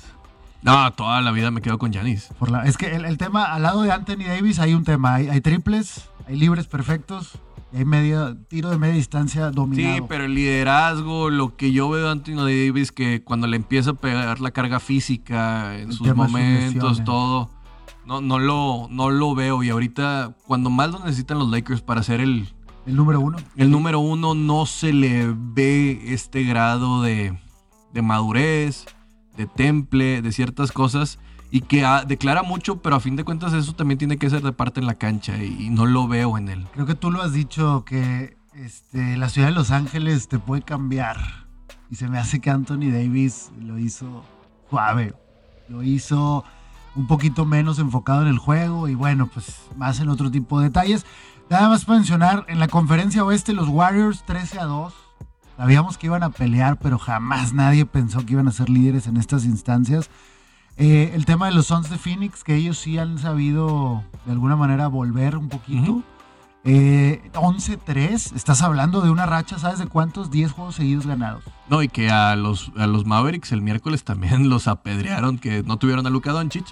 No, 0.66 0.92
toda 0.92 1.20
la 1.20 1.30
vida 1.30 1.50
me 1.52 1.62
quedo 1.62 1.78
con 1.78 1.92
Giannis. 1.92 2.28
Por 2.38 2.50
la, 2.50 2.64
es 2.64 2.76
que 2.76 2.94
el, 2.94 3.04
el, 3.04 3.18
tema, 3.18 3.44
al 3.44 3.62
lado 3.62 3.82
de 3.82 3.92
Anthony 3.92 4.24
Davis 4.26 4.58
hay 4.58 4.74
un 4.74 4.82
tema, 4.82 5.14
hay, 5.14 5.28
hay 5.28 5.40
triples, 5.40 6.10
hay 6.26 6.36
libres 6.36 6.66
perfectos, 6.66 7.38
y 7.72 7.78
hay 7.78 7.84
media, 7.84 8.36
tiro 8.48 8.70
de 8.70 8.78
media 8.78 8.94
distancia 8.94 9.50
dominado. 9.52 9.94
Sí, 9.94 10.02
pero 10.08 10.24
el 10.24 10.34
liderazgo, 10.34 11.30
lo 11.30 11.56
que 11.56 11.70
yo 11.70 11.88
veo 11.88 12.06
de 12.06 12.10
Anthony 12.10 12.36
Davis, 12.36 12.90
que 12.90 13.22
cuando 13.22 13.46
le 13.46 13.56
empieza 13.56 13.90
a 13.90 13.94
pegar 13.94 14.40
la 14.40 14.50
carga 14.50 14.80
física 14.80 15.78
en 15.78 15.90
el 15.90 15.92
sus 15.92 16.14
momentos, 16.14 17.04
todo, 17.04 17.48
no, 18.04 18.20
no, 18.20 18.40
lo, 18.40 18.88
no 18.90 19.10
lo 19.10 19.36
veo. 19.36 19.62
Y 19.62 19.70
ahorita, 19.70 20.34
cuando 20.46 20.68
más 20.68 20.90
lo 20.90 20.98
necesitan 20.98 21.38
los 21.38 21.48
Lakers 21.48 21.80
para 21.80 22.02
ser 22.02 22.20
el, 22.20 22.48
el 22.86 22.96
número 22.96 23.20
uno. 23.20 23.38
El 23.56 23.70
número 23.70 24.00
uno 24.00 24.34
no 24.34 24.66
se 24.66 24.92
le 24.92 25.32
ve 25.36 26.00
este 26.06 26.44
grado 26.44 27.02
de, 27.02 27.38
de 27.92 28.02
madurez, 28.02 28.86
de 29.36 29.46
temple, 29.46 30.22
de 30.22 30.32
ciertas 30.32 30.72
cosas 30.72 31.18
y 31.50 31.60
que 31.60 31.84
ah, 31.84 32.04
declara 32.06 32.42
mucho, 32.42 32.82
pero 32.82 32.96
a 32.96 33.00
fin 33.00 33.16
de 33.16 33.24
cuentas 33.24 33.52
eso 33.52 33.72
también 33.74 33.98
tiene 33.98 34.18
que 34.18 34.28
ser 34.28 34.42
de 34.42 34.52
parte 34.52 34.80
en 34.80 34.86
la 34.86 34.94
cancha 34.94 35.42
y, 35.42 35.70
no 35.70 35.86
lo 35.86 36.08
veo 36.08 36.38
en 36.38 36.48
él. 36.48 36.66
Creo 36.72 36.86
que 36.86 36.94
tú 36.94 37.10
lo 37.10 37.22
has 37.22 37.32
dicho 37.32 37.84
que 37.84 38.36
este, 38.54 39.16
la 39.16 39.28
ciudad 39.28 39.48
de 39.48 39.54
Los 39.54 39.70
Ángeles 39.70 40.28
te 40.28 40.38
puede 40.38 40.62
cambiar 40.62 41.16
y 41.90 41.96
se 41.96 42.08
me 42.08 42.18
hace 42.18 42.40
que 42.40 42.50
Anthony 42.50 42.90
Davis 42.90 43.50
lo 43.60 43.78
hizo 43.78 44.24
suave, 44.68 45.14
lo 45.68 45.82
hizo 45.82 46.44
un 46.96 47.06
poquito 47.06 47.44
menos 47.44 47.78
enfocado 47.78 48.22
en 48.22 48.28
el 48.28 48.38
juego 48.38 48.88
y 48.88 48.94
bueno, 48.94 49.28
pues 49.32 49.60
más 49.76 50.00
en 50.00 50.08
otro 50.08 50.30
tipo 50.30 50.58
de 50.58 50.66
detalles. 50.66 51.06
Nada 51.48 51.68
más 51.68 51.84
para 51.84 51.98
mencionar, 51.98 52.44
en 52.48 52.58
la 52.58 52.66
conferencia 52.66 53.24
oeste 53.24 53.52
los 53.52 53.68
Warriors 53.68 54.24
13 54.26 54.58
a 54.58 54.64
2. 54.64 54.94
Sabíamos 55.56 55.96
que 55.96 56.06
iban 56.06 56.22
a 56.22 56.30
pelear, 56.30 56.78
pero 56.78 56.98
jamás 56.98 57.52
nadie 57.52 57.86
pensó 57.86 58.24
que 58.24 58.34
iban 58.34 58.48
a 58.48 58.52
ser 58.52 58.68
líderes 58.68 59.06
en 59.06 59.16
estas 59.16 59.44
instancias. 59.44 60.10
Eh, 60.76 61.12
el 61.14 61.24
tema 61.24 61.46
de 61.46 61.54
los 61.54 61.68
Suns 61.68 61.88
de 61.88 61.96
Phoenix, 61.96 62.44
que 62.44 62.54
ellos 62.54 62.76
sí 62.78 62.98
han 62.98 63.18
sabido 63.18 64.04
de 64.26 64.32
alguna 64.32 64.56
manera 64.56 64.88
volver 64.88 65.36
un 65.36 65.48
poquito. 65.48 66.02
11-3, 66.64 67.96
eh, 67.96 68.34
estás 68.34 68.60
hablando 68.60 69.00
de 69.00 69.10
una 69.10 69.24
racha, 69.24 69.58
¿sabes 69.58 69.78
de 69.78 69.86
cuántos? 69.86 70.30
10 70.30 70.52
juegos 70.52 70.74
seguidos 70.74 71.06
ganados. 71.06 71.44
No, 71.70 71.82
y 71.82 71.88
que 71.88 72.10
a 72.10 72.34
los, 72.36 72.72
a 72.76 72.86
los 72.86 73.06
Mavericks 73.06 73.52
el 73.52 73.62
miércoles 73.62 74.04
también 74.04 74.48
los 74.50 74.68
apedrearon, 74.68 75.38
que 75.38 75.62
no 75.62 75.78
tuvieron 75.78 76.06
a 76.06 76.10
Luka 76.10 76.32
Doncic. 76.32 76.66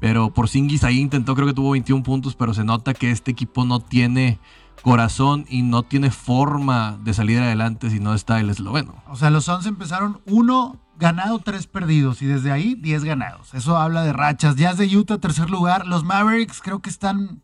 Pero 0.00 0.30
por 0.30 0.48
Singis 0.48 0.82
ahí 0.82 0.98
intentó, 0.98 1.36
creo 1.36 1.46
que 1.46 1.54
tuvo 1.54 1.70
21 1.70 2.02
puntos, 2.02 2.34
pero 2.34 2.52
se 2.52 2.64
nota 2.64 2.94
que 2.94 3.12
este 3.12 3.30
equipo 3.30 3.64
no 3.64 3.78
tiene 3.78 4.40
corazón 4.84 5.46
y 5.48 5.62
no 5.62 5.82
tiene 5.82 6.10
forma 6.10 6.98
de 7.02 7.14
salir 7.14 7.40
adelante 7.40 7.88
si 7.88 8.00
no 8.00 8.14
está 8.14 8.38
el 8.38 8.50
esloveno. 8.50 9.02
O 9.08 9.16
sea, 9.16 9.30
los 9.30 9.46
Suns 9.46 9.64
empezaron 9.64 10.20
uno 10.26 10.78
ganado, 10.98 11.38
tres 11.38 11.66
perdidos 11.66 12.20
y 12.20 12.26
desde 12.26 12.52
ahí 12.52 12.74
10 12.74 13.02
ganados. 13.04 13.54
Eso 13.54 13.78
habla 13.78 14.02
de 14.02 14.12
rachas. 14.12 14.56
Jazz 14.56 14.76
de 14.76 14.94
Utah, 14.94 15.18
tercer 15.18 15.48
lugar. 15.48 15.86
Los 15.86 16.04
Mavericks 16.04 16.60
creo 16.60 16.80
que 16.80 16.90
están 16.90 17.42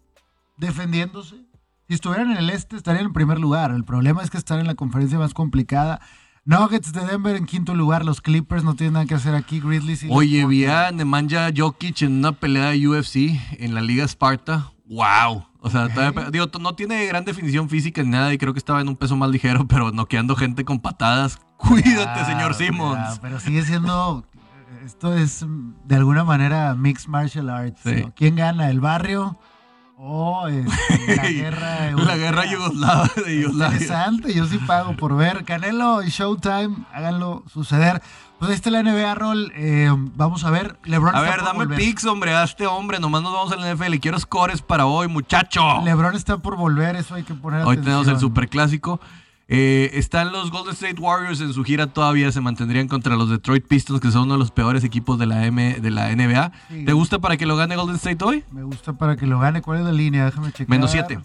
defendiéndose. 0.59 1.37
Si 1.89 1.95
estuvieran 1.95 2.31
en 2.31 2.37
el 2.37 2.51
este 2.51 2.77
estarían 2.77 3.07
en 3.07 3.13
primer 3.15 3.41
lugar. 3.41 3.73
El 3.73 3.85
problema 3.85 4.23
es 4.23 4.31
que 4.31 4.39
están 4.39 4.61
en 4.61 4.67
la 4.67 4.75
conferencia 4.75 5.19
más 5.19 5.33
complicada. 5.33 6.01
Nuggets 6.45 6.93
de 6.93 7.07
Denver 7.07 7.37
en 7.37 7.47
quinto 7.47 7.75
lugar. 7.75 8.05
Los 8.05 8.21
Clippers 8.21 8.65
no 8.65 8.75
tienen 8.75 8.93
nada 8.95 9.07
que 9.07 9.15
hacer 9.15 9.35
aquí. 9.35 9.61
Grizzlies 9.61 10.03
y 10.05 10.09
Oye, 10.11 10.45
vi 10.45 10.67
a 10.67 10.93
Nemanja 10.93 11.49
Jokic 11.57 12.03
en 12.03 12.19
una 12.19 12.33
pelea 12.33 12.71
de 12.71 12.87
UFC 12.87 13.17
en 13.59 13.75
la 13.75 13.81
Liga 13.81 14.05
Sparta. 14.05 14.73
¡Wow! 14.87 15.50
O 15.63 15.71
sea, 15.71 15.89
digo, 16.31 16.47
no 16.59 16.75
tiene 16.75 17.07
gran 17.07 17.25
definición 17.25 17.69
física 17.69 18.03
ni 18.03 18.09
nada 18.11 18.33
y 18.33 18.39
creo 18.39 18.53
que 18.55 18.59
estaba 18.59 18.81
en 18.81 18.89
un 18.89 18.97
peso 18.97 19.17
más 19.17 19.31
ligero, 19.31 19.67
pero 19.69 19.93
noqueando 19.93 20.37
gente 20.37 20.65
con 20.65 20.81
patadas. 20.81 21.39
Cuídate, 21.57 22.25
señor 22.25 22.55
Simmons. 22.55 23.19
pero 23.21 23.39
sigue 23.41 23.63
siendo. 23.63 24.25
Esto 24.85 25.15
es 25.15 25.45
de 25.85 25.97
alguna 25.97 26.25
manera 26.25 26.75
mixed 26.75 27.09
martial 27.09 27.51
arts. 27.51 27.83
¿Quién 28.17 28.37
gana? 28.37 28.71
¿El 28.71 28.81
barrio? 28.81 29.39
Oh, 30.03 30.49
este, 30.49 31.17
la 31.17 31.29
guerra 31.29 31.91
La 31.91 32.17
guerra 32.17 32.47
yugoslava 32.47 33.11
de 33.23 33.43
Yugoslavia. 33.43 33.75
Interesante, 33.75 34.33
yo 34.33 34.47
sí 34.47 34.57
pago 34.67 34.97
por 34.97 35.15
ver. 35.15 35.45
Canelo 35.45 36.03
y 36.03 36.09
Showtime, 36.09 36.87
háganlo 36.91 37.45
suceder. 37.53 38.01
Pues 38.39 38.49
ahí 38.49 38.55
está 38.55 38.71
la 38.71 38.83
NBA 38.83 39.15
Roll. 39.15 39.53
Eh, 39.55 39.91
vamos 40.15 40.45
a 40.45 40.51
ver. 40.51 40.79
LeBron 40.85 41.15
a 41.15 41.21
ver, 41.21 41.43
dame 41.43 41.69
picks, 41.77 42.07
hombre, 42.07 42.33
a 42.35 42.45
este 42.45 42.67
hombre. 42.67 42.99
Nomás 42.99 43.23
nos 43.23 43.35
vamos 43.35 43.53
al 43.53 43.61
NFL. 43.61 43.97
Quiero 43.97 44.19
scores 44.19 44.63
para 44.63 44.87
hoy, 44.87 45.07
muchacho. 45.07 45.83
LeBron 45.85 46.15
está 46.17 46.39
por 46.39 46.57
volver, 46.57 46.97
eso 46.97 47.15
hay 47.15 47.23
que 47.23 47.35
poner 47.35 47.63
Hoy 47.67 47.77
tenemos 47.77 48.09
el 48.09 48.19
superclásico. 48.19 49.01
Eh, 49.53 49.99
están 49.99 50.31
los 50.31 50.53
Golden 50.53 50.75
State 50.75 51.01
Warriors 51.01 51.41
en 51.41 51.53
su 51.53 51.65
gira 51.65 51.89
todavía, 51.89 52.31
se 52.31 52.41
mantendrían 52.41 52.87
contra 52.87 53.17
los 53.17 53.29
Detroit 53.29 53.67
Pistons, 53.67 54.01
que 54.01 54.13
son 54.13 54.23
uno 54.23 54.35
de 54.35 54.39
los 54.39 54.53
peores 54.53 54.85
equipos 54.85 55.19
de 55.19 55.27
la, 55.27 55.45
M, 55.45 55.81
de 55.81 55.91
la 55.91 56.15
NBA. 56.15 56.53
¿Te 56.87 56.93
gusta 56.93 57.19
para 57.19 57.37
que 57.37 57.47
lo 57.47 57.57
gane 57.57 57.75
Golden 57.75 57.97
State 57.97 58.25
hoy? 58.25 58.45
Me 58.53 58.63
gusta 58.63 58.93
para 58.93 59.17
que 59.17 59.27
lo 59.27 59.41
gane. 59.41 59.61
¿Cuál 59.61 59.81
es 59.81 59.85
la 59.87 59.93
línea? 59.93 60.25
Déjame 60.25 60.53
checar. 60.53 60.69
Menos 60.69 60.93
7. 60.93 61.19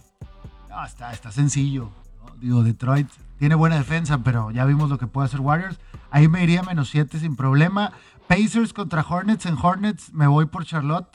No, 0.72 0.86
está, 0.86 1.14
está 1.14 1.32
sencillo. 1.32 1.92
Digo, 2.42 2.64
Detroit 2.64 3.08
tiene 3.38 3.54
buena 3.54 3.76
defensa, 3.76 4.18
pero 4.18 4.50
ya 4.50 4.66
vimos 4.66 4.90
lo 4.90 4.98
que 4.98 5.06
puede 5.06 5.28
hacer 5.28 5.42
Warriors. 5.42 5.78
Ahí 6.10 6.28
me 6.28 6.44
iría 6.44 6.64
menos 6.64 6.90
7 6.90 7.20
sin 7.20 7.36
problema. 7.36 7.92
Pacers 8.28 8.74
contra 8.74 9.06
Hornets. 9.08 9.46
En 9.46 9.56
Hornets 9.56 10.12
me 10.16 10.26
voy 10.26 10.48
por 10.48 10.66
Charlotte. 10.66 11.08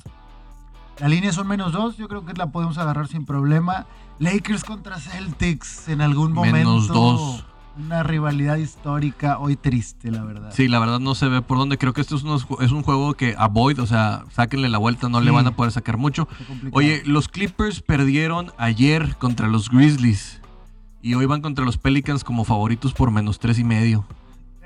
La 1.01 1.09
línea 1.09 1.33
son 1.33 1.49
menos 1.49 1.73
2. 1.73 1.97
Yo 1.97 2.07
creo 2.07 2.25
que 2.25 2.35
la 2.35 2.53
podemos 2.53 2.79
agarrar 2.79 3.09
sin 3.09 3.27
problema. 3.27 3.87
Lakers 4.21 4.65
contra 4.65 5.01
Celtics 5.01 5.89
en 5.89 6.03
algún 6.03 6.35
momento. 6.35 6.57
Menos 6.57 6.89
dos. 6.89 7.47
Una 7.79 8.03
rivalidad 8.03 8.57
histórica 8.57 9.39
hoy 9.39 9.57
triste, 9.57 10.11
la 10.11 10.23
verdad. 10.23 10.53
Sí, 10.55 10.69
la 10.69 10.79
verdad 10.79 11.01
no 11.01 11.15
se 11.15 11.29
ve 11.29 11.41
por 11.41 11.57
dónde. 11.57 11.79
Creo 11.79 11.95
que 11.95 12.03
esto 12.03 12.17
es, 12.17 12.25
es 12.61 12.71
un 12.73 12.83
juego 12.83 13.15
que 13.15 13.35
avoid, 13.39 13.81
o 13.81 13.87
sea, 13.87 14.25
sáquenle 14.31 14.69
la 14.69 14.77
vuelta, 14.77 15.09
no 15.09 15.23
le 15.23 15.31
van 15.31 15.47
a 15.47 15.53
poder 15.57 15.73
sacar 15.73 15.97
mucho. 15.97 16.29
Oye, 16.73 17.03
los 17.07 17.29
Clippers 17.29 17.81
perdieron 17.81 18.53
ayer 18.59 19.17
contra 19.17 19.49
los 19.49 19.71
Grizzlies 19.71 20.43
y 21.01 21.15
hoy 21.15 21.25
van 21.25 21.41
contra 21.41 21.65
los 21.65 21.79
Pelicans 21.79 22.23
como 22.23 22.45
favoritos 22.45 22.93
por 22.93 23.11
menos 23.11 23.39
tres 23.39 23.59
y 23.59 23.65
medio. 23.65 24.05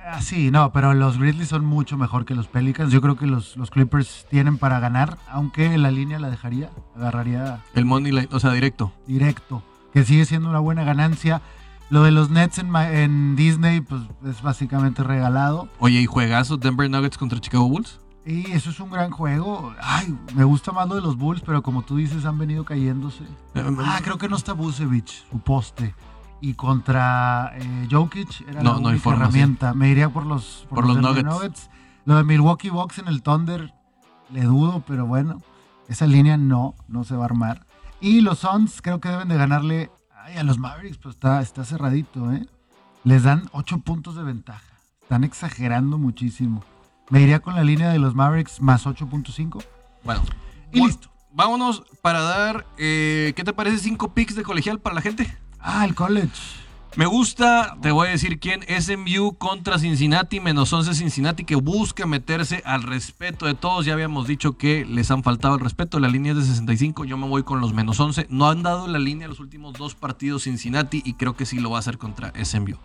Ah, 0.07 0.21
sí, 0.21 0.51
no, 0.51 0.71
pero 0.71 0.93
los 0.93 1.19
Grizzlies 1.19 1.49
son 1.49 1.65
mucho 1.65 1.97
mejor 1.97 2.27
que 2.27 2.35
los 2.35 2.47
Pelicans. 2.47 2.93
Yo 2.93 3.01
creo 3.01 3.17
que 3.17 3.27
los, 3.27 3.57
los 3.57 3.71
Clippers 3.71 4.27
tienen 4.29 4.59
para 4.59 4.79
ganar, 4.79 5.17
aunque 5.31 5.79
la 5.79 5.91
línea 5.91 6.19
la 6.19 6.29
dejaría, 6.29 6.71
agarraría. 6.95 7.63
El 7.75 7.87
money 7.87 8.13
line, 8.13 8.29
o 8.31 8.39
sea, 8.39 8.51
directo. 8.53 8.93
Directo, 9.07 9.63
que 9.95 10.05
sigue 10.05 10.27
siendo 10.27 10.51
una 10.51 10.59
buena 10.59 10.85
ganancia. 10.85 11.41
Lo 11.89 12.03
de 12.03 12.11
los 12.11 12.29
Nets 12.29 12.59
en, 12.59 12.75
en 12.77 13.35
Disney, 13.35 13.81
pues 13.81 14.03
es 14.27 14.43
básicamente 14.43 15.03
regalado. 15.03 15.69
Oye, 15.79 16.01
¿y 16.01 16.07
juegazo 16.07 16.59
Denver 16.59 16.91
Nuggets 16.91 17.17
contra 17.17 17.41
Chicago 17.41 17.67
Bulls? 17.67 17.99
Y 18.27 18.51
eso 18.53 18.71
es 18.71 18.81
un 18.81 18.91
gran 18.91 19.11
juego. 19.11 19.75
Ay, 19.81 20.15
me 20.35 20.45
gusta 20.45 20.73
más 20.73 20.87
lo 20.87 20.97
de 20.97 21.01
los 21.01 21.17
Bulls, 21.17 21.43
pero 21.45 21.63
como 21.63 21.83
tú 21.83 21.97
dices, 21.97 22.27
han 22.27 22.39
venido 22.39 22.65
cayéndose. 22.65 23.25
Eh, 23.55 23.77
ah, 23.81 24.01
creo 24.03 24.19
que 24.19 24.29
no 24.29 24.37
está 24.37 24.53
Busevich, 24.53 25.25
su 25.31 25.39
poste 25.39 25.95
y 26.45 26.53
contra 26.53 27.53
eh, 27.57 27.89
Jokic 27.91 28.43
era 28.47 28.63
la 28.63 28.77
única 28.77 29.11
herramienta. 29.11 29.73
Me 29.73 29.89
iría 29.89 30.11
por 30.11 30.27
los, 30.27 30.67
por, 30.69 30.87
los, 30.87 30.99
nuggets. 30.99 31.71
Lo 32.05 32.17
de 32.17 32.25
Milwaukee 32.25 32.69
Bucks 32.69 32.99
en 32.99 33.09
el 33.09 33.23
Thunder, 33.23 33.73
le 34.31 34.43
dudo, 34.43 34.85
pero 34.87 35.07
bueno, 35.07 35.41
esa 35.89 36.07
línea 36.07 36.37
no, 36.37 36.75
no 36.87 37.05
se 37.05 37.17
va 37.17 37.23
a 37.23 37.25
armar. 37.25 37.65
Y 37.99 38.21
los 38.21 38.41
Suns 38.41 38.83
creo 38.83 39.01
que 39.01 39.09
deben 39.09 39.29
de 39.29 39.39
ganarle 39.39 39.91
a 40.37 40.43
los 40.43 40.59
Mavericks, 40.59 40.99
pues 40.99 41.15
está, 41.15 41.41
está 41.41 41.65
cerradito, 41.65 42.31
¿eh? 42.31 42.47
Les 43.05 43.23
dan 43.23 43.49
8 43.53 43.79
puntos 43.79 44.15
de 44.15 44.23
ventaja. 44.23 44.77
Están 45.01 45.25
exagerando 45.25 45.97
muchísimo. 45.97 46.63
Me 47.09 47.23
iría 47.23 47.41
con 47.41 47.55
la 47.55 47.65
línea 47.65 47.89
de 47.89 47.99
los 47.99 48.15
Mavericks 48.15 48.61
más 48.61 48.85
8.5. 48.85 49.65
Bueno. 50.03 50.21
Y 50.73 50.85
listo. 50.85 51.09
Vámonos 51.33 51.85
para 52.03 52.21
dar, 52.21 52.67
eh, 52.77 53.33
¿qué 53.35 53.45
te 53.45 53.55
parece? 53.55 53.79
Cinco 53.79 54.13
picks 54.13 54.37
de 54.37 54.43
colegial 54.43 54.79
para 54.79 54.95
la 54.95 55.01
gente. 55.01 55.35
Ah, 55.67 55.87
el 55.87 55.95
college. 55.95 56.29
Me 56.95 57.07
gusta, 57.07 57.79
te 57.81 57.91
voy 57.91 58.09
a 58.09 58.11
decir 58.11 58.39
quién, 58.39 58.61
SMU 58.69 59.37
contra 59.39 59.79
Cincinnati, 59.79 60.39
menos 60.39 60.71
11 60.71 60.95
Cincinnati, 60.95 61.45
que 61.45 61.57
busca 61.57 62.07
meterse 62.07 62.63
al 62.67 62.83
respeto 62.83 63.47
de 63.47 63.55
todos. 63.55 63.87
Ya 63.87 63.95
habíamos 63.95 64.29
dicho 64.29 64.59
que 64.59 64.85
les 64.85 65.11
han 65.11 65.23
faltado 65.23 65.55
el 65.55 65.61
respeto. 65.61 65.99
La 65.99 66.09
línea 66.09 66.33
es 66.33 66.39
de 66.39 66.45
65, 66.45 67.07
yo 67.07 67.17
me 67.17 67.27
voy 67.27 67.45
con 67.45 67.63
los 67.63 67.73
menos 67.73 67.99
11. 67.99 68.27
No 68.29 68.49
han 68.49 68.63
dado 68.63 68.87
la 68.89 68.99
línea 68.99 69.27
los 69.27 69.41
últimos 69.41 69.73
dos 69.73 69.95
partidos 69.95 70.45
Cincinnati 70.45 71.03
y 71.03 71.15
creo 71.15 71.35
que 71.35 71.47
sí 71.47 71.59
lo 71.59 71.71
va 71.71 71.79
a 71.79 71.81
hacer 71.81 71.97
contra 71.97 72.33
SMU. 72.45 72.77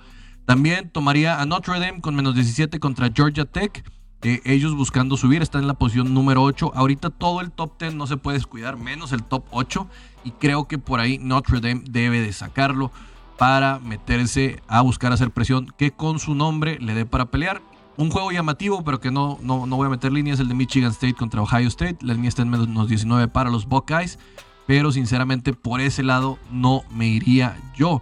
También 0.45 0.89
tomaría 0.89 1.41
a 1.41 1.45
Notre 1.45 1.79
Dame 1.79 1.99
con 1.99 2.15
menos 2.15 2.33
17 2.33 2.79
contra 2.79 3.11
Georgia 3.13 3.43
Tech. 3.43 3.83
Ellos 4.21 4.75
buscando 4.75 5.15
subir, 5.15 5.41
están 5.41 5.61
en 5.61 5.67
la 5.67 5.75
posición 5.75 6.13
número 6.13 6.43
8. 6.43 6.73
Ahorita 6.75 7.09
todo 7.09 7.39
el 7.39 7.51
top 7.51 7.79
10 7.79 7.95
no 7.95 8.05
se 8.05 8.17
puede 8.17 8.37
descuidar, 8.37 8.75
menos 8.75 9.13
el 9.13 9.23
top 9.23 9.45
8 9.51 9.87
y 10.25 10.31
creo 10.31 10.67
que 10.67 10.77
por 10.77 10.99
ahí 10.99 11.17
Notre 11.19 11.61
Dame 11.61 11.83
debe 11.89 12.19
de 12.21 12.33
sacarlo 12.33 12.91
para 13.37 13.79
meterse 13.79 14.61
a 14.67 14.81
buscar 14.81 15.13
hacer 15.13 15.31
presión 15.31 15.73
que 15.77 15.91
con 15.91 16.19
su 16.19 16.35
nombre 16.35 16.77
le 16.79 16.93
dé 16.93 17.05
para 17.05 17.31
pelear. 17.31 17.61
Un 17.95 18.11
juego 18.11 18.31
llamativo, 18.31 18.83
pero 18.83 18.99
que 18.99 19.11
no, 19.11 19.37
no, 19.41 19.65
no 19.65 19.75
voy 19.77 19.87
a 19.87 19.89
meter 19.89 20.11
líneas, 20.11 20.39
el 20.39 20.49
de 20.49 20.53
Michigan 20.53 20.91
State 20.91 21.13
contra 21.13 21.41
Ohio 21.41 21.67
State. 21.69 21.97
La 22.01 22.13
línea 22.13 22.29
está 22.29 22.41
en 22.41 22.49
menos 22.49 22.87
19 22.87 23.29
para 23.29 23.49
los 23.49 23.65
Buckeyes, 23.65 24.19
pero 24.67 24.91
sinceramente 24.91 25.53
por 25.53 25.79
ese 25.79 26.03
lado 26.03 26.37
no 26.51 26.83
me 26.91 27.07
iría 27.07 27.57
yo. 27.75 28.01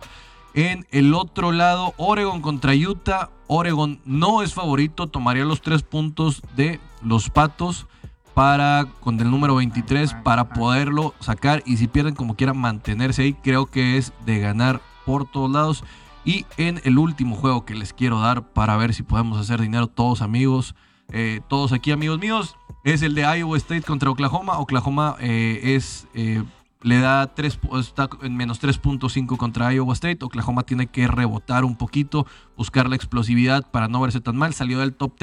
En 0.55 0.88
el 0.89 1.13
otro 1.13 1.51
lado, 1.51 1.93
Oregon 1.97 2.41
contra 2.41 2.74
Utah. 2.74 3.30
Oregon 3.48 4.00
no 4.06 4.41
es 4.41 4.54
favorito, 4.54 5.08
tomaría 5.08 5.45
los 5.45 5.62
tres 5.62 5.84
puntos 5.84 6.41
de 6.56 6.80
los 7.02 7.30
Patos 7.30 7.88
para 8.34 8.88
con 9.00 9.20
el 9.20 9.32
número 9.32 9.56
23 9.56 10.14
para 10.24 10.50
poderlo 10.50 11.14
sacar. 11.20 11.64
Y 11.66 11.78
si 11.78 11.88
pierden 11.88 12.16
como 12.16 12.36
quieran 12.36 12.58
mantenerse 12.58 13.24
ahí. 13.24 13.34
Creo 13.34 13.66
que 13.66 13.98
es 13.98 14.14
de 14.26 14.39
ganar 14.39 14.82
por 15.06 15.26
todos 15.26 15.50
lados. 15.50 15.84
Y 16.24 16.45
en 16.58 16.82
el 16.84 17.00
último 17.00 17.36
juego 17.36 17.66
que 17.66 17.74
les 17.74 17.93
quiero 17.93 18.20
dar 18.20 18.43
para 18.43 18.78
ver 18.78 18.93
si 18.93 19.02
podemos 19.02 19.39
hacer 19.39 19.62
dinero 19.62 19.88
todos 19.88 20.22
amigos 20.22 20.76
eh, 21.14 21.39
todos 21.48 21.72
aquí 21.72 21.91
amigos 21.91 22.20
míos 22.20 22.58
es 22.84 23.02
el 23.02 23.16
de 23.16 23.22
Iowa 23.22 23.58
State 23.58 23.84
contra 23.84 24.10
Oklahoma. 24.10 24.60
Oklahoma 24.60 25.16
eh, 25.20 25.76
es 25.76 26.08
eh, 26.14 26.43
le 26.82 26.99
da 26.99 27.34
3, 27.34 27.59
está 27.80 28.09
en 28.21 28.36
menos 28.36 28.61
3.5 28.61 29.38
contra 29.38 29.73
Iowa 29.73 29.93
State. 29.93 30.23
Oklahoma 30.23 30.63
tiene 30.63 30.88
que 30.88 31.07
rebotar 31.07 31.65
un 31.65 31.75
poquito, 31.75 32.25
buscar 32.55 32.89
la 32.89 32.95
explosividad 32.95 33.69
para 33.69 33.88
no 33.88 34.01
verse 34.01 34.21
tan 34.21 34.38
mal. 34.38 34.53
Salió 34.53 34.80
del 34.80 34.93
top 34.93 35.19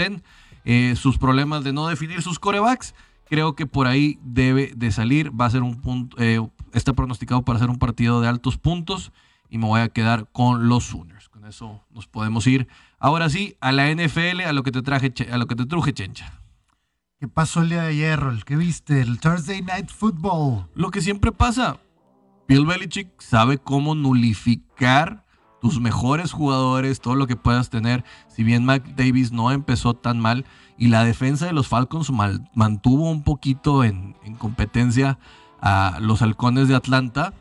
10. 0.65 0.99
sus 0.99 1.19
problemas 1.19 1.65
de 1.65 1.73
no 1.73 1.87
definir 1.87 2.23
sus 2.23 2.39
corebacks 2.39 2.95
Creo 3.27 3.55
que 3.55 3.67
por 3.67 3.87
ahí 3.87 4.19
debe 4.23 4.73
de 4.77 4.93
salir. 4.93 5.31
Va 5.39 5.47
a 5.47 5.51
ser 5.51 5.63
un 5.63 5.81
punto, 5.81 6.17
eh, 6.21 6.41
está 6.73 6.93
pronosticado 6.93 7.43
para 7.43 7.59
ser 7.59 7.71
un 7.71 7.79
partido 7.79 8.21
de 8.21 8.29
altos 8.29 8.59
puntos 8.59 9.13
y 9.49 9.59
me 9.59 9.67
voy 9.67 9.81
a 9.81 9.89
quedar 9.89 10.29
con 10.31 10.69
los 10.69 10.85
Sooners. 10.85 11.29
Con 11.31 11.47
eso 11.47 11.83
nos 11.91 12.07
podemos 12.07 12.47
ir. 12.47 12.69
Ahora 12.99 13.29
sí, 13.31 13.57
a 13.61 13.73
la 13.73 13.91
NFL, 13.91 14.43
a 14.47 14.53
lo 14.53 14.63
que 14.63 14.73
te 14.73 14.83
traje, 14.83 15.13
a 15.31 15.39
lo 15.39 15.47
que 15.47 15.57
te 15.57 15.67
truje, 15.67 15.93
Chencha. 15.93 16.44
¿Qué 17.21 17.29
pasó 17.29 17.63
el 17.63 17.69
día 17.69 17.83
de 17.83 17.89
ayer? 17.89 18.21
¿Qué 18.45 18.57
viste? 18.57 19.01
El 19.01 19.21
Thursday 19.21 19.63
Night 19.63 19.89
Football. 19.89 20.67
Lo 20.75 20.91
que 20.91 21.01
siempre 21.01 21.31
pasa. 21.31 21.79
Bill 22.49 22.67
Belichick 22.67 23.09
sabe 23.21 23.59
cómo 23.59 23.95
nulificar 23.95 25.25
tus 25.61 25.81
mejores 25.81 26.33
jugadores, 26.33 27.01
todo 27.01 27.15
lo 27.15 27.27
que 27.29 27.37
puedas 27.37 27.71
tener. 27.71 28.05
Si 28.29 28.43
bien 28.43 28.65
Mac 28.65 28.85
Davis 28.97 29.31
no 29.31 29.53
empezó 29.53 29.95
tan 29.95 30.19
mal 30.19 30.45
y 30.77 30.89
la 30.89 31.05
defensa 31.05 31.47
de 31.47 31.53
los 31.53 31.69
Falcons 31.69 32.11
mantuvo 32.55 33.09
un 33.09 33.23
poquito 33.23 33.85
en, 33.85 34.17
en 34.25 34.35
competencia 34.35 35.19
a 35.61 35.99
los 36.01 36.21
halcones 36.21 36.67
de 36.67 36.75
Atlanta, 36.75 37.33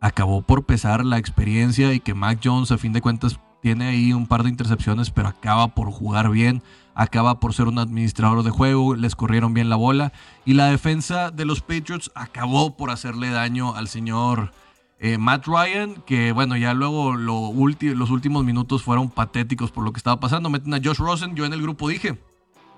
acabó 0.00 0.42
por 0.42 0.66
pesar 0.66 1.04
la 1.04 1.16
experiencia 1.16 1.94
y 1.94 2.00
que 2.00 2.14
Mac 2.14 2.40
Jones 2.44 2.70
a 2.70 2.78
fin 2.78 2.92
de 2.92 3.00
cuentas 3.00 3.40
tiene 3.64 3.86
ahí 3.86 4.12
un 4.12 4.26
par 4.26 4.42
de 4.42 4.50
intercepciones, 4.50 5.08
pero 5.08 5.28
acaba 5.28 5.68
por 5.68 5.90
jugar 5.90 6.28
bien, 6.28 6.62
acaba 6.94 7.40
por 7.40 7.54
ser 7.54 7.66
un 7.66 7.78
administrador 7.78 8.42
de 8.42 8.50
juego, 8.50 8.94
les 8.94 9.16
corrieron 9.16 9.54
bien 9.54 9.70
la 9.70 9.76
bola 9.76 10.12
y 10.44 10.52
la 10.52 10.66
defensa 10.66 11.30
de 11.30 11.46
los 11.46 11.62
Patriots 11.62 12.10
acabó 12.14 12.76
por 12.76 12.90
hacerle 12.90 13.30
daño 13.30 13.74
al 13.74 13.88
señor 13.88 14.52
eh, 14.98 15.16
Matt 15.16 15.46
Ryan, 15.46 15.94
que 16.04 16.32
bueno, 16.32 16.58
ya 16.58 16.74
luego 16.74 17.16
lo 17.16 17.54
los 17.54 18.10
últimos 18.10 18.44
minutos 18.44 18.82
fueron 18.82 19.08
patéticos 19.08 19.70
por 19.70 19.82
lo 19.82 19.94
que 19.94 19.98
estaba 19.98 20.20
pasando. 20.20 20.50
Meten 20.50 20.74
a 20.74 20.80
Josh 20.84 20.98
Rosen, 20.98 21.34
yo 21.34 21.46
en 21.46 21.54
el 21.54 21.62
grupo 21.62 21.88
dije, 21.88 22.18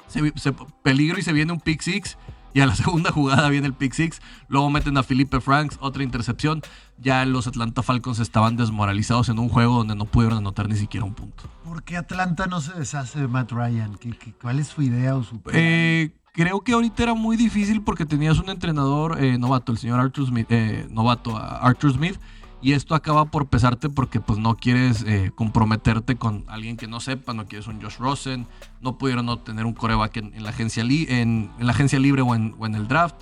se, 0.07 0.53
peligro 0.85 1.19
y 1.19 1.23
se 1.23 1.33
viene 1.33 1.53
un 1.53 1.59
pick 1.59 1.83
six 1.83 2.17
y 2.57 2.61
a 2.63 2.67
la 2.67 2.75
segunda 2.75 3.13
jugada 3.13 3.51
viene 3.51 3.67
el 3.67 3.75
pick 3.75 3.93
six. 3.93 4.23
Luego 4.49 4.71
meten 4.71 4.97
a 4.97 5.03
Felipe 5.03 5.43
Franks, 5.43 5.77
otra 5.79 6.03
intercepción. 6.03 6.63
Ya 6.97 7.23
los 7.27 7.47
Atlanta 7.47 7.83
Falcons 7.83 8.19
estaban 8.19 8.57
desmoralizados 8.57 9.29
en 9.29 9.39
un 9.39 9.51
juego 9.51 9.77
donde 9.77 9.95
no 9.95 10.07
pudieron 10.07 10.39
anotar 10.39 10.67
ni 10.67 10.77
siquiera 10.77 11.05
un 11.05 11.13
punto. 11.13 11.45
¿Por 11.65 11.83
qué 11.83 11.99
Atlanta 11.99 12.47
no 12.47 12.63
se 12.63 12.73
deshace 12.73 13.21
de 13.21 13.29
Matt 13.29 13.53
Ryan? 13.53 13.99
cuál 14.41 14.59
es 14.59 14.69
su 14.69 14.81
idea 14.81 15.17
o 15.17 15.23
su 15.23 15.39
eh, 15.53 16.13
creo 16.33 16.63
que 16.63 16.73
ahorita 16.73 17.03
era 17.03 17.13
muy 17.13 17.37
difícil 17.37 17.83
porque 17.83 18.07
tenías 18.07 18.39
un 18.39 18.49
entrenador 18.49 19.23
eh, 19.23 19.37
novato, 19.37 19.73
el 19.73 19.77
señor 19.77 20.01
Arthur 20.01 20.27
Smith, 20.27 20.47
eh, 20.49 20.87
novato, 20.91 21.37
Arthur 21.37 21.93
Smith, 21.93 22.19
y 22.67 22.73
esto 22.73 22.97
acaba 22.97 23.27
por 23.27 23.47
pesarte 23.47 23.89
porque 23.89 24.19
pues 24.19 24.41
no 24.41 24.57
quieres 24.57 25.05
eh, 25.07 25.31
comprometerte 25.33 26.17
con 26.17 26.45
alguien 26.49 26.77
que 26.77 26.89
no 26.89 26.99
sepa, 26.99 27.33
no 27.33 27.47
quieres 27.47 27.69
un 27.69 27.81
Josh 27.81 27.99
Rosen, 27.99 28.45
no 28.81 28.99
pudieron 28.99 29.29
obtener 29.29 29.67
un 29.67 29.73
coreback 29.73 30.17
en, 30.17 30.43
la, 30.43 30.51
agencia 30.51 30.83
en, 30.83 31.49
la 31.61 31.71
agencia 31.71 32.01
libre 32.01 32.23
o 32.23 32.35
en, 32.35 32.57
o 32.59 32.67
en 32.67 32.75
el 32.75 32.89
draft. 32.89 33.15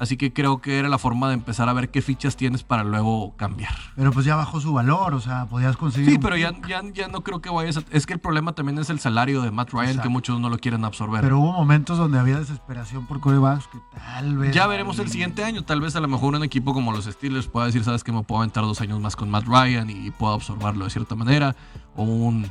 Así 0.00 0.16
que 0.16 0.32
creo 0.32 0.62
que 0.62 0.78
era 0.78 0.88
la 0.88 0.96
forma 0.96 1.28
de 1.28 1.34
empezar 1.34 1.68
a 1.68 1.74
ver 1.74 1.90
qué 1.90 2.00
fichas 2.00 2.34
tienes 2.34 2.62
para 2.62 2.84
luego 2.84 3.36
cambiar. 3.36 3.74
Pero 3.96 4.12
pues 4.12 4.24
ya 4.24 4.34
bajó 4.34 4.58
su 4.58 4.72
valor, 4.72 5.12
o 5.12 5.20
sea, 5.20 5.44
podías 5.44 5.76
conseguir. 5.76 6.12
Sí, 6.12 6.18
pero 6.18 6.38
ya, 6.38 6.54
ya, 6.66 7.08
no 7.08 7.20
creo 7.22 7.42
que 7.42 7.50
vayas 7.50 7.76
a... 7.76 7.82
Es 7.90 8.06
que 8.06 8.14
el 8.14 8.18
problema 8.18 8.54
también 8.54 8.78
es 8.78 8.88
el 8.88 8.98
salario 8.98 9.42
de 9.42 9.50
Matt 9.50 9.72
Ryan, 9.74 10.00
que 10.00 10.08
muchos 10.08 10.40
no 10.40 10.48
lo 10.48 10.56
quieren 10.56 10.86
absorber. 10.86 11.20
Pero 11.20 11.38
hubo 11.38 11.52
momentos 11.52 11.98
donde 11.98 12.18
había 12.18 12.38
desesperación 12.38 13.06
por 13.06 13.20
corebacks 13.20 13.66
que 13.66 13.78
tal 13.94 14.38
vez. 14.38 14.54
Ya 14.54 14.66
veremos 14.66 14.98
el 15.00 15.10
siguiente 15.10 15.44
año. 15.44 15.64
Tal 15.64 15.82
vez 15.82 15.94
a 15.96 16.00
lo 16.00 16.08
mejor 16.08 16.34
un 16.34 16.44
equipo 16.44 16.72
como 16.72 16.92
los 16.92 17.04
Steelers 17.04 17.46
pueda 17.46 17.66
decir, 17.66 17.84
sabes 17.84 18.02
que 18.02 18.10
me 18.10 18.22
puedo 18.22 18.40
aventar 18.40 18.64
dos 18.64 18.80
años 18.80 18.98
más 19.00 19.16
con 19.16 19.28
Matt 19.28 19.44
Ryan 19.44 19.90
y 19.90 20.10
puedo 20.12 20.32
absorberlo 20.32 20.86
de 20.86 20.90
cierta 20.90 21.14
manera. 21.14 21.54
O 21.94 22.04
un. 22.04 22.50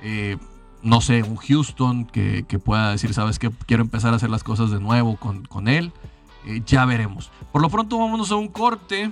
Eh, 0.00 0.38
no 0.82 1.02
sé, 1.02 1.22
un 1.24 1.36
Houston 1.36 2.06
que, 2.06 2.46
que, 2.48 2.58
pueda 2.58 2.92
decir, 2.92 3.12
sabes 3.12 3.38
que 3.38 3.50
quiero 3.66 3.82
empezar 3.82 4.14
a 4.14 4.16
hacer 4.16 4.30
las 4.30 4.44
cosas 4.44 4.70
de 4.70 4.80
nuevo 4.80 5.16
con, 5.16 5.44
con 5.44 5.68
él. 5.68 5.92
Eh, 6.46 6.62
ya 6.64 6.84
veremos. 6.84 7.30
Por 7.52 7.62
lo 7.62 7.68
pronto 7.68 7.98
vámonos 7.98 8.30
a 8.30 8.36
un 8.36 8.48
corte. 8.48 9.10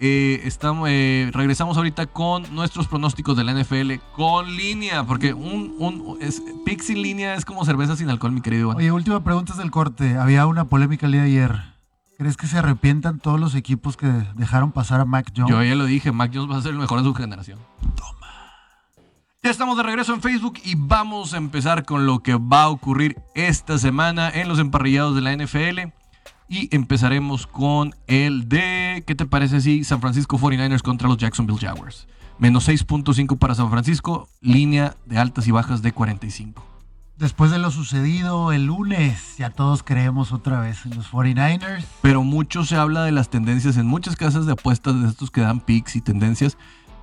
Eh, 0.00 0.42
estamos, 0.44 0.88
eh, 0.90 1.30
regresamos 1.32 1.76
ahorita 1.76 2.06
con 2.06 2.54
nuestros 2.54 2.86
pronósticos 2.86 3.36
de 3.36 3.42
la 3.42 3.52
NFL 3.52 3.94
con 4.14 4.56
línea, 4.56 5.02
porque 5.04 5.34
un, 5.34 5.74
un 5.78 6.18
es, 6.20 6.40
Pix 6.64 6.86
sin 6.86 7.02
línea 7.02 7.34
es 7.34 7.44
como 7.44 7.64
cerveza 7.64 7.96
sin 7.96 8.08
alcohol, 8.08 8.30
mi 8.30 8.40
querido 8.40 8.68
Oye, 8.70 8.92
última 8.92 9.24
pregunta 9.24 9.54
del 9.54 9.72
corte. 9.72 10.16
Había 10.16 10.46
una 10.46 10.66
polémica 10.66 11.06
el 11.06 11.12
día 11.12 11.22
de 11.22 11.26
ayer. 11.28 11.78
¿Crees 12.16 12.36
que 12.36 12.46
se 12.46 12.58
arrepientan 12.58 13.18
todos 13.18 13.40
los 13.40 13.54
equipos 13.54 13.96
que 13.96 14.06
dejaron 14.34 14.72
pasar 14.72 15.00
a 15.00 15.04
Mac 15.04 15.32
Jones? 15.36 15.50
Yo 15.50 15.62
ya 15.62 15.74
lo 15.74 15.84
dije, 15.84 16.12
Mac 16.12 16.30
Jones 16.32 16.50
va 16.50 16.58
a 16.58 16.62
ser 16.62 16.72
el 16.72 16.78
mejor 16.78 16.98
de 16.98 17.04
su 17.04 17.14
generación. 17.14 17.58
Toma. 17.96 18.18
Ya 19.42 19.50
estamos 19.50 19.76
de 19.76 19.84
regreso 19.84 20.14
en 20.14 20.20
Facebook 20.20 20.58
y 20.64 20.74
vamos 20.76 21.32
a 21.32 21.36
empezar 21.36 21.84
con 21.84 22.06
lo 22.06 22.20
que 22.20 22.34
va 22.34 22.64
a 22.64 22.68
ocurrir 22.70 23.16
esta 23.36 23.78
semana 23.78 24.30
en 24.30 24.48
los 24.48 24.58
emparrillados 24.58 25.14
de 25.14 25.20
la 25.20 25.32
NFL. 25.32 25.92
Y 26.48 26.74
empezaremos 26.74 27.46
con 27.46 27.94
el 28.06 28.48
de, 28.48 29.04
¿qué 29.06 29.14
te 29.14 29.26
parece 29.26 29.60
si 29.60 29.84
San 29.84 30.00
Francisco 30.00 30.38
49ers 30.38 30.80
contra 30.80 31.06
los 31.06 31.18
Jacksonville 31.18 31.58
Jaguars? 31.58 32.08
Menos 32.38 32.68
6.5 32.68 33.36
para 33.36 33.54
San 33.54 33.70
Francisco, 33.70 34.28
línea 34.40 34.96
de 35.04 35.18
altas 35.18 35.46
y 35.46 35.50
bajas 35.50 35.82
de 35.82 35.92
45. 35.92 36.64
Después 37.18 37.50
de 37.50 37.58
lo 37.58 37.70
sucedido 37.70 38.52
el 38.52 38.66
lunes, 38.66 39.36
ya 39.36 39.50
todos 39.50 39.82
creemos 39.82 40.32
otra 40.32 40.60
vez 40.60 40.86
en 40.86 40.94
los 40.94 41.10
49ers. 41.10 41.84
Pero 42.00 42.22
mucho 42.22 42.64
se 42.64 42.76
habla 42.76 43.02
de 43.02 43.12
las 43.12 43.28
tendencias 43.28 43.76
en 43.76 43.86
muchas 43.86 44.16
casas 44.16 44.46
de 44.46 44.52
apuestas 44.52 45.02
de 45.02 45.08
estos 45.08 45.30
que 45.30 45.40
dan 45.40 45.60
picks 45.60 45.96
y 45.96 46.00
tendencias 46.00 46.56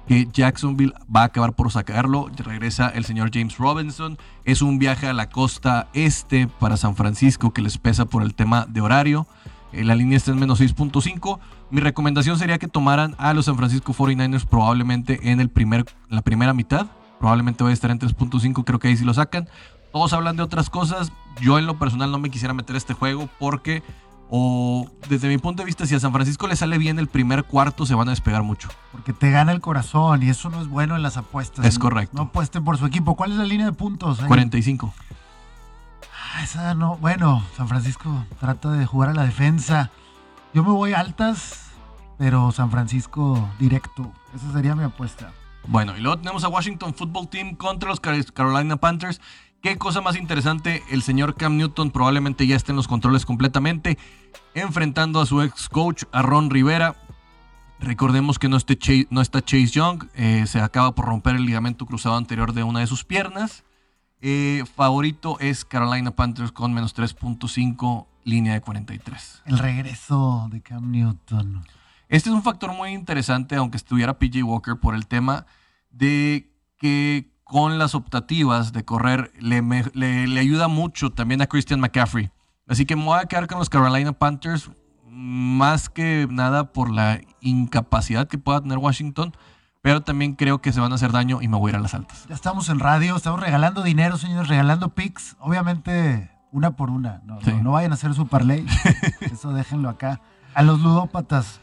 que 0.08 0.28
Jacksonville 0.32 0.94
va 1.14 1.22
a 1.22 1.26
acabar 1.26 1.54
por 1.54 1.72
sacarlo. 1.72 2.30
Regresa 2.38 2.90
el 2.90 3.06
señor 3.06 3.32
James 3.34 3.58
Robinson. 3.58 4.18
Es 4.44 4.62
un 4.62 4.80
viaje 4.80 5.08
a 5.08 5.14
la 5.14 5.30
costa 5.30 5.88
este 5.94 6.48
para 6.48 6.78
San 6.78 6.96
Francisco 6.96 7.52
que 7.52 7.62
les 7.62 7.78
pesa 7.78 8.06
por 8.06 8.24
el 8.24 8.36
tema 8.36 8.66
de 8.68 8.82
horario. 8.82 9.28
Eh, 9.72 9.84
la 9.84 9.96
línea 9.96 10.18
está 10.18 10.32
en 10.32 10.40
menos 10.40 10.62
6.5. 10.62 11.40
Mi 11.72 11.82
recomendación 11.82 12.38
sería 12.38 12.58
que 12.58 12.68
tomaran 12.68 13.16
a 13.18 13.34
los 13.34 13.46
San 13.46 13.58
Francisco 13.58 13.94
49ers 13.94 14.46
probablemente 14.46 15.32
en, 15.32 15.40
el 15.40 15.50
primer, 15.50 15.86
la 16.10 16.22
primera 16.22 16.54
mitad. 16.54 16.88
Probablemente 17.20 17.64
va 17.64 17.72
a 17.72 17.74
estar 17.74 17.92
en 17.92 18.00
3.5. 18.00 18.64
Creo 18.64 18.80
que 18.80 18.88
ahí 18.88 18.98
sí 18.98 19.04
lo 19.04 19.14
sacan. 19.14 19.50
Todos 19.92 20.14
hablan 20.14 20.36
de 20.36 20.44
otras 20.44 20.70
cosas. 20.70 21.12
Yo 21.42 21.58
en 21.58 21.66
lo 21.66 21.80
personal 21.80 22.12
no 22.12 22.20
me 22.20 22.30
quisiera 22.30 22.54
meter 22.54 22.76
este 22.76 22.94
juego 22.94 23.30
porque 23.40 23.82
o 24.30 24.90
desde 25.08 25.28
mi 25.28 25.38
punto 25.38 25.62
de 25.62 25.66
vista, 25.66 25.86
si 25.86 25.96
a 25.96 26.00
San 26.00 26.12
Francisco 26.12 26.48
le 26.48 26.56
sale 26.56 26.78
bien 26.78 26.98
el 26.98 27.08
primer 27.08 27.44
cuarto, 27.44 27.86
se 27.86 27.94
van 27.94 28.08
a 28.08 28.12
despegar 28.12 28.44
mucho. 28.44 28.70
Porque 28.92 29.14
te 29.14 29.30
gana 29.32 29.52
el 29.52 29.62
corazón 29.62 30.24
y 30.24 30.30
eso 30.30 30.50
no 30.50 30.62
es 30.62 30.68
bueno 30.68 30.96
en 30.96 31.04
las 31.04 31.18
apuestas. 31.18 31.66
Es 31.66 31.78
correcto. 31.78 32.16
No 32.18 32.24
apuesten 32.24 32.64
por 32.64 32.78
su 32.78 32.86
equipo. 32.86 33.16
¿Cuál 33.16 33.32
es 33.32 33.38
la 33.38 33.46
línea 33.46 33.68
de 33.68 33.74
puntos? 33.74 34.20
45. 34.22 34.94
Ah, 36.34 36.44
esa 36.44 36.74
no. 36.74 36.98
Bueno, 36.98 37.44
San 37.56 37.68
Francisco 37.68 38.26
trata 38.40 38.72
de 38.72 38.86
jugar 38.86 39.10
a 39.10 39.14
la 39.14 39.24
defensa. 39.24 39.92
Yo 40.54 40.64
me 40.64 40.72
voy 40.72 40.94
altas, 40.94 41.72
pero 42.18 42.52
San 42.52 42.72
Francisco 42.72 43.48
directo. 43.60 44.12
Esa 44.34 44.52
sería 44.54 44.76
mi 44.76 44.84
apuesta. 44.84 45.32
Bueno, 45.68 45.98
y 45.98 46.02
luego 46.02 46.18
tenemos 46.18 46.44
a 46.44 46.48
Washington 46.48 46.94
Football 46.94 47.28
Team 47.28 47.56
contra 47.56 47.90
los 47.90 48.00
Carolina 48.00 48.78
Panthers. 48.78 49.20
Qué 49.66 49.80
cosa 49.80 50.00
más 50.00 50.16
interesante, 50.16 50.84
el 50.92 51.02
señor 51.02 51.34
Cam 51.34 51.58
Newton 51.58 51.90
probablemente 51.90 52.46
ya 52.46 52.56
esté 52.56 52.72
en 52.72 52.76
los 52.76 52.88
controles 52.88 53.26
completamente, 53.26 53.98
enfrentando 54.54 55.20
a 55.20 55.26
su 55.26 55.42
ex 55.42 55.70
coach, 55.70 56.04
a 56.12 56.22
Ron 56.22 56.52
Rivera. 56.52 56.96
Recordemos 57.80 58.38
que 58.38 58.48
no, 58.48 58.60
no 59.10 59.22
está 59.22 59.42
Chase 59.42 59.66
Young, 59.66 60.04
eh, 60.14 60.46
se 60.46 60.60
acaba 60.60 60.94
por 60.94 61.06
romper 61.06 61.38
el 61.38 61.48
ligamento 61.48 61.88
cruzado 61.88 62.16
anterior 62.16 62.54
de 62.54 62.62
una 62.62 62.82
de 62.82 62.86
sus 62.86 63.06
piernas. 63.06 63.64
Eh, 64.22 64.66
favorito 64.76 65.40
es 65.40 65.66
Carolina 65.66 66.12
Panthers 66.12 66.52
con 66.52 66.72
menos 66.72 66.96
3.5, 66.96 68.06
línea 68.24 68.54
de 68.54 68.62
43. 68.62 69.42
El 69.48 69.58
regreso 69.58 70.48
de 70.52 70.62
Cam 70.62 70.92
Newton. 70.92 71.66
Este 72.08 72.30
es 72.30 72.36
un 72.36 72.44
factor 72.44 72.72
muy 72.72 72.92
interesante, 72.92 73.56
aunque 73.56 73.78
estuviera 73.78 74.20
PJ 74.20 74.44
Walker, 74.44 74.76
por 74.80 74.94
el 74.94 75.08
tema 75.08 75.48
de 75.90 76.52
que 76.78 77.35
con 77.46 77.78
las 77.78 77.94
optativas 77.94 78.74
de 78.74 78.84
correr 78.84 79.32
le, 79.40 79.62
le, 79.94 80.40
ayuda 80.40 80.68
mucho 80.68 81.12
también 81.12 81.42
a 81.42 81.48
Christian 81.48 81.80
McCaffrey. 81.80 82.32
Así 82.68 82.86
que 82.86 82.96
me 82.96 83.06
voy 83.06 83.20
a 83.20 83.26
quedar 83.26 83.48
con 83.48 83.60
los 83.60 83.70
Carolina 83.70 84.12
Panthers 84.14 84.72
más 85.08 85.88
que 85.88 86.28
nada 86.30 86.74
por 86.74 86.92
la 86.92 87.22
incapacidad 87.42 88.28
que 88.28 88.40
pueda 88.40 88.62
tener 88.62 88.80
Washington, 88.80 89.32
pero 89.82 90.02
también 90.02 90.34
creo 90.34 90.60
que 90.60 90.74
se 90.74 90.80
van 90.80 90.92
a 90.92 90.96
hacer 90.96 91.12
daño 91.12 91.40
y 91.40 91.48
me 91.48 91.58
voy 91.58 91.70
a 91.70 91.74
ir 91.74 91.76
a 91.76 91.80
las 91.80 91.94
altas. 91.94 92.26
Ya 92.28 92.34
estamos 92.34 92.68
en 92.70 92.80
radio, 92.80 93.16
estamos 93.16 93.40
regalando 93.40 93.84
dinero, 93.84 94.18
señores, 94.18 94.48
regalando 94.48 94.90
picks, 94.90 95.38
obviamente 95.40 96.32
una 96.52 96.76
por 96.76 96.90
una, 96.90 97.22
no, 97.26 97.40
no, 97.62 97.72
vayan 97.74 97.92
a 97.92 97.94
hacer 97.94 98.16
su 98.16 98.28
parlay, 98.28 98.66
eso 99.22 99.54
déjenlo 99.54 99.90
acá. 99.90 100.20
A 100.56 100.64
los 100.64 100.80
ludópatas. 100.80 101.60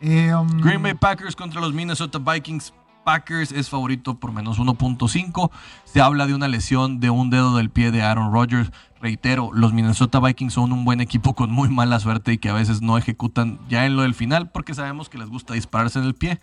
Eh, 0.00 0.34
um, 0.34 0.48
Green 0.60 0.82
Bay 0.82 0.94
Packers 0.94 1.36
contra 1.36 1.60
los 1.60 1.72
Minnesota 1.72 2.18
Vikings. 2.18 2.74
Packers 3.04 3.52
es 3.52 3.68
favorito 3.70 4.18
por 4.18 4.32
menos 4.32 4.58
1.5. 4.58 5.50
Se 5.84 6.00
habla 6.00 6.26
de 6.26 6.34
una 6.34 6.48
lesión 6.48 7.00
de 7.00 7.10
un 7.10 7.30
dedo 7.30 7.56
del 7.56 7.70
pie 7.70 7.90
de 7.90 8.02
Aaron 8.02 8.32
Rodgers. 8.32 8.70
Reitero, 9.00 9.50
los 9.52 9.72
Minnesota 9.72 10.20
Vikings 10.20 10.52
son 10.52 10.72
un 10.72 10.84
buen 10.84 11.00
equipo 11.00 11.34
con 11.34 11.50
muy 11.50 11.68
mala 11.68 11.98
suerte 12.00 12.32
y 12.32 12.38
que 12.38 12.48
a 12.48 12.54
veces 12.54 12.82
no 12.82 12.98
ejecutan 12.98 13.58
ya 13.68 13.84
en 13.84 13.96
lo 13.96 14.02
del 14.02 14.14
final 14.14 14.50
porque 14.50 14.74
sabemos 14.74 15.08
que 15.08 15.18
les 15.18 15.28
gusta 15.28 15.54
dispararse 15.54 15.98
en 15.98 16.04
el 16.04 16.14
pie. 16.14 16.40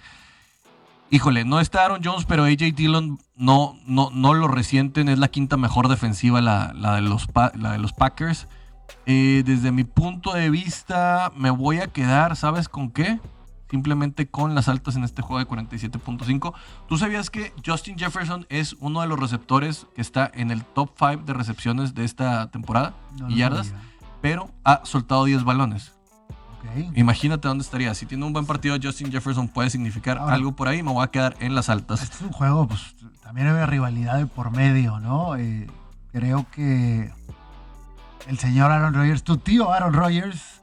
Híjole, 1.11 1.43
no 1.43 1.59
está 1.59 1.85
Aaron 1.85 2.01
Jones, 2.03 2.25
pero 2.25 2.43
AJ 2.43 2.75
Dillon 2.75 3.17
no, 3.35 3.75
no, 3.87 4.11
no 4.13 4.33
lo 4.33 4.47
resienten. 4.47 5.09
Es 5.09 5.17
la 5.17 5.29
quinta 5.29 5.57
mejor 5.57 5.87
defensiva 5.87 6.41
la, 6.41 6.73
de, 6.95 7.01
los, 7.01 7.27
la 7.55 7.71
de 7.71 7.79
los 7.79 7.93
Packers. 7.93 8.47
Eh, 9.05 9.43
desde 9.45 9.71
mi 9.71 9.85
punto 9.85 10.33
de 10.33 10.49
vista, 10.51 11.31
me 11.35 11.49
voy 11.49 11.79
a 11.79 11.87
quedar, 11.87 12.35
¿sabes 12.35 12.69
con 12.69 12.91
qué? 12.91 13.19
Simplemente 13.69 14.27
con 14.27 14.55
las 14.55 14.67
altas 14.67 14.95
en 14.95 15.03
este 15.03 15.21
juego 15.21 15.39
de 15.39 15.47
47.5. 15.47 16.53
¿Tú 16.87 16.97
sabías 16.97 17.29
que 17.29 17.53
Justin 17.65 17.97
Jefferson 17.99 18.45
es 18.49 18.75
uno 18.79 19.01
de 19.01 19.07
los 19.07 19.19
receptores 19.19 19.85
que 19.95 20.01
está 20.01 20.29
en 20.33 20.49
el 20.51 20.63
top 20.65 20.91
5 20.97 21.23
de 21.25 21.33
recepciones 21.33 21.93
de 21.93 22.03
esta 22.03 22.49
temporada 22.49 22.93
No 23.19 23.29
y 23.29 23.35
yardas? 23.37 23.73
Pero 24.21 24.49
ha 24.63 24.81
soltado 24.85 25.25
10 25.25 25.43
balones. 25.43 25.93
Imagínate 26.95 27.47
dónde 27.47 27.63
estaría. 27.63 27.93
Si 27.93 28.05
tiene 28.05 28.25
un 28.25 28.33
buen 28.33 28.45
partido, 28.45 28.75
Justin 28.81 29.11
Jefferson 29.11 29.47
puede 29.47 29.69
significar 29.69 30.17
Ahora- 30.17 30.35
algo 30.35 30.51
por 30.55 30.67
ahí. 30.67 30.83
Me 30.83 30.91
voy 30.91 31.03
a 31.03 31.07
quedar 31.07 31.35
en 31.39 31.55
las 31.55 31.69
altas. 31.69 32.01
Este 32.03 32.15
es 32.17 32.21
un 32.21 32.31
juego, 32.31 32.67
pues 32.67 32.95
también 33.23 33.47
hay 33.47 33.65
rivalidad 33.65 34.17
de 34.17 34.25
por 34.25 34.51
medio, 34.51 34.99
¿no? 34.99 35.35
Eh, 35.35 35.67
creo 36.11 36.45
que 36.51 37.11
el 38.27 38.37
señor 38.39 38.71
Aaron 38.71 38.93
Rodgers, 38.93 39.23
tu 39.23 39.37
tío 39.37 39.71
Aaron 39.71 39.93
Rodgers, 39.93 40.61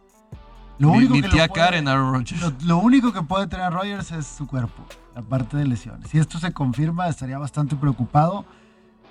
lo 0.79 0.91
único 0.91 1.15
mi 1.15 1.23
que 1.23 1.29
tía 1.29 1.47
lo 1.47 1.53
puede, 1.53 1.65
Karen, 1.65 1.89
Aaron 1.89 2.13
Rodgers. 2.13 2.41
lo, 2.41 2.53
lo 2.65 2.79
único 2.79 3.13
que 3.13 3.23
puede 3.23 3.47
tener 3.47 3.73
Rodgers 3.73 4.13
es 4.13 4.27
su 4.27 4.47
cuerpo, 4.47 4.85
la 5.15 5.23
parte 5.23 5.57
de 5.57 5.67
lesiones. 5.67 6.11
Si 6.11 6.19
esto 6.19 6.39
se 6.39 6.53
confirma, 6.53 7.09
estaría 7.09 7.39
bastante 7.39 7.77
preocupado. 7.77 8.45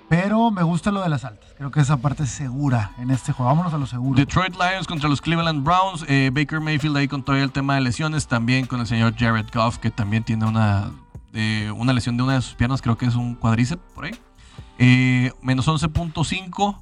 Pero 0.08 0.52
me 0.52 0.62
gusta 0.62 0.92
lo 0.92 1.02
de 1.02 1.08
las 1.08 1.24
altas. 1.24 1.52
Creo 1.56 1.72
que 1.72 1.80
esa 1.80 1.96
parte 1.96 2.22
es 2.22 2.30
segura 2.30 2.92
en 2.98 3.10
este 3.10 3.32
juego. 3.32 3.50
Vámonos 3.50 3.74
a 3.74 3.78
lo 3.78 3.86
seguro. 3.86 4.16
Detroit 4.16 4.54
Lions 4.54 4.86
contra 4.86 5.08
los 5.08 5.20
Cleveland 5.20 5.64
Browns. 5.64 6.04
Eh, 6.06 6.30
Baker 6.32 6.60
Mayfield 6.60 6.96
ahí 6.96 7.08
con 7.08 7.24
todo 7.24 7.34
el 7.34 7.50
tema 7.50 7.74
de 7.74 7.80
lesiones. 7.80 8.28
También 8.28 8.66
con 8.66 8.78
el 8.78 8.86
señor 8.86 9.16
Jared 9.16 9.46
Goff, 9.52 9.78
que 9.78 9.90
también 9.90 10.22
tiene 10.22 10.46
una, 10.46 10.92
eh, 11.32 11.72
una 11.76 11.92
lesión 11.92 12.16
de 12.16 12.22
una 12.22 12.34
de 12.34 12.42
sus 12.42 12.54
piernas. 12.54 12.82
Creo 12.82 12.96
que 12.96 13.06
es 13.06 13.16
un 13.16 13.34
cuadríceps 13.34 13.82
por 13.96 14.04
ahí. 14.04 14.14
Eh, 14.78 15.32
menos 15.42 15.66
11.5. 15.66 16.80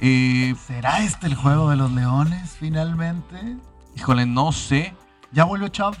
Eh, 0.00 0.54
¿Será 0.64 1.02
este 1.02 1.26
el 1.26 1.34
juego 1.34 1.70
de 1.70 1.76
los 1.76 1.90
leones 1.90 2.56
finalmente? 2.58 3.56
Híjole, 3.96 4.26
no 4.26 4.52
sé. 4.52 4.94
¿Ya 5.32 5.44
volvió 5.44 5.68
Chubb? 5.68 5.96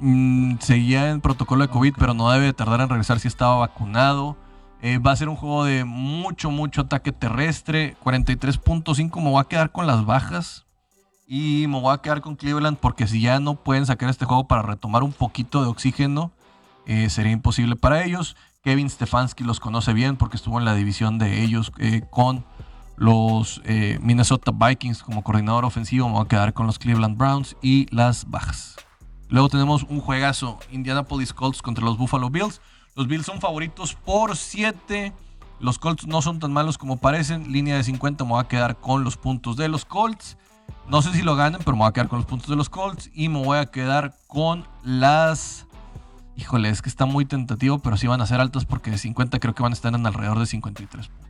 Mm, 0.00 0.58
seguía 0.60 1.10
en 1.10 1.20
protocolo 1.20 1.66
de 1.66 1.70
COVID, 1.70 1.94
pero 1.98 2.14
no 2.14 2.30
debe 2.30 2.46
de 2.46 2.52
tardar 2.52 2.80
en 2.80 2.88
regresar 2.88 3.20
si 3.20 3.28
estaba 3.28 3.56
vacunado. 3.56 4.36
Eh, 4.82 4.98
va 4.98 5.12
a 5.12 5.16
ser 5.16 5.28
un 5.28 5.36
juego 5.36 5.64
de 5.64 5.84
mucho, 5.84 6.50
mucho 6.50 6.82
ataque 6.82 7.12
terrestre. 7.12 7.96
43.5 8.04 9.22
me 9.22 9.30
voy 9.30 9.40
a 9.40 9.44
quedar 9.44 9.72
con 9.72 9.86
las 9.86 10.04
bajas. 10.04 10.66
Y 11.26 11.66
me 11.68 11.80
voy 11.80 11.94
a 11.94 11.98
quedar 11.98 12.20
con 12.20 12.36
Cleveland 12.36 12.76
porque 12.76 13.06
si 13.06 13.20
ya 13.20 13.40
no 13.40 13.54
pueden 13.54 13.86
sacar 13.86 14.10
este 14.10 14.26
juego 14.26 14.46
para 14.46 14.60
retomar 14.60 15.02
un 15.02 15.12
poquito 15.12 15.62
de 15.62 15.68
oxígeno, 15.68 16.32
eh, 16.86 17.08
sería 17.08 17.32
imposible 17.32 17.76
para 17.76 18.04
ellos. 18.04 18.36
Kevin 18.62 18.90
Stefanski 18.90 19.42
los 19.42 19.60
conoce 19.60 19.94
bien 19.94 20.16
porque 20.16 20.36
estuvo 20.36 20.58
en 20.58 20.64
la 20.64 20.74
división 20.74 21.18
de 21.18 21.42
ellos 21.42 21.72
eh, 21.78 22.02
con 22.10 22.44
los 22.96 23.60
eh, 23.64 23.98
Minnesota 24.00 24.52
Vikings 24.52 25.02
como 25.02 25.22
coordinador 25.22 25.64
ofensivo. 25.64 26.08
Voy 26.08 26.24
a 26.24 26.28
quedar 26.28 26.52
con 26.52 26.66
los 26.66 26.78
Cleveland 26.78 27.16
Browns 27.16 27.56
y 27.62 27.86
las 27.94 28.28
bajas. 28.30 28.76
Luego 29.28 29.48
tenemos 29.48 29.82
un 29.84 30.00
juegazo, 30.00 30.58
Indianapolis 30.70 31.32
Colts 31.32 31.62
contra 31.62 31.84
los 31.84 31.98
Buffalo 31.98 32.30
Bills. 32.30 32.60
Los 32.94 33.08
Bills 33.08 33.26
son 33.26 33.40
favoritos 33.40 33.94
por 33.94 34.36
7. 34.36 35.12
Los 35.60 35.78
Colts 35.78 36.06
no 36.06 36.22
son 36.22 36.38
tan 36.38 36.52
malos 36.52 36.78
como 36.78 36.98
parecen. 36.98 37.50
Línea 37.50 37.76
de 37.76 37.84
50 37.84 38.24
me 38.24 38.30
voy 38.30 38.40
a 38.40 38.48
quedar 38.48 38.76
con 38.76 39.02
los 39.02 39.16
puntos 39.16 39.56
de 39.56 39.68
los 39.68 39.84
Colts. 39.84 40.36
No 40.88 41.02
sé 41.02 41.12
si 41.12 41.22
lo 41.22 41.34
ganen, 41.34 41.60
pero 41.64 41.72
me 41.72 41.78
voy 41.78 41.88
a 41.88 41.92
quedar 41.92 42.08
con 42.08 42.18
los 42.18 42.26
puntos 42.26 42.48
de 42.48 42.56
los 42.56 42.68
Colts. 42.68 43.10
Y 43.14 43.28
me 43.28 43.42
voy 43.42 43.58
a 43.58 43.66
quedar 43.66 44.14
con 44.28 44.66
las... 44.84 45.66
Híjole, 46.36 46.68
es 46.68 46.82
que 46.82 46.88
está 46.88 47.06
muy 47.06 47.24
tentativo, 47.24 47.78
pero 47.78 47.96
sí 47.96 48.06
van 48.06 48.20
a 48.20 48.26
ser 48.26 48.40
altas 48.40 48.64
porque 48.64 48.90
de 48.90 48.98
50 48.98 49.38
creo 49.38 49.54
que 49.54 49.62
van 49.62 49.72
a 49.72 49.74
estar 49.74 49.94
en 49.94 50.06
alrededor 50.06 50.38
de 50.38 50.46
53 50.46 51.08
puntos. 51.08 51.23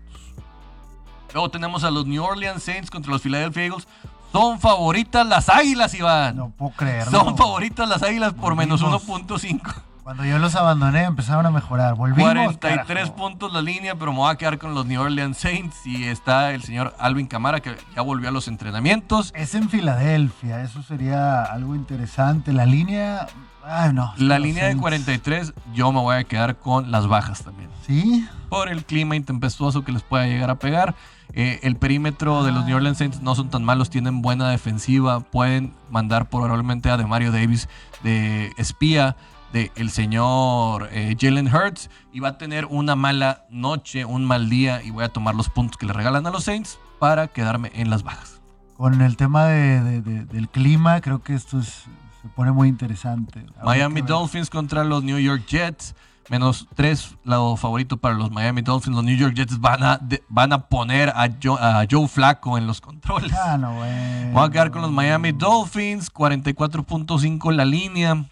Luego 1.35 1.51
tenemos 1.51 1.83
a 1.83 1.91
los 1.91 2.07
New 2.07 2.23
Orleans 2.23 2.63
Saints 2.63 2.91
contra 2.91 3.11
los 3.11 3.21
Philadelphia 3.21 3.65
Eagles. 3.65 3.89
Son 4.31 4.61
favoritas 4.61 5.27
las 5.27 5.49
águilas, 5.49 5.93
Iván. 5.93 6.37
No 6.37 6.51
puedo 6.51 6.71
creerlo. 6.77 7.11
Son 7.11 7.37
favoritas 7.37 7.89
las 7.89 8.05
águilas 8.05 8.35
por 8.35 8.55
menos 8.55 8.81
Volvimos. 8.81 9.41
1.5. 9.43 9.75
Cuando 10.05 10.25
yo 10.25 10.39
los 10.39 10.55
abandoné 10.55 11.03
empezaron 11.03 11.45
a 11.45 11.51
mejorar. 11.51 11.97
Volvimos. 11.97 12.23
43 12.33 12.87
carajo. 12.87 13.17
puntos 13.17 13.53
la 13.53 13.63
línea, 13.63 13.97
pero 13.97 14.13
me 14.13 14.19
voy 14.19 14.31
a 14.31 14.37
quedar 14.37 14.59
con 14.59 14.75
los 14.75 14.87
New 14.87 15.01
Orleans 15.01 15.37
Saints. 15.37 15.85
Y 15.85 16.05
está 16.05 16.53
el 16.53 16.63
señor 16.63 16.95
Alvin 17.01 17.27
Camara, 17.27 17.59
que 17.59 17.75
ya 17.97 18.03
volvió 18.03 18.29
a 18.29 18.33
los 18.33 18.47
entrenamientos. 18.47 19.33
Es 19.35 19.57
en 19.57 19.69
Filadelfia, 19.69 20.63
eso 20.63 20.85
sería 20.85 21.43
algo 21.43 21.75
interesante. 21.75 22.53
La 22.53 22.65
línea. 22.65 23.27
Ay, 23.65 23.93
no. 23.93 24.15
La 24.19 24.39
línea 24.39 24.65
de 24.65 24.71
Saints. 24.71 24.83
43, 24.83 25.55
yo 25.73 25.91
me 25.91 25.99
voy 25.99 26.15
a 26.15 26.23
quedar 26.23 26.59
con 26.59 26.93
las 26.93 27.09
bajas 27.09 27.43
también. 27.43 27.71
Sí. 27.85 28.25
Por 28.51 28.69
el 28.69 28.85
clima 28.85 29.17
intempestuoso 29.17 29.83
que 29.83 29.91
les 29.91 30.03
pueda 30.03 30.27
llegar 30.27 30.51
a 30.51 30.55
pegar. 30.57 30.95
Eh, 31.37 31.59
el 31.63 31.77
perímetro 31.77 32.45
de 32.45 32.53
los 32.53 32.65
New 32.65 32.77
Orleans 32.77 32.99
Saints 32.99 33.21
no 33.21 33.35
son 33.35 33.51
tan 33.51 33.65
malos, 33.65 33.91
tienen 33.91 34.23
buena 34.23 34.49
defensiva. 34.51 35.21
Pueden 35.21 35.73
mandar 35.91 36.29
probablemente 36.31 36.91
a 36.91 36.97
Demario 36.97 37.33
Davis 37.33 37.69
de 38.03 38.53
espía 38.57 39.17
de 39.53 39.71
el 39.77 39.91
señor 39.91 40.89
eh, 40.93 41.17
Jalen 41.19 41.53
Hurts. 41.53 41.91
Y 42.13 42.21
va 42.21 42.29
a 42.29 42.39
tener 42.39 42.67
una 42.67 42.95
mala 42.97 43.47
noche, 43.51 44.05
un 44.05 44.25
mal 44.25 44.49
día. 44.49 44.83
Y 44.83 44.91
voy 44.91 45.05
a 45.05 45.09
tomar 45.09 45.35
los 45.35 45.49
puntos 45.49 45.77
que 45.77 45.87
le 45.87 45.93
regalan 45.93 46.27
a 46.27 46.31
los 46.31 46.45
Saints 46.45 46.79
para 47.01 47.27
quedarme 47.29 47.71
en 47.75 47.91
las 47.91 48.03
bajas. 48.05 48.41
Con 48.77 49.01
el 49.03 49.17
tema 49.17 49.47
de- 49.47 49.81
de- 49.83 50.01
de- 50.03 50.25
del 50.25 50.49
clima, 50.49 51.01
creo 51.01 51.23
que 51.23 51.35
esto 51.35 51.59
es- 51.61 51.85
se 52.23 52.29
pone 52.35 52.53
muy 52.53 52.69
interesante. 52.69 53.41
Habrá 53.57 53.65
Miami. 53.65 54.03
Dolphins 54.03 54.51
contra 54.51 54.83
los 54.85 55.03
New 55.05 55.19
York 55.19 55.45
Jets. 55.47 55.95
Menos 56.31 56.67
3, 56.75 57.17
lado 57.25 57.57
favorito 57.57 57.99
para 57.99 58.15
los 58.15 58.31
Miami 58.31 58.63
Dolphins. 58.63 58.97
Los 58.97 59.05
New 59.05 59.17
York 59.17 59.35
Jets 59.35 59.61
van 59.61 59.83
a, 59.83 59.99
de- 59.99 60.23
van 60.29 60.53
a 60.55 60.69
poner 60.69 61.11
a 61.11 61.29
Joe, 61.43 61.59
a 61.61 61.85
Joe 61.91 62.09
Flaco 62.09 62.57
en 62.57 62.67
los 62.67 62.81
controles. 62.81 63.33
Ah, 63.35 63.59
no, 63.59 63.75
bueno. 63.75 64.33
Voy 64.33 64.47
a 64.47 64.51
quedar 64.51 64.71
con 64.71 64.81
los 64.83 64.91
Miami 64.91 65.33
Dolphins. 65.33 66.11
44.5 66.13 67.53
la 67.53 67.65
línea. 67.67 68.25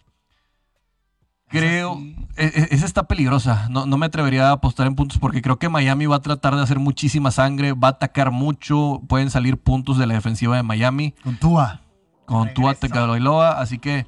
Creo. 1.48 1.96
sí. 1.96 2.16
e- 2.36 2.46
e- 2.46 2.68
Esa 2.74 2.86
está 2.86 3.02
peligrosa. 3.02 3.66
No, 3.68 3.84
no 3.84 3.98
me 3.98 4.06
atrevería 4.06 4.48
a 4.48 4.52
apostar 4.52 4.86
en 4.86 4.94
puntos 4.94 5.18
porque 5.18 5.42
creo 5.42 5.58
que 5.58 5.68
Miami 5.68 6.06
va 6.06 6.16
a 6.16 6.20
tratar 6.22 6.56
de 6.56 6.62
hacer 6.62 6.78
muchísima 6.78 7.30
sangre. 7.30 7.74
Va 7.74 7.88
a 7.88 7.90
atacar 7.92 8.30
mucho. 8.30 9.02
Pueden 9.06 9.30
salir 9.30 9.58
puntos 9.58 9.98
de 9.98 10.06
la 10.06 10.14
defensiva 10.14 10.56
de 10.56 10.62
Miami 10.62 11.14
Con 11.22 11.36
Tua. 11.36 11.82
con 12.24 12.54
Tua. 12.54 12.74
Tagovailoa, 12.74 13.60
así 13.60 13.78
que 13.78 14.06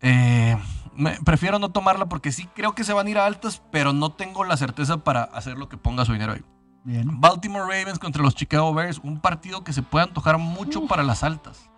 eh, 0.00 0.56
me- 0.96 1.18
prefiero 1.24 1.58
no 1.58 1.70
tomarla 1.70 2.06
porque 2.06 2.32
sí 2.32 2.48
creo 2.54 2.74
que 2.74 2.84
se 2.84 2.92
van 2.92 3.06
a 3.06 3.10
ir 3.10 3.18
a 3.18 3.26
altas, 3.26 3.62
pero 3.70 3.92
no 3.92 4.10
tengo 4.10 4.44
la 4.44 4.56
certeza 4.56 4.98
para 4.98 5.22
hacer 5.24 5.56
lo 5.58 5.68
que 5.68 5.76
ponga 5.76 6.04
su 6.04 6.12
dinero 6.12 6.32
ahí. 6.32 6.42
Bien. 6.84 7.20
Baltimore 7.20 7.62
Ravens 7.64 7.98
contra 7.98 8.22
los 8.22 8.34
Chicago 8.34 8.72
Bears, 8.74 8.98
un 9.02 9.18
partido 9.18 9.64
que 9.64 9.72
se 9.72 9.82
puede 9.82 10.04
antojar 10.04 10.36
mucho 10.38 10.86
para 10.86 11.02
las 11.02 11.22
altas. 11.22 11.70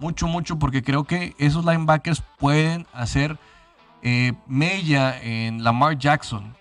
Mucho, 0.00 0.26
mucho, 0.28 0.58
porque 0.58 0.82
creo 0.82 1.04
que 1.04 1.34
esos 1.38 1.64
linebackers 1.64 2.22
pueden 2.38 2.86
hacer 2.92 3.38
eh, 4.02 4.32
mella 4.46 5.20
en 5.20 5.64
Lamar 5.64 5.98
Jackson. 5.98 6.54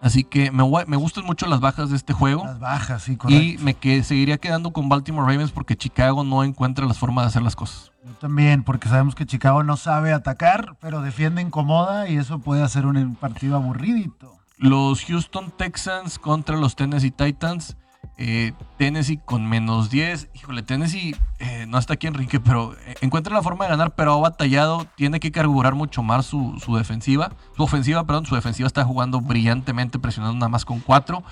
Así 0.00 0.24
que 0.24 0.50
me, 0.50 0.64
me 0.86 0.96
gustan 0.96 1.24
mucho 1.24 1.46
las 1.46 1.60
bajas 1.60 1.90
de 1.90 1.96
este 1.96 2.12
juego. 2.12 2.44
Las 2.44 2.58
bajas, 2.58 3.02
sí, 3.02 3.16
correcto. 3.16 3.42
Y 3.42 3.58
me 3.58 3.74
que, 3.74 4.02
seguiría 4.02 4.38
quedando 4.38 4.72
con 4.72 4.88
Baltimore 4.88 5.30
Ravens 5.30 5.52
porque 5.52 5.76
Chicago 5.76 6.24
no 6.24 6.42
encuentra 6.42 6.86
las 6.86 6.98
formas 6.98 7.24
de 7.24 7.28
hacer 7.28 7.42
las 7.42 7.54
cosas. 7.54 7.92
Yo 8.04 8.12
también, 8.14 8.62
porque 8.62 8.88
sabemos 8.88 9.14
que 9.14 9.26
Chicago 9.26 9.62
no 9.62 9.76
sabe 9.76 10.12
atacar, 10.12 10.76
pero 10.80 11.02
defiende 11.02 11.42
incomoda 11.42 12.08
y 12.08 12.16
eso 12.16 12.38
puede 12.38 12.62
hacer 12.62 12.86
un, 12.86 12.96
un 12.96 13.14
partido 13.14 13.56
aburridito. 13.56 14.36
Los 14.56 15.04
Houston 15.04 15.50
Texans 15.50 16.18
contra 16.18 16.56
los 16.56 16.76
Tennessee 16.76 17.10
Titans. 17.10 17.76
Eh, 18.22 18.52
Tennessee 18.76 19.16
con 19.16 19.48
menos 19.48 19.88
10. 19.88 20.28
Híjole, 20.34 20.62
Tennessee 20.62 21.16
eh, 21.38 21.64
no 21.66 21.78
está 21.78 21.94
aquí 21.94 22.06
Enrique, 22.06 22.38
pero 22.38 22.74
eh, 22.86 22.94
encuentra 23.00 23.34
la 23.34 23.42
forma 23.42 23.64
de 23.64 23.70
ganar, 23.70 23.94
pero 23.94 24.12
ha 24.12 24.16
batallado. 24.18 24.86
Tiene 24.94 25.20
que 25.20 25.32
carburar 25.32 25.74
mucho 25.74 26.02
más 26.02 26.26
su, 26.26 26.60
su 26.62 26.76
defensiva. 26.76 27.32
Su 27.56 27.62
ofensiva, 27.62 28.04
perdón, 28.04 28.26
su 28.26 28.34
defensiva 28.34 28.66
está 28.66 28.84
jugando 28.84 29.22
brillantemente, 29.22 29.98
presionando 29.98 30.36
nada 30.36 30.50
más 30.50 30.66
con 30.66 30.80
4. 30.80 31.22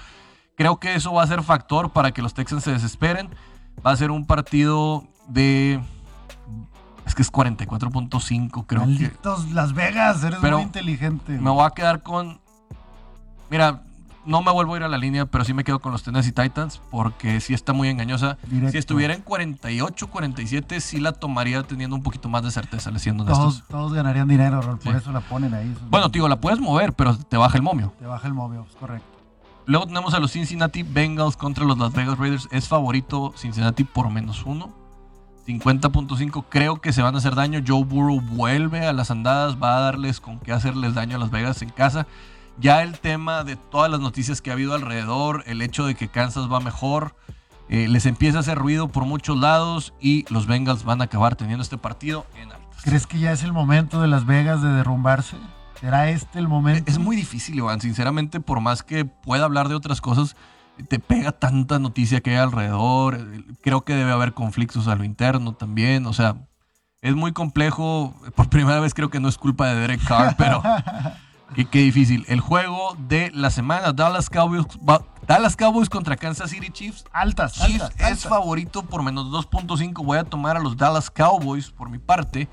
Creo 0.54 0.80
que 0.80 0.94
eso 0.94 1.12
va 1.12 1.22
a 1.22 1.26
ser 1.26 1.42
factor 1.42 1.92
para 1.92 2.12
que 2.12 2.22
los 2.22 2.32
Texans 2.32 2.64
se 2.64 2.72
desesperen. 2.72 3.28
Va 3.86 3.90
a 3.90 3.96
ser 3.96 4.10
un 4.10 4.26
partido 4.26 5.04
de... 5.28 5.80
Es 7.06 7.14
que 7.14 7.22
es 7.22 7.30
44.5, 7.30 8.64
creo 8.66 8.80
que... 8.82 8.86
Malditos 8.86 9.50
Las 9.52 9.74
Vegas, 9.74 10.24
eres 10.24 10.38
Pero 10.40 10.56
muy 10.56 10.64
inteligente. 10.64 11.32
Me 11.32 11.50
voy 11.50 11.64
a 11.64 11.70
quedar 11.70 12.02
con. 12.02 12.40
Mira, 13.50 13.82
no 14.28 14.42
me 14.42 14.52
vuelvo 14.52 14.74
a 14.74 14.76
ir 14.76 14.82
a 14.84 14.88
la 14.88 14.98
línea, 14.98 15.26
pero 15.26 15.44
sí 15.44 15.54
me 15.54 15.64
quedo 15.64 15.80
con 15.80 15.90
los 15.90 16.02
Tennessee 16.04 16.32
Titans 16.32 16.80
porque 16.90 17.40
sí 17.40 17.54
está 17.54 17.72
muy 17.72 17.88
engañosa. 17.88 18.38
Directo. 18.46 18.72
Si 18.72 18.78
estuviera 18.78 19.14
en 19.14 19.22
48, 19.22 20.06
47, 20.08 20.80
sí 20.80 21.00
la 21.00 21.12
tomaría 21.12 21.62
teniendo 21.64 21.96
un 21.96 22.02
poquito 22.02 22.28
más 22.28 22.42
de 22.44 22.50
certeza, 22.50 22.90
le 22.90 22.98
siendo 23.00 23.24
honestos. 23.24 23.64
todos, 23.64 23.68
todos 23.68 23.92
ganarían 23.94 24.28
dinero, 24.28 24.60
Rol, 24.62 24.78
por 24.78 24.92
Sí. 24.92 24.98
eso 24.98 25.10
la 25.12 25.20
ponen 25.20 25.54
ahí. 25.54 25.74
Bueno, 25.90 26.08
digo, 26.10 26.28
la 26.28 26.40
puedes 26.40 26.60
mover, 26.60 26.92
pero 26.92 27.16
te 27.16 27.36
baja 27.36 27.56
el 27.56 27.62
momio. 27.62 27.92
Te 27.98 28.06
baja 28.06 28.26
el 28.28 28.34
móvil, 28.34 28.60
es 28.68 28.76
correcto. 28.76 29.06
Luego 29.66 29.86
tenemos 29.86 30.14
a 30.14 30.18
los 30.20 30.30
Cincinnati 30.32 30.82
Bengals 30.82 31.36
contra 31.36 31.64
los 31.64 31.76
Las 31.78 31.92
Vegas 31.92 32.16
Raiders. 32.18 32.48
Es 32.52 32.68
favorito 32.68 33.34
Cincinnati 33.36 33.84
por 33.84 34.08
menos 34.10 34.44
uno. 34.46 34.72
50.5. 35.46 36.44
Creo 36.48 36.80
que 36.80 36.92
se 36.92 37.02
van 37.02 37.14
a 37.14 37.18
hacer 37.18 37.34
daño. 37.34 37.60
Joe 37.66 37.84
Burrow 37.84 38.20
vuelve 38.20 38.86
a 38.86 38.92
las 38.92 39.10
andadas. 39.10 39.56
Va 39.62 39.76
a 39.76 39.80
darles 39.80 40.20
con 40.20 40.38
qué 40.40 40.52
hacerles 40.52 40.94
daño 40.94 41.16
a 41.16 41.18
Las 41.18 41.30
Vegas 41.30 41.62
en 41.62 41.70
casa. 41.70 42.06
Ya 42.60 42.82
el 42.82 42.98
tema 42.98 43.44
de 43.44 43.54
todas 43.54 43.90
las 43.90 44.00
noticias 44.00 44.42
que 44.42 44.50
ha 44.50 44.54
habido 44.54 44.74
alrededor, 44.74 45.44
el 45.46 45.62
hecho 45.62 45.86
de 45.86 45.94
que 45.94 46.08
Kansas 46.08 46.50
va 46.50 46.58
mejor, 46.58 47.14
eh, 47.68 47.86
les 47.86 48.04
empieza 48.06 48.38
a 48.38 48.40
hacer 48.40 48.58
ruido 48.58 48.88
por 48.88 49.04
muchos 49.04 49.36
lados 49.36 49.94
y 50.00 50.24
los 50.28 50.46
Bengals 50.46 50.84
van 50.84 51.00
a 51.00 51.04
acabar 51.04 51.36
teniendo 51.36 51.62
este 51.62 51.78
partido 51.78 52.26
en 52.34 52.50
altas. 52.50 52.82
¿Crees 52.82 53.06
que 53.06 53.20
ya 53.20 53.30
es 53.30 53.44
el 53.44 53.52
momento 53.52 54.00
de 54.00 54.08
Las 54.08 54.26
Vegas 54.26 54.60
de 54.60 54.70
derrumbarse? 54.70 55.36
¿Será 55.78 56.10
este 56.10 56.40
el 56.40 56.48
momento? 56.48 56.90
Es 56.90 56.98
muy 56.98 57.14
difícil, 57.14 57.54
Iván. 57.54 57.80
Sinceramente, 57.80 58.40
por 58.40 58.60
más 58.60 58.82
que 58.82 59.04
pueda 59.04 59.44
hablar 59.44 59.68
de 59.68 59.76
otras 59.76 60.00
cosas, 60.00 60.34
te 60.88 60.98
pega 60.98 61.30
tanta 61.30 61.78
noticia 61.78 62.20
que 62.20 62.30
hay 62.30 62.36
alrededor. 62.38 63.20
Creo 63.62 63.82
que 63.82 63.94
debe 63.94 64.10
haber 64.10 64.34
conflictos 64.34 64.88
a 64.88 64.96
lo 64.96 65.04
interno 65.04 65.52
también. 65.52 66.06
O 66.06 66.12
sea, 66.12 66.36
es 67.02 67.14
muy 67.14 67.32
complejo. 67.32 68.14
Por 68.34 68.48
primera 68.48 68.80
vez 68.80 68.94
creo 68.94 69.10
que 69.10 69.20
no 69.20 69.28
es 69.28 69.38
culpa 69.38 69.68
de 69.68 69.76
Derek 69.76 70.04
Carr, 70.04 70.34
pero 70.36 70.60
qué, 71.54 71.64
qué 71.66 71.78
difícil. 71.80 72.24
El 72.28 72.40
juego 72.40 72.96
de 72.98 73.30
la 73.34 73.50
semana, 73.50 73.92
Dallas 73.92 74.28
Cowboys, 74.30 74.64
va- 74.88 75.02
Dallas 75.26 75.56
Cowboys 75.56 75.88
contra 75.88 76.16
Kansas 76.16 76.50
City 76.50 76.70
Chiefs. 76.70 77.04
Altas, 77.12 77.52
Chiefs 77.54 77.82
altas, 77.82 78.00
es 78.00 78.04
altas. 78.06 78.24
favorito 78.28 78.82
por 78.82 79.02
menos 79.02 79.26
2.5. 79.30 80.04
Voy 80.04 80.18
a 80.18 80.24
tomar 80.24 80.56
a 80.56 80.60
los 80.60 80.76
Dallas 80.76 81.10
Cowboys 81.10 81.70
por 81.70 81.90
mi 81.90 81.98
parte. 81.98 82.48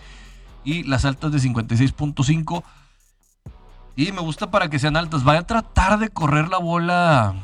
Y 0.64 0.84
las 0.84 1.06
altas 1.06 1.32
de 1.32 1.40
56.5. 1.40 2.64
Y 3.96 4.12
me 4.12 4.20
gusta 4.22 4.52
para 4.52 4.70
que 4.70 4.80
sean 4.80 4.98
altas. 4.98 5.24
Vaya 5.24 5.40
a 5.42 5.48
tratar 5.48 6.00
de 6.00 6.10
correr 6.10 6.50
la 6.50 6.58
bola 6.58 7.36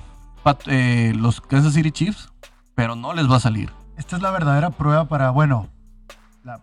eh, 0.66 1.14
los 1.16 1.39
Kansas 1.39 1.74
City 1.74 1.91
Chiefs. 1.91 2.30
Pero 2.76 2.95
no 2.95 3.14
les 3.14 3.30
va 3.32 3.38
a 3.38 3.39
salir. 3.39 3.72
Esta 3.97 4.16
es 4.16 4.22
la 4.22 4.32
verdadera 4.32 4.72
prueba 4.72 5.06
para, 5.08 5.30
bueno, 5.30 5.68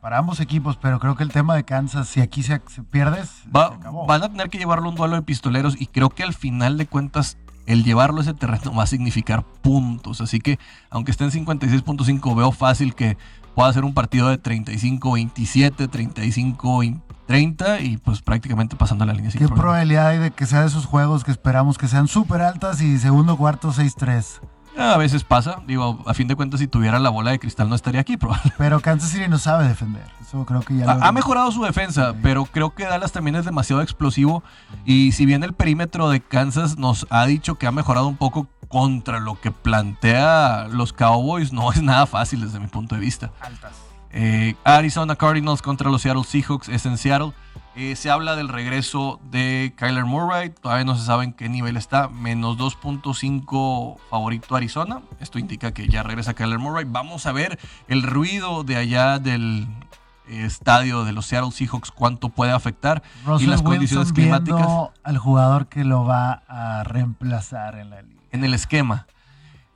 para 0.01 0.19
ambos 0.19 0.41
equipos, 0.41 0.77
pero 0.77 0.99
creo 0.99 1.15
que 1.17 1.23
el 1.23 1.31
tema 1.33 1.55
de 1.55 1.65
Kansas, 1.65 2.09
si 2.09 2.21
aquí 2.21 2.43
se, 2.43 2.61
se 2.69 2.83
pierdes, 2.83 3.31
Va- 3.55 3.69
se 3.69 3.75
acabó. 3.77 4.07
van 4.07 4.23
a 4.23 4.29
tener 4.29 4.51
que 4.51 4.59
llevarlo 4.59 4.87
a 4.87 4.91
un 4.91 4.97
duelo 4.97 5.17
de 5.17 5.23
pistoleros. 5.23 5.81
Y 5.81 5.87
creo 5.87 6.11
que 6.11 6.23
al 6.23 6.35
final 6.35 6.77
de 6.79 6.87
cuentas. 6.87 7.37
El 7.67 7.85
llevarlo 7.85 8.21
a 8.21 8.23
ese 8.23 8.33
terreno 8.33 8.73
va 8.75 8.85
a 8.85 8.87
significar 8.87 9.45
puntos. 9.45 10.23
Así 10.23 10.39
que, 10.41 10.59
aunque 10.89 11.11
esté 11.11 11.25
en 11.25 11.33
56.5, 11.33 12.35
veo 12.35 12.51
fácil 12.51 12.95
que 12.95 13.19
pueda 13.55 13.71
ser 13.75 13.85
un 13.85 13.93
partido 13.93 14.29
de 14.31 14.43
35-27, 14.43 15.87
35-30 17.29 17.83
y 17.83 17.99
pues 17.99 18.23
prácticamente 18.23 18.75
pasando 18.75 19.05
la 19.05 19.13
línea 19.13 19.31
¿Qué 19.33 19.49
probabilidad 19.49 20.09
hay 20.09 20.19
de 20.19 20.31
que 20.31 20.47
sea 20.47 20.63
de 20.63 20.69
esos 20.69 20.87
juegos 20.87 21.25
que 21.25 21.31
esperamos 21.31 21.77
que 21.77 21.89
sean 21.89 22.09
súper 22.09 22.41
altas 22.41 22.81
y 22.81 22.99
segundo 22.99 23.37
cuarto 23.37 23.71
6-3? 23.71 24.41
A 24.79 24.97
veces 24.97 25.25
pasa. 25.25 25.61
Digo, 25.67 26.03
a 26.07 26.15
fin 26.15 26.29
de 26.29 26.37
cuentas, 26.37 26.61
si 26.61 26.69
tuviera 26.69 26.99
la 26.99 27.11
bola 27.11 27.31
de 27.33 27.39
cristal 27.39 27.69
no 27.69 27.75
estaría 27.75 28.01
aquí, 28.01 28.17
probablemente. 28.19 28.55
Pero 28.59 28.81
Kansas 28.81 29.11
City 29.11 29.29
no 29.29 29.39
sabe 29.39 29.67
defender. 29.69 30.05
Eso 30.21 30.45
creo 30.47 30.61
que 30.61 30.77
ya 30.77 30.85
lo- 30.85 30.91
Ha, 31.03 31.09
ha 31.09 31.13
mejorado 31.13 31.51
su 31.53 31.63
defensa, 31.65 32.13
Sí. 32.13 32.19
pero 32.23 32.45
creo 32.45 32.75
que 32.75 32.85
Dallas 32.85 33.13
también 33.13 33.37
es 33.37 33.45
demasiado 33.45 33.83
explosivo. 33.83 34.43
Y 34.85 35.13
si 35.13 35.27
bien 35.27 35.43
el 35.43 35.53
perímetro 35.53 36.09
de 36.11 36.21
Kansas 36.21 36.79
nos 36.79 37.07
ha 37.11 37.27
dicho 37.27 37.57
que 37.57 37.67
ha 37.67 37.73
mejorado 37.73 38.07
un 38.09 38.17
poco 38.17 38.47
contra 38.69 39.19
lo 39.19 39.41
que 39.41 39.51
plantea 39.51 40.69
los 40.71 40.93
Cowboys, 40.93 41.53
no 41.53 41.73
es 41.73 41.83
nada 41.83 42.07
fácil 42.07 42.41
desde 42.43 42.61
mi 42.61 42.67
punto 42.67 42.95
de 42.95 43.01
vista. 43.01 43.31
altas. 43.41 43.73
Eh, 44.11 44.55
Arizona 44.65 45.17
Cardinals 45.17 45.61
contra 45.61 45.91
los 45.91 46.03
Seattle 46.03 46.25
Seahawks 46.25 46.69
es 46.69 46.87
en 46.87 46.97
Seattle. 46.99 47.33
Eh, 47.77 47.95
se 47.95 48.11
habla 48.11 48.35
del 48.35 48.49
regreso 48.49 49.21
de 49.31 49.73
Kyler 49.77 50.05
Murray. 50.05 50.51
Todavía 50.51 50.85
no 50.85 50.97
se 50.97 51.05
sabe 51.07 51.25
en 51.25 51.33
qué 51.33 51.49
nivel 51.49 51.77
está. 51.77 52.09
Menos 52.09 52.57
2.5 52.59 53.97
favorito 54.11 54.57
Arizona. 54.57 55.01
Esto 55.21 55.39
indica 55.39 55.73
que 55.73 55.87
ya 55.87 56.03
regresa 56.03 56.35
Kyler 56.35 56.59
Murray. 56.59 56.85
Vamos 56.89 57.27
a 57.27 57.33
ver 57.33 57.59
el 57.87 58.03
ruido 58.03 58.65
de 58.65 58.77
allá 58.77 59.21
del 59.21 59.69
eh, 60.29 60.45
estadio 60.45 61.05
de 61.05 61.13
los 61.13 61.27
Seattle 61.27 61.53
Seahawks. 61.53 61.93
Cuánto 61.93 62.31
puede 62.31 62.51
afectar. 62.51 63.03
Russell 63.25 63.47
y 63.47 63.51
las 63.51 63.63
condiciones 63.63 64.13
climáticas 64.13 64.67
al 65.05 65.19
jugador 65.19 65.69
que 65.69 65.85
lo 65.85 66.05
va 66.05 66.43
a 66.49 66.83
reemplazar 66.85 67.77
en 67.79 67.91
la 67.91 68.03
liga. 68.03 68.21
en 68.33 68.45
el 68.45 68.55
esquema. 68.55 69.07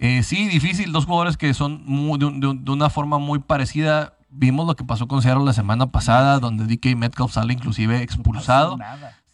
Eh, 0.01 0.24
sí, 0.24 0.49
difícil. 0.49 0.90
Dos 0.90 1.07
jugadores 1.07 1.36
que 1.36 1.55
son 1.55 1.82
muy- 1.86 2.18
de, 2.18 2.24
un- 2.24 2.40
de 2.40 2.47
un- 2.49 2.64
de 2.64 2.70
una 2.72 2.90
forma 2.90 3.18
muy 3.18 3.38
parecida. 3.38 4.14
Vimos 4.34 4.66
lo 4.66 4.74
que 4.76 4.84
pasó 4.84 5.06
con 5.06 5.20
Seattle 5.22 5.44
la 5.44 5.52
semana 5.52 5.90
pasada, 5.90 6.38
donde 6.40 6.66
DK 6.66 6.96
Metcalf 6.96 7.32
sale 7.32 7.52
inclusive 7.52 8.02
expulsado. 8.02 8.78
No. 8.78 8.84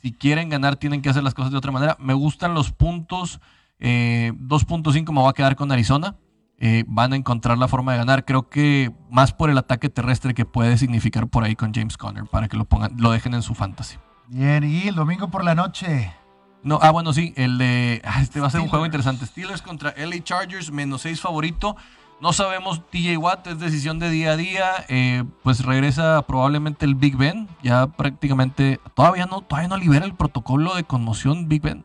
Si 0.02 0.12
quieren 0.12 0.48
ganar, 0.48 0.76
tienen 0.76 1.02
que 1.02 1.08
hacer 1.10 1.22
las 1.22 1.34
cosas 1.34 1.50
de 1.52 1.58
otra 1.58 1.72
manera. 1.72 1.96
Me 2.00 2.14
gustan 2.14 2.54
los 2.54 2.72
puntos. 2.72 3.40
eh, 3.80 4.32
2.5 4.36 5.12
me 5.12 5.20
voy 5.20 5.30
a 5.30 5.32
quedar 5.32 5.54
con 5.56 5.70
Arizona. 5.72 6.16
Eh, 6.60 6.82
van 6.88 7.12
a 7.12 7.16
encontrar 7.16 7.56
la 7.58 7.68
forma 7.68 7.92
de 7.92 7.98
ganar. 7.98 8.24
Creo 8.24 8.48
que 8.48 8.92
más 9.10 9.32
por 9.32 9.50
el 9.50 9.58
ataque 9.58 9.88
terrestre 9.88 10.34
que 10.34 10.44
puede 10.44 10.76
significar 10.78 11.28
por 11.28 11.44
ahí 11.44 11.54
con 11.54 11.72
James 11.72 11.96
Conner, 11.96 12.24
para 12.24 12.48
que 12.48 12.56
lo 12.56 12.64
pongan, 12.64 12.92
lo 12.96 13.12
dejen 13.12 13.34
en 13.34 13.42
su 13.42 13.54
fantasy. 13.54 13.96
Bien, 14.26 14.64
y 14.64 14.88
el 14.88 14.96
domingo 14.96 15.28
por 15.30 15.44
la 15.44 15.54
noche. 15.54 16.12
No, 16.64 16.80
ah, 16.82 16.90
bueno, 16.90 17.12
sí, 17.12 17.32
el 17.36 17.56
de. 17.58 18.02
ah, 18.04 18.20
Este 18.20 18.40
va 18.40 18.48
a 18.48 18.50
ser 18.50 18.60
un 18.60 18.66
juego 18.68 18.84
Steelers. 18.86 19.06
interesante. 19.06 19.26
Steelers 19.26 19.62
contra 19.62 19.94
LA 19.96 20.24
Chargers, 20.24 20.72
menos 20.72 21.02
6 21.02 21.20
favorito. 21.20 21.76
No 22.20 22.32
sabemos 22.32 22.82
TJ 22.90 23.16
Watt, 23.16 23.46
es 23.46 23.58
decisión 23.60 23.98
de 23.98 24.10
día 24.10 24.32
a 24.32 24.36
día. 24.36 24.64
eh, 24.88 25.24
pues 25.44 25.64
regresa 25.64 26.22
probablemente 26.22 26.84
el 26.84 26.94
Big 26.94 27.16
Ben. 27.16 27.48
Ya 27.62 27.86
prácticamente. 27.86 28.80
Todavía 28.94 29.26
no, 29.26 29.40
todavía 29.42 29.68
no 29.68 29.76
libera 29.76 30.04
el 30.04 30.14
protocolo 30.14 30.74
de 30.74 30.84
conmoción 30.84 31.48
Big 31.48 31.62
Ben. 31.62 31.84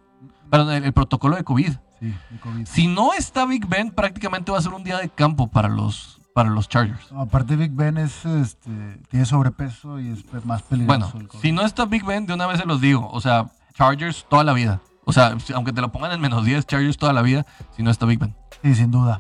Perdón, 0.50 0.72
el, 0.74 0.84
el 0.86 0.94
protocolo 0.94 1.36
de 1.36 1.44
COVID. 1.44 1.72
Sí, 2.00 2.14
de 2.32 2.40
COVID. 2.40 2.66
Si 2.66 2.88
no 2.88 3.14
está 3.14 3.46
Big 3.46 3.68
Ben, 3.68 3.92
prácticamente 3.92 4.52
va 4.52 4.58
a 4.58 4.62
ser 4.62 4.74
un 4.74 4.84
día 4.84 4.98
de 4.98 5.10
campo 5.10 5.48
para 5.52 5.70
los, 5.70 6.20
para 6.34 6.50
los 6.50 6.68
Chargers. 6.68 7.12
No, 7.12 7.22
aparte 7.22 7.56
Big 7.56 7.72
Ben 7.72 7.98
es, 7.98 8.26
este, 8.26 8.72
tiene 9.10 9.26
sobrepeso 9.26 10.00
y 10.00 10.10
es 10.10 10.24
pe- 10.24 10.42
más 10.44 10.64
peligroso. 10.64 11.00
Bueno, 11.12 11.12
el 11.22 11.28
COVID. 11.28 11.42
si 11.42 11.52
no 11.52 11.62
está 11.62 11.86
Big 11.86 12.04
Ben, 12.06 12.26
de 12.26 12.34
una 12.34 12.48
vez 12.48 12.60
se 12.60 12.66
los 12.66 12.82
digo. 12.82 13.08
O 13.12 13.22
sea, 13.22 13.52
Chargers 13.76 14.26
toda 14.30 14.44
la 14.44 14.54
vida. 14.54 14.82
O 15.06 15.14
sea, 15.14 15.36
aunque 15.54 15.74
te 15.74 15.82
lo 15.82 15.92
pongan 15.92 16.12
en 16.12 16.22
menos 16.22 16.44
10, 16.46 16.66
Chargers 16.66 16.98
toda 16.98 17.14
la 17.14 17.22
vida, 17.22 17.46
si 17.76 17.84
no 17.84 17.92
está 17.92 18.06
Big 18.06 18.20
Ben. 18.20 18.36
Sí, 18.64 18.74
sin 18.76 18.90
duda. 18.92 19.20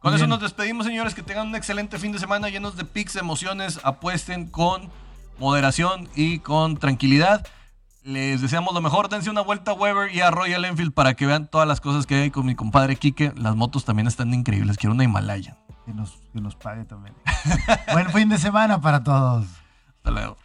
Con 0.00 0.14
eso 0.14 0.26
nos 0.26 0.40
despedimos, 0.40 0.86
señores. 0.86 1.14
Que 1.14 1.22
tengan 1.22 1.48
un 1.48 1.54
excelente 1.54 1.98
fin 1.98 2.10
de 2.10 2.18
semana 2.18 2.48
llenos 2.48 2.76
de 2.76 2.84
pics, 2.84 3.16
emociones. 3.16 3.80
Apuesten 3.84 4.46
con 4.46 4.90
moderación 5.38 6.08
y 6.14 6.38
con 6.38 6.78
tranquilidad. 6.78 7.46
Les 8.02 8.40
deseamos 8.40 8.72
lo 8.72 8.80
mejor. 8.80 9.10
Dense 9.10 9.28
una 9.28 9.42
vuelta 9.42 9.72
a 9.72 9.74
Weber 9.74 10.14
y 10.14 10.22
a 10.22 10.30
Royal 10.30 10.64
Enfield 10.64 10.94
para 10.94 11.14
que 11.14 11.26
vean 11.26 11.48
todas 11.48 11.68
las 11.68 11.82
cosas 11.82 12.06
que 12.06 12.14
hay 12.14 12.30
con 12.30 12.46
mi 12.46 12.54
compadre 12.54 12.96
Quique. 12.96 13.32
Las 13.36 13.56
motos 13.56 13.84
también 13.84 14.08
están 14.08 14.32
increíbles. 14.32 14.78
Quiero 14.78 14.94
una 14.94 15.04
Himalaya. 15.04 15.58
Que 15.84 15.92
nos, 15.92 16.18
que 16.32 16.40
nos 16.40 16.56
pague 16.56 16.84
también. 16.84 17.14
Buen 17.92 18.10
fin 18.10 18.30
de 18.30 18.38
semana 18.38 18.80
para 18.80 19.04
todos. 19.04 19.46
Hasta 19.98 20.10
luego. 20.10 20.36